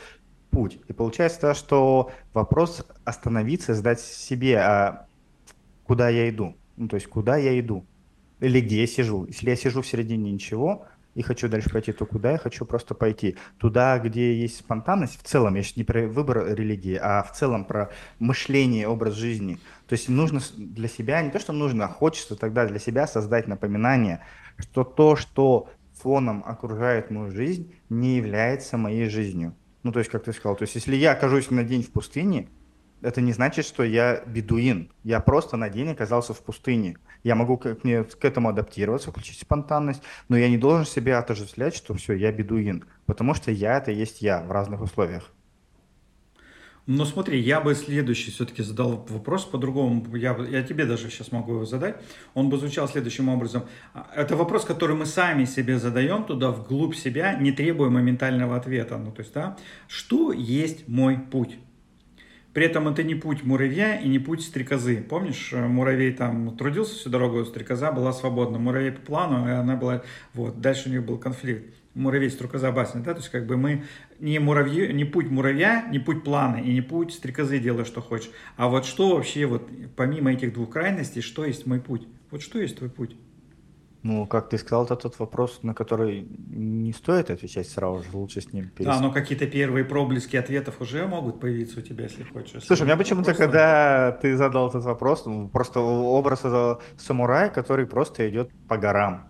путь. 0.52 0.80
И 0.88 0.94
получается, 0.94 1.56
что 1.56 2.12
вопрос 2.32 2.86
остановиться, 3.06 3.74
задать 3.74 4.02
себе, 4.02 4.60
а 4.60 5.08
куда 5.84 6.10
я 6.10 6.30
иду? 6.30 6.58
Ну, 6.78 6.88
то 6.88 6.96
есть, 6.96 7.08
куда 7.08 7.38
я 7.38 7.60
иду? 7.60 7.88
Или 8.40 8.62
где 8.62 8.82
я 8.82 8.88
сижу? 8.88 9.26
Если 9.26 9.50
я 9.50 9.56
сижу 9.56 9.82
в 9.82 9.88
середине 9.88 10.32
ничего 10.32 10.86
и 11.16 11.22
хочу 11.22 11.50
дальше 11.50 11.70
пойти, 11.70 11.92
то 11.92 12.06
куда 12.06 12.32
я 12.32 12.38
хочу 12.38 12.66
просто 12.66 12.94
пойти? 12.94 13.38
Туда, 13.58 14.00
где 14.00 14.34
есть 14.40 14.58
спонтанность, 14.58 15.20
в 15.20 15.24
целом, 15.24 15.56
я 15.56 15.64
сейчас 15.64 15.78
не 15.78 15.84
про 15.84 16.08
выбор 16.08 16.56
религии, 16.56 17.00
а 17.02 17.24
в 17.24 17.34
целом 17.34 17.66
про 17.66 17.90
мышление, 18.20 18.88
образ 18.88 19.16
жизни. 19.16 19.60
То 19.88 19.94
есть 19.94 20.10
нужно 20.10 20.40
для 20.56 20.88
себя, 20.88 21.22
не 21.22 21.32
то, 21.32 21.40
что 21.40 21.54
нужно, 21.54 21.86
а 21.86 21.90
хочется 21.90 22.36
тогда 22.36 22.66
для 22.66 22.80
себя 22.80 23.08
создать 23.08 23.48
напоминание, 23.48 24.22
что 24.58 24.84
то, 24.84 25.16
что 25.16 25.70
фоном 25.94 26.44
окружает 26.46 27.12
мою 27.12 27.32
жизнь, 27.32 27.74
не 27.90 28.18
является 28.18 28.78
моей 28.78 29.10
жизнью. 29.10 29.56
Ну, 29.84 29.92
то 29.92 30.00
есть, 30.00 30.12
как 30.12 30.24
ты 30.24 30.34
сказал, 30.34 30.56
то 30.56 30.64
есть, 30.64 30.76
если 30.76 30.96
я 30.96 31.14
окажусь 31.14 31.50
на 31.52 31.64
день 31.64 31.84
в 31.84 31.92
пустыне, 31.92 32.50
это 33.02 33.22
не 33.22 33.32
значит, 33.32 33.66
что 33.66 33.84
я 33.84 34.22
бедуин. 34.26 34.92
Я 35.04 35.22
просто 35.22 35.58
на 35.58 35.70
день 35.70 35.90
оказался 35.92 36.34
в 36.34 36.42
пустыне. 36.42 36.98
Я 37.24 37.36
могу 37.36 37.58
к, 37.58 37.76
к 37.76 38.26
этому 38.26 38.50
адаптироваться, 38.50 39.12
включить 39.12 39.40
спонтанность, 39.40 40.02
но 40.30 40.38
я 40.38 40.50
не 40.50 40.58
должен 40.58 40.86
себя 40.86 41.20
отождествлять, 41.20 41.76
что 41.76 41.94
все, 41.94 42.14
я 42.14 42.32
бедуин. 42.32 42.86
Потому 43.06 43.34
что 43.34 43.52
я 43.52 43.78
это 43.78 43.92
есть 43.92 44.22
я 44.22 44.42
в 44.42 44.52
разных 44.52 44.82
условиях. 44.82 45.32
Но 46.90 47.06
смотри, 47.06 47.40
я 47.40 47.62
бы 47.62 47.76
следующий 47.76 48.32
все-таки 48.32 48.64
задал 48.64 49.06
вопрос 49.10 49.46
по-другому. 49.46 50.16
Я, 50.16 50.36
я 50.50 50.64
тебе 50.64 50.86
даже 50.86 51.12
сейчас 51.12 51.32
могу 51.32 51.54
его 51.54 51.66
задать. 51.66 51.98
Он 52.34 52.50
бы 52.50 52.58
звучал 52.58 52.88
следующим 52.88 53.30
образом. 53.30 53.66
Это 54.16 54.36
вопрос, 54.36 54.66
который 54.66 54.96
мы 54.96 55.06
сами 55.06 55.46
себе 55.46 55.78
задаем 55.78 56.24
туда, 56.24 56.50
вглубь 56.50 56.96
себя, 56.96 57.36
не 57.36 57.52
требуя 57.52 57.92
моментального 57.92 58.56
ответа. 58.56 58.98
Ну, 58.98 59.12
то 59.12 59.22
есть, 59.22 59.34
да, 59.34 59.56
что 59.88 60.32
есть 60.32 60.88
мой 60.88 61.20
путь? 61.20 61.60
При 62.54 62.66
этом 62.66 62.88
это 62.88 63.04
не 63.04 63.16
путь 63.16 63.44
муравья 63.44 63.96
и 63.96 64.08
не 64.08 64.20
путь 64.20 64.42
стрекозы. 64.42 65.06
Помнишь, 65.08 65.54
э, 65.54 65.68
муравей 65.68 66.12
там 66.12 66.58
трудился 66.58 66.96
всю 66.96 67.10
дорогу, 67.10 67.46
стрекоза 67.46 67.92
была 67.92 68.12
свободна. 68.12 68.58
Муравей 68.58 68.92
по 68.92 69.02
плану, 69.02 69.48
и 69.48 69.52
она 69.52 69.76
была... 69.76 70.04
Вот, 70.34 70.60
дальше 70.60 70.90
у 70.90 70.92
нее 70.92 71.02
был 71.02 71.18
конфликт 71.18 71.64
муравей 71.96 72.30
стрекоза 72.30 72.72
басня, 72.72 73.02
да, 73.02 73.14
то 73.14 73.20
есть 73.20 73.30
как 73.30 73.46
бы 73.46 73.58
мы 73.58 73.84
не 74.20 74.40
муравьи, 74.40 74.92
не 74.94 75.06
путь 75.06 75.30
муравья, 75.30 75.88
не 75.92 76.00
путь 76.00 76.24
плана 76.24 76.58
и 76.58 76.74
не 76.74 76.82
путь 76.82 77.14
стрекозы 77.14 77.60
делай, 77.60 77.86
что 77.86 78.02
хочешь, 78.02 78.32
а 78.58 78.68
вот 78.68 78.86
что 78.86 79.16
вообще 79.16 79.46
вот 79.46 79.70
помимо 79.96 80.32
этих 80.32 80.54
двух 80.54 80.70
крайностей, 80.72 81.22
что 81.22 81.46
есть 81.46 81.66
мой 81.66 81.80
путь? 81.80 82.08
Вот 82.32 82.42
что 82.42 82.60
есть 82.60 82.78
твой 82.78 82.90
путь? 82.90 83.16
Ну, 84.02 84.26
как 84.28 84.50
ты 84.50 84.58
сказал, 84.58 84.86
это 84.86 84.96
тот 84.96 85.20
вопрос, 85.20 85.60
на 85.64 85.74
который 85.74 86.26
не 86.50 86.94
стоит 86.94 87.30
отвечать 87.30 87.68
сразу 87.68 88.04
же, 88.04 88.10
лучше 88.14 88.40
с 88.40 88.54
ним 88.54 88.70
перейти. 88.70 88.86
Да, 88.86 89.02
но 89.02 89.12
какие-то 89.12 89.46
первые 89.46 89.84
проблески 89.84 90.38
ответов 90.38 90.80
уже 90.80 91.06
могут 91.06 91.42
появиться 91.42 91.80
у 91.80 91.82
тебя, 91.82 92.06
если 92.06 92.24
хочешь. 92.24 92.64
Слушай, 92.64 92.84
у 92.84 92.86
меня 92.86 92.96
почему-то, 92.96 93.34
когда 93.34 94.12
ты 94.22 94.38
задал 94.38 94.70
этот 94.70 94.86
вопрос, 94.86 95.26
ну, 95.26 95.50
просто 95.50 95.82
образ 95.82 96.40
этого 96.40 96.82
самурая, 96.98 97.50
который 97.50 97.86
просто 97.86 98.30
идет 98.30 98.52
по 98.68 98.78
горам 98.78 99.30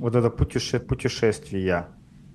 вот 0.00 0.16
это 0.16 0.30
путеше 0.30 0.80
путешествие 0.80 1.88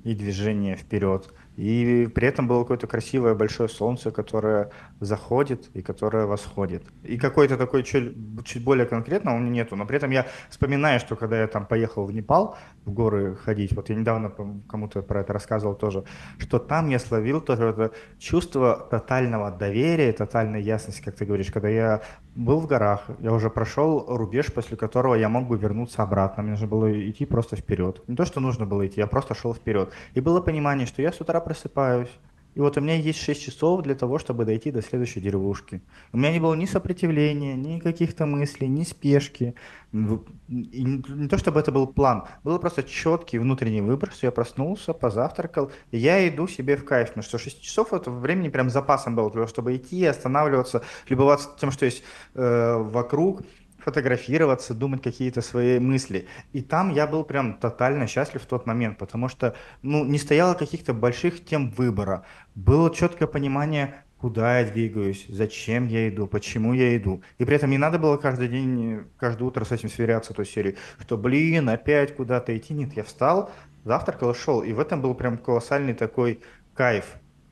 и 0.03 0.13
движение 0.13 0.75
вперед. 0.75 1.33
И 1.57 2.07
при 2.13 2.27
этом 2.27 2.47
было 2.47 2.63
какое-то 2.63 2.87
красивое 2.87 3.33
большое 3.33 3.69
солнце, 3.69 4.11
которое 4.11 4.71
заходит 4.99 5.69
и 5.73 5.81
которое 5.81 6.25
восходит. 6.25 6.83
И 7.03 7.17
какой-то 7.17 7.57
такой 7.57 7.83
чуть, 7.83 8.13
чуть 8.45 8.63
более 8.63 8.85
конкретно 8.85 9.35
у 9.35 9.39
меня 9.39 9.63
нету. 9.63 9.75
Но 9.75 9.85
при 9.85 9.97
этом 9.97 10.11
я 10.11 10.27
вспоминаю, 10.49 10.99
что 10.99 11.15
когда 11.15 11.39
я 11.39 11.47
там 11.47 11.65
поехал 11.65 12.05
в 12.05 12.11
Непал 12.11 12.57
в 12.85 12.93
горы 12.93 13.35
ходить, 13.35 13.73
вот 13.75 13.89
я 13.89 13.95
недавно 13.95 14.31
кому-то 14.69 15.01
про 15.01 15.21
это 15.21 15.33
рассказывал 15.33 15.75
тоже, 15.75 16.03
что 16.37 16.59
там 16.59 16.89
я 16.89 16.99
словил 16.99 17.41
тоже 17.41 17.65
это 17.65 17.91
чувство 18.19 18.87
тотального 18.89 19.51
доверия, 19.51 20.13
тотальной 20.13 20.61
ясности, 20.61 21.01
как 21.03 21.15
ты 21.15 21.25
говоришь, 21.25 21.51
когда 21.51 21.69
я 21.69 22.01
был 22.35 22.59
в 22.59 22.67
горах, 22.67 23.05
я 23.19 23.33
уже 23.33 23.49
прошел 23.49 24.05
рубеж, 24.07 24.53
после 24.53 24.77
которого 24.77 25.15
я 25.15 25.29
мог 25.29 25.47
бы 25.47 25.57
вернуться 25.57 26.03
обратно. 26.03 26.43
Мне 26.43 26.51
нужно 26.51 26.67
было 26.67 27.09
идти 27.09 27.25
просто 27.25 27.55
вперед. 27.55 28.03
Не 28.07 28.15
то, 28.15 28.25
что 28.25 28.39
нужно 28.39 28.65
было 28.65 28.85
идти, 28.85 28.99
я 28.99 29.07
просто 29.07 29.33
шел 29.33 29.53
вперед. 29.53 29.91
И 30.13 30.21
было 30.21 30.41
понимание, 30.41 30.85
что 30.85 31.01
я 31.01 31.11
с 31.11 31.19
утра 31.21 31.39
просыпаюсь, 31.39 32.11
и 32.55 32.61
вот 32.61 32.77
у 32.77 32.81
меня 32.81 32.95
есть 32.95 33.19
6 33.19 33.43
часов 33.43 33.81
для 33.81 33.95
того, 33.95 34.17
чтобы 34.17 34.45
дойти 34.45 34.71
до 34.71 34.81
следующей 34.81 35.19
деревушки. 35.19 35.81
У 36.13 36.17
меня 36.17 36.31
не 36.31 36.39
было 36.39 36.53
ни 36.53 36.65
сопротивления, 36.65 37.53
ни 37.53 37.79
каких-то 37.79 38.25
мыслей, 38.25 38.69
ни 38.69 38.83
спешки. 38.83 39.55
И 39.91 40.83
не 40.83 41.27
то, 41.27 41.37
чтобы 41.37 41.59
это 41.59 41.73
был 41.73 41.85
план. 41.85 42.23
Был 42.45 42.57
просто 42.59 42.83
четкий 42.83 43.39
внутренний 43.39 43.81
выбор, 43.81 44.09
что 44.11 44.27
я 44.27 44.31
проснулся, 44.31 44.93
позавтракал, 44.93 45.69
и 45.91 45.97
я 45.97 46.25
иду 46.29 46.47
себе 46.47 46.77
в 46.77 46.85
кайф. 46.85 47.09
Потому 47.09 47.23
что 47.23 47.37
6 47.37 47.61
часов 47.61 47.91
это 47.91 48.09
времени 48.09 48.47
прям 48.47 48.69
запасом 48.69 49.17
было, 49.17 49.47
чтобы 49.47 49.75
идти, 49.75 50.05
останавливаться, 50.05 50.81
любоваться 51.09 51.49
тем, 51.59 51.71
что 51.71 51.83
есть 51.85 52.03
э, 52.35 52.77
вокруг 52.77 53.41
фотографироваться, 53.85 54.73
думать 54.73 55.03
какие-то 55.03 55.41
свои 55.41 55.79
мысли. 55.79 56.27
И 56.53 56.61
там 56.61 56.91
я 56.91 57.05
был 57.05 57.23
прям 57.23 57.53
тотально 57.53 58.07
счастлив 58.07 58.41
в 58.41 58.47
тот 58.47 58.65
момент, 58.65 58.97
потому 58.97 59.29
что 59.29 59.55
ну, 59.83 60.03
не 60.03 60.17
стояло 60.17 60.55
каких-то 60.55 60.93
больших 60.93 61.45
тем 61.45 61.69
выбора. 61.69 62.25
Было 62.55 62.93
четкое 62.93 63.27
понимание, 63.27 63.93
куда 64.17 64.59
я 64.59 64.65
двигаюсь, 64.65 65.25
зачем 65.29 65.87
я 65.87 66.09
иду, 66.09 66.25
почему 66.25 66.73
я 66.73 66.97
иду. 66.97 67.21
И 67.37 67.45
при 67.45 67.55
этом 67.55 67.69
не 67.69 67.77
надо 67.77 67.99
было 67.99 68.17
каждый 68.17 68.47
день, 68.47 69.03
каждое 69.17 69.43
утро 69.43 69.63
с 69.65 69.71
этим 69.71 69.89
сверяться, 69.89 70.33
той 70.33 70.47
серии, 70.47 70.77
что, 70.99 71.15
блин, 71.15 71.69
опять 71.69 72.15
куда-то 72.15 72.57
идти. 72.57 72.73
Нет, 72.73 72.93
я 72.95 73.03
встал, 73.03 73.51
завтракал 73.83 74.33
шел. 74.33 74.63
И 74.63 74.73
в 74.73 74.79
этом 74.79 74.99
был 74.99 75.13
прям 75.13 75.37
колоссальный 75.37 75.93
такой 75.93 76.39
кайф. 76.73 77.05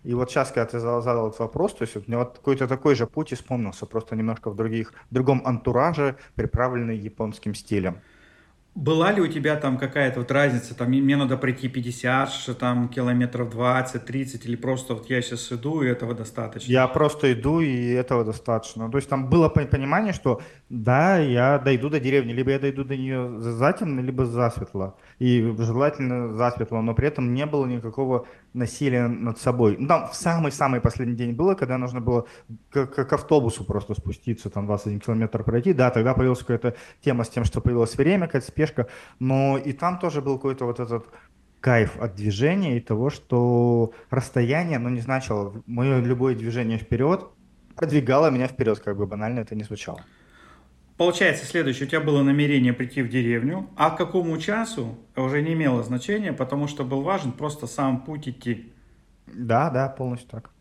И 0.03 0.13
вот 0.13 0.29
сейчас, 0.29 0.51
когда 0.51 0.65
ты 0.65 0.79
задал 0.79 1.27
этот 1.27 1.39
вопрос, 1.39 1.73
то 1.73 1.83
есть 1.83 1.95
вот 1.95 2.07
мне 2.07 2.17
вот 2.17 2.37
какой-то 2.37 2.67
такой 2.67 2.95
же 2.95 3.07
путь 3.07 3.33
вспомнился, 3.33 3.85
просто 3.85 4.15
немножко 4.15 4.49
в 4.49 4.55
других, 4.55 4.93
в 5.09 5.13
другом 5.13 5.41
антураже, 5.45 6.15
приправленный 6.35 6.97
японским 6.97 7.55
стилем. 7.55 8.01
была 8.75 9.11
ли 9.11 9.21
у 9.21 9.27
тебя 9.27 9.55
там 9.55 9.77
какая-то 9.77 10.19
вот 10.19 10.31
разница, 10.31 10.75
там 10.75 10.89
мне 10.89 11.15
надо 11.15 11.37
пройти 11.37 11.69
50, 11.69 12.57
там 12.57 12.89
километров 12.89 13.51
20, 13.51 14.03
30, 14.03 14.45
или 14.45 14.55
просто 14.55 14.95
вот 14.95 15.09
я 15.09 15.21
сейчас 15.21 15.51
иду, 15.51 15.83
и 15.83 15.87
этого 15.87 16.15
достаточно? 16.15 16.71
Я 16.71 16.87
просто 16.87 17.33
иду, 17.33 17.59
и 17.59 17.91
этого 17.91 18.23
достаточно. 18.25 18.89
То 18.89 18.97
есть 18.97 19.09
там 19.09 19.29
было 19.29 19.49
понимание, 19.49 20.13
что 20.13 20.41
да, 20.69 21.19
я 21.19 21.59
дойду 21.59 21.89
до 21.89 21.99
деревни, 21.99 22.33
либо 22.33 22.51
я 22.51 22.59
дойду 22.59 22.83
до 22.83 22.97
нее 22.97 23.39
затемно, 23.39 23.99
либо 23.99 24.25
засветло. 24.25 24.95
И 25.19 25.53
желательно 25.59 26.33
засветло, 26.33 26.81
но 26.81 26.95
при 26.95 27.07
этом 27.07 27.33
не 27.33 27.45
было 27.45 27.67
никакого 27.67 28.25
насилия 28.53 29.07
над 29.07 29.39
собой. 29.39 29.75
Ну, 29.79 29.87
там 29.87 30.07
в 30.07 30.15
самый-самый 30.15 30.81
последний 30.81 31.15
день 31.15 31.33
было, 31.33 31.55
когда 31.55 31.77
нужно 31.77 32.01
было 32.01 32.25
к, 32.69 32.85
к, 32.85 33.05
к 33.05 33.13
автобусу 33.13 33.63
просто 33.65 33.93
спуститься, 33.95 34.49
там 34.49 34.65
21 34.65 34.99
километр 34.99 35.43
пройти. 35.43 35.73
Да, 35.73 35.89
тогда 35.89 36.13
появилась 36.13 36.39
какая-то 36.39 36.75
тема 37.01 37.23
с 37.23 37.29
тем, 37.29 37.43
что 37.45 37.61
появилось 37.61 37.95
время, 37.95 38.27
какая-то 38.27 38.47
спешка, 38.47 38.87
но 39.19 39.57
и 39.57 39.73
там 39.73 39.99
тоже 39.99 40.21
был 40.21 40.37
какой-то 40.37 40.65
вот 40.65 40.79
этот 40.79 41.05
кайф 41.59 41.97
от 41.99 42.15
движения 42.15 42.77
и 42.77 42.81
того, 42.81 43.09
что 43.09 43.93
расстояние, 44.09 44.79
ну, 44.79 44.89
не 44.89 44.99
значило, 45.01 45.53
мое 45.65 45.99
любое 45.99 46.35
движение 46.35 46.77
вперед 46.77 47.27
продвигало 47.75 48.29
меня 48.29 48.47
вперед, 48.47 48.79
как 48.79 48.97
бы 48.97 49.07
банально 49.07 49.39
это 49.39 49.55
не 49.55 49.63
звучало. 49.63 50.01
Получается, 50.97 51.45
следующее, 51.45 51.87
у 51.87 51.89
тебя 51.89 52.01
было 52.01 52.21
намерение 52.21 52.71
прийти 52.71 53.01
в 53.01 53.09
деревню, 53.09 53.69
а 53.75 53.89
к 53.89 53.97
какому 53.97 54.37
часу 54.37 54.97
уже 55.15 55.41
не 55.41 55.53
имело 55.53 55.81
значения, 55.83 56.33
потому 56.33 56.67
что 56.67 56.83
был 56.83 57.01
важен 57.01 57.31
просто 57.31 57.65
сам 57.65 58.01
путь 58.01 58.27
идти. 58.27 58.73
Да, 59.25 59.69
да, 59.71 59.89
полностью 59.89 60.29
так. 60.29 60.52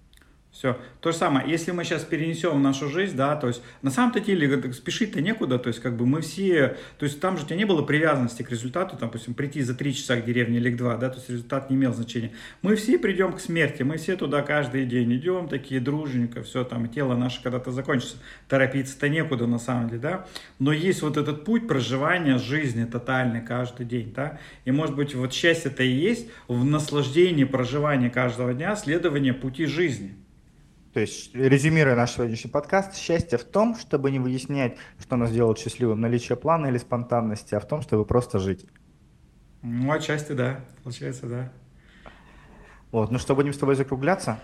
Все. 0.52 0.76
То 1.00 1.12
же 1.12 1.16
самое, 1.16 1.50
если 1.50 1.70
мы 1.70 1.82
сейчас 1.82 2.04
перенесем 2.04 2.60
нашу 2.62 2.90
жизнь, 2.90 3.16
да, 3.16 3.36
то 3.36 3.48
есть 3.48 3.62
на 3.80 3.90
самом-то 3.90 4.20
деле 4.20 4.70
спешить-то 4.74 5.22
некуда, 5.22 5.58
то 5.58 5.68
есть 5.68 5.80
как 5.80 5.96
бы 5.96 6.04
мы 6.04 6.20
все, 6.20 6.76
то 6.98 7.06
есть 7.06 7.20
там 7.20 7.38
же 7.38 7.44
у 7.44 7.46
тебя 7.46 7.56
не 7.56 7.64
было 7.64 7.80
привязанности 7.80 8.42
к 8.42 8.50
результату, 8.50 8.98
там, 8.98 9.08
допустим, 9.08 9.32
прийти 9.32 9.62
за 9.62 9.74
три 9.74 9.94
часа 9.94 10.16
к 10.16 10.26
деревне 10.26 10.58
или 10.58 10.70
к 10.70 10.76
два, 10.76 10.98
да, 10.98 11.08
то 11.08 11.16
есть 11.16 11.30
результат 11.30 11.70
не 11.70 11.76
имел 11.76 11.94
значения. 11.94 12.32
Мы 12.60 12.76
все 12.76 12.98
придем 12.98 13.32
к 13.32 13.40
смерти, 13.40 13.82
мы 13.82 13.96
все 13.96 14.14
туда 14.14 14.42
каждый 14.42 14.84
день 14.84 15.14
идем, 15.16 15.48
такие 15.48 15.80
дружненько, 15.80 16.42
все 16.42 16.64
там, 16.64 16.86
тело 16.90 17.16
наше 17.16 17.42
когда-то 17.42 17.70
закончится, 17.70 18.16
торопиться-то 18.48 19.08
некуда 19.08 19.46
на 19.46 19.58
самом 19.58 19.88
деле, 19.88 20.02
да, 20.02 20.26
но 20.58 20.70
есть 20.70 21.00
вот 21.00 21.16
этот 21.16 21.46
путь 21.46 21.66
проживания 21.66 22.36
жизни 22.36 22.84
тотальный 22.84 23.40
каждый 23.40 23.86
день, 23.86 24.12
да, 24.14 24.38
и 24.66 24.70
может 24.70 24.96
быть 24.96 25.14
вот 25.14 25.32
счастье-то 25.32 25.82
и 25.82 25.90
есть 25.90 26.28
в 26.46 26.62
наслаждении 26.62 27.44
проживания 27.44 28.10
каждого 28.10 28.52
дня, 28.52 28.76
следования 28.76 29.32
пути 29.32 29.64
жизни. 29.64 30.21
То 30.92 31.00
есть, 31.00 31.34
резюмируя 31.34 31.96
наш 31.96 32.12
сегодняшний 32.12 32.50
подкаст, 32.50 32.96
счастье 32.96 33.38
в 33.38 33.44
том, 33.44 33.76
чтобы 33.76 34.10
не 34.10 34.18
выяснять, 34.18 34.76
что 35.00 35.16
нас 35.16 35.32
делает 35.32 35.58
счастливым, 35.58 36.00
наличие 36.00 36.36
плана 36.36 36.66
или 36.66 36.76
спонтанности, 36.76 37.54
а 37.54 37.60
в 37.60 37.66
том, 37.66 37.80
чтобы 37.80 38.04
просто 38.04 38.38
жить. 38.38 38.66
Ну, 39.62 39.90
отчасти 39.90 40.32
да, 40.32 40.60
получается, 40.82 41.26
да. 41.26 41.52
Вот, 42.90 43.10
ну 43.10 43.18
что, 43.18 43.34
будем 43.34 43.54
с 43.54 43.58
тобой 43.58 43.74
закругляться? 43.74 44.38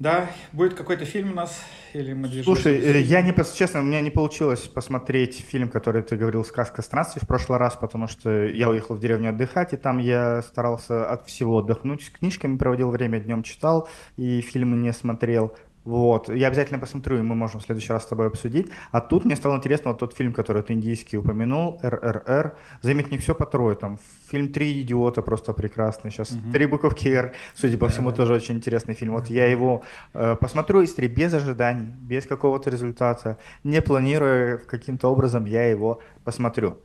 Да, 0.00 0.30
будет 0.52 0.72
какой-то 0.72 1.04
фильм 1.04 1.32
у 1.32 1.34
нас, 1.34 1.62
или 1.92 2.14
мы 2.14 2.26
движемся? 2.26 2.62
Слушай, 2.62 2.80
э, 2.80 3.00
я 3.02 3.20
не, 3.20 3.34
честно, 3.54 3.80
у 3.80 3.82
меня 3.82 4.00
не 4.00 4.08
получилось 4.10 4.60
посмотреть 4.60 5.44
фильм, 5.46 5.68
который 5.68 6.02
ты 6.02 6.16
говорил, 6.16 6.42
«Сказка 6.42 6.80
странствий» 6.80 7.20
в 7.22 7.28
прошлый 7.28 7.58
раз, 7.58 7.76
потому 7.76 8.08
что 8.08 8.46
я 8.46 8.70
уехал 8.70 8.94
в 8.94 8.98
деревню 8.98 9.28
отдыхать, 9.28 9.74
и 9.74 9.76
там 9.76 9.98
я 9.98 10.40
старался 10.40 11.04
от 11.04 11.26
всего 11.26 11.58
отдохнуть, 11.58 12.02
с 12.02 12.08
книжками 12.08 12.56
проводил 12.56 12.88
время, 12.88 13.20
днем 13.20 13.42
читал, 13.42 13.90
и 14.16 14.40
фильмы 14.40 14.78
не 14.78 14.94
смотрел. 14.94 15.54
Вот, 15.84 16.28
я 16.28 16.48
обязательно 16.48 16.78
посмотрю, 16.78 17.18
и 17.18 17.22
мы 17.22 17.34
можем 17.34 17.60
в 17.60 17.64
следующий 17.64 17.92
раз 17.92 18.02
с 18.02 18.06
тобой 18.06 18.26
обсудить. 18.26 18.70
А 18.92 19.00
тут 19.00 19.24
мне 19.24 19.34
стало 19.34 19.56
интересно 19.56 19.90
вот 19.90 20.00
тот 20.00 20.14
фильм, 20.14 20.34
который 20.34 20.62
ты 20.62 20.74
индийский 20.74 21.16
упомянул, 21.16 21.80
РРР. 21.82 22.54
Заметь, 22.82 23.10
не 23.10 23.16
все 23.16 23.34
по 23.34 23.46
трое, 23.46 23.76
там 23.76 23.98
фильм 24.30 24.52
«Три 24.52 24.82
идиота» 24.82 25.22
просто 25.22 25.54
прекрасный. 25.54 26.10
Сейчас 26.10 26.32
угу. 26.32 26.52
«Три 26.52 26.66
буковки 26.66 27.08
Р», 27.08 27.32
судя 27.54 27.78
по 27.78 27.88
всему, 27.88 28.12
тоже 28.12 28.34
очень 28.34 28.56
интересный 28.56 28.94
фильм. 28.94 29.14
Вот 29.14 29.28
я 29.28 29.46
его 29.46 29.82
э, 30.12 30.36
посмотрю 30.38 30.82
из 30.82 30.94
без 30.94 31.32
ожиданий, 31.32 31.94
без 32.00 32.26
какого-то 32.26 32.68
результата, 32.68 33.38
не 33.64 33.80
планируя 33.80 34.58
каким-то 34.58 35.08
образом, 35.08 35.46
я 35.46 35.64
его 35.64 36.00
посмотрю. 36.24 36.76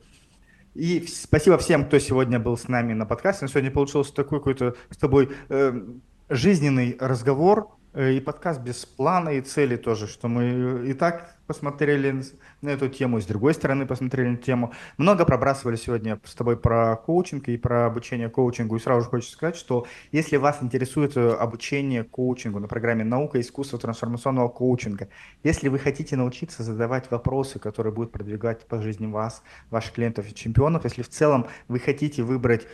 И 0.74 1.06
спасибо 1.08 1.58
всем, 1.58 1.86
кто 1.86 2.00
сегодня 2.00 2.40
был 2.40 2.58
с 2.58 2.68
нами 2.68 2.94
на 2.94 3.06
подкасте. 3.06 3.48
Сегодня 3.48 3.72
получился 3.72 4.14
такой 4.14 4.40
какой-то 4.40 4.76
с 4.90 4.98
тобой 4.98 5.30
э, 5.50 5.82
жизненный 6.30 6.98
разговор, 7.00 7.70
и 7.96 8.20
подкаст 8.20 8.62
без 8.62 8.86
плана 8.86 9.30
и 9.30 9.42
цели 9.42 9.78
тоже, 9.78 10.08
что 10.08 10.28
мы 10.28 10.86
и 10.88 10.94
так 10.94 11.36
посмотрели 11.48 12.24
на 12.62 12.70
эту 12.70 12.90
тему, 12.90 13.20
и 13.20 13.22
с 13.22 13.26
другой 13.26 13.54
стороны 13.54 13.86
посмотрели 13.86 14.30
на 14.30 14.38
тему. 14.38 14.74
Много 14.98 15.26
пробрасывали 15.26 15.76
сегодня 15.76 16.20
с 16.26 16.34
тобой 16.34 16.58
про 16.58 16.96
коучинг 16.98 17.48
и 17.48 17.58
про 17.58 17.86
обучение 17.86 18.30
коучингу. 18.30 18.76
И 18.76 18.80
сразу 18.80 19.04
же 19.04 19.10
хочется 19.10 19.34
сказать, 19.34 19.56
что 19.56 19.86
если 20.12 20.38
вас 20.38 20.58
интересует 20.62 21.16
э, 21.16 21.34
обучение 21.34 22.04
коучингу 22.04 22.60
на 22.60 22.68
программе 22.68 23.04
«Наука 23.04 23.38
и 23.38 23.42
искусство 23.42 23.80
трансформационного 23.80 24.50
коучинга», 24.50 25.08
если 25.44 25.70
вы 25.70 25.80
хотите 25.80 26.16
научиться 26.16 26.64
задавать 26.64 27.10
вопросы, 27.12 27.60
которые 27.60 27.94
будут 27.94 28.12
продвигать 28.12 28.66
по 28.68 28.82
жизни 28.82 29.06
вас, 29.08 29.44
ваших 29.70 29.94
клиентов 29.94 30.30
и 30.30 30.36
чемпионов, 30.36 30.84
если 30.84 31.02
в 31.02 31.10
целом 31.10 31.48
вы 31.68 31.80
хотите 31.80 32.24
выбрать 32.24 32.68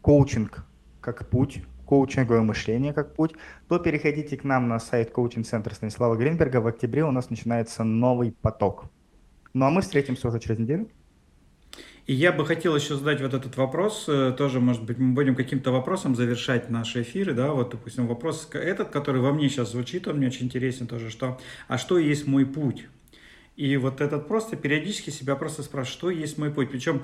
коучинг 0.00 0.64
как 1.00 1.28
путь, 1.28 1.62
коучинговое 1.84 2.42
мышление 2.42 2.92
как 2.92 3.14
путь, 3.14 3.32
то 3.68 3.78
переходите 3.78 4.36
к 4.36 4.44
нам 4.44 4.68
на 4.68 4.78
сайт 4.78 5.10
коучинг-центра 5.10 5.74
Станислава 5.74 6.16
Гринберга. 6.16 6.60
В 6.60 6.66
октябре 6.66 7.04
у 7.04 7.10
нас 7.10 7.30
начинается 7.30 7.84
новый 7.84 8.32
поток. 8.32 8.86
Ну 9.52 9.66
а 9.66 9.70
мы 9.70 9.82
встретимся 9.82 10.28
уже 10.28 10.40
через 10.40 10.58
неделю. 10.58 10.88
И 12.06 12.12
я 12.12 12.32
бы 12.32 12.44
хотел 12.44 12.76
еще 12.76 12.96
задать 12.96 13.22
вот 13.22 13.32
этот 13.32 13.56
вопрос, 13.56 14.04
э, 14.08 14.34
тоже, 14.36 14.60
может 14.60 14.82
быть, 14.82 14.98
мы 14.98 15.14
будем 15.14 15.34
каким-то 15.34 15.72
вопросом 15.72 16.14
завершать 16.14 16.68
наши 16.68 17.00
эфиры, 17.00 17.32
да, 17.32 17.52
вот, 17.52 17.70
допустим, 17.70 18.06
вопрос 18.06 18.46
этот, 18.52 18.90
который 18.90 19.22
во 19.22 19.32
мне 19.32 19.48
сейчас 19.48 19.72
звучит, 19.72 20.06
он 20.06 20.18
мне 20.18 20.26
очень 20.26 20.46
интересен 20.46 20.86
тоже, 20.86 21.08
что, 21.08 21.40
а 21.66 21.78
что 21.78 21.96
есть 21.96 22.26
мой 22.26 22.44
путь? 22.44 22.88
И 23.56 23.76
вот 23.76 24.00
этот 24.00 24.26
просто 24.26 24.56
периодически 24.56 25.10
себя 25.10 25.36
просто 25.36 25.62
спрашивает, 25.62 25.96
что 25.96 26.10
есть 26.10 26.38
мой 26.38 26.50
путь. 26.50 26.70
Причем 26.70 27.02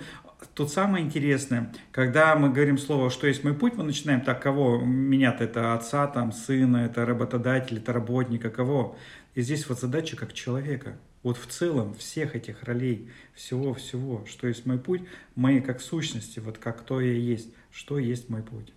тут 0.54 0.70
самое 0.70 1.04
интересное, 1.04 1.72
когда 1.92 2.34
мы 2.34 2.50
говорим 2.50 2.76
слово 2.76 3.10
«что 3.10 3.28
есть 3.28 3.44
мой 3.44 3.54
путь», 3.54 3.74
мы 3.74 3.84
начинаем 3.84 4.20
так, 4.20 4.42
кого 4.42 4.78
меня-то 4.80 5.44
это 5.44 5.74
отца, 5.74 6.08
там, 6.08 6.32
сына, 6.32 6.78
это 6.78 7.06
работодатель, 7.06 7.78
это 7.78 7.92
работника, 7.92 8.50
кого. 8.50 8.96
И 9.34 9.42
здесь 9.42 9.68
вот 9.68 9.78
задача 9.78 10.16
как 10.16 10.32
человека. 10.32 10.98
Вот 11.22 11.36
в 11.36 11.46
целом 11.46 11.94
всех 11.94 12.34
этих 12.34 12.64
ролей, 12.64 13.10
всего-всего, 13.34 14.24
что 14.26 14.48
есть 14.48 14.66
мой 14.66 14.78
путь, 14.78 15.02
мои 15.36 15.60
как 15.60 15.80
сущности, 15.80 16.40
вот 16.40 16.58
как 16.58 16.80
кто 16.80 17.00
я 17.00 17.12
есть, 17.12 17.54
что 17.70 17.98
есть 17.98 18.28
мой 18.28 18.42
путь. 18.42 18.72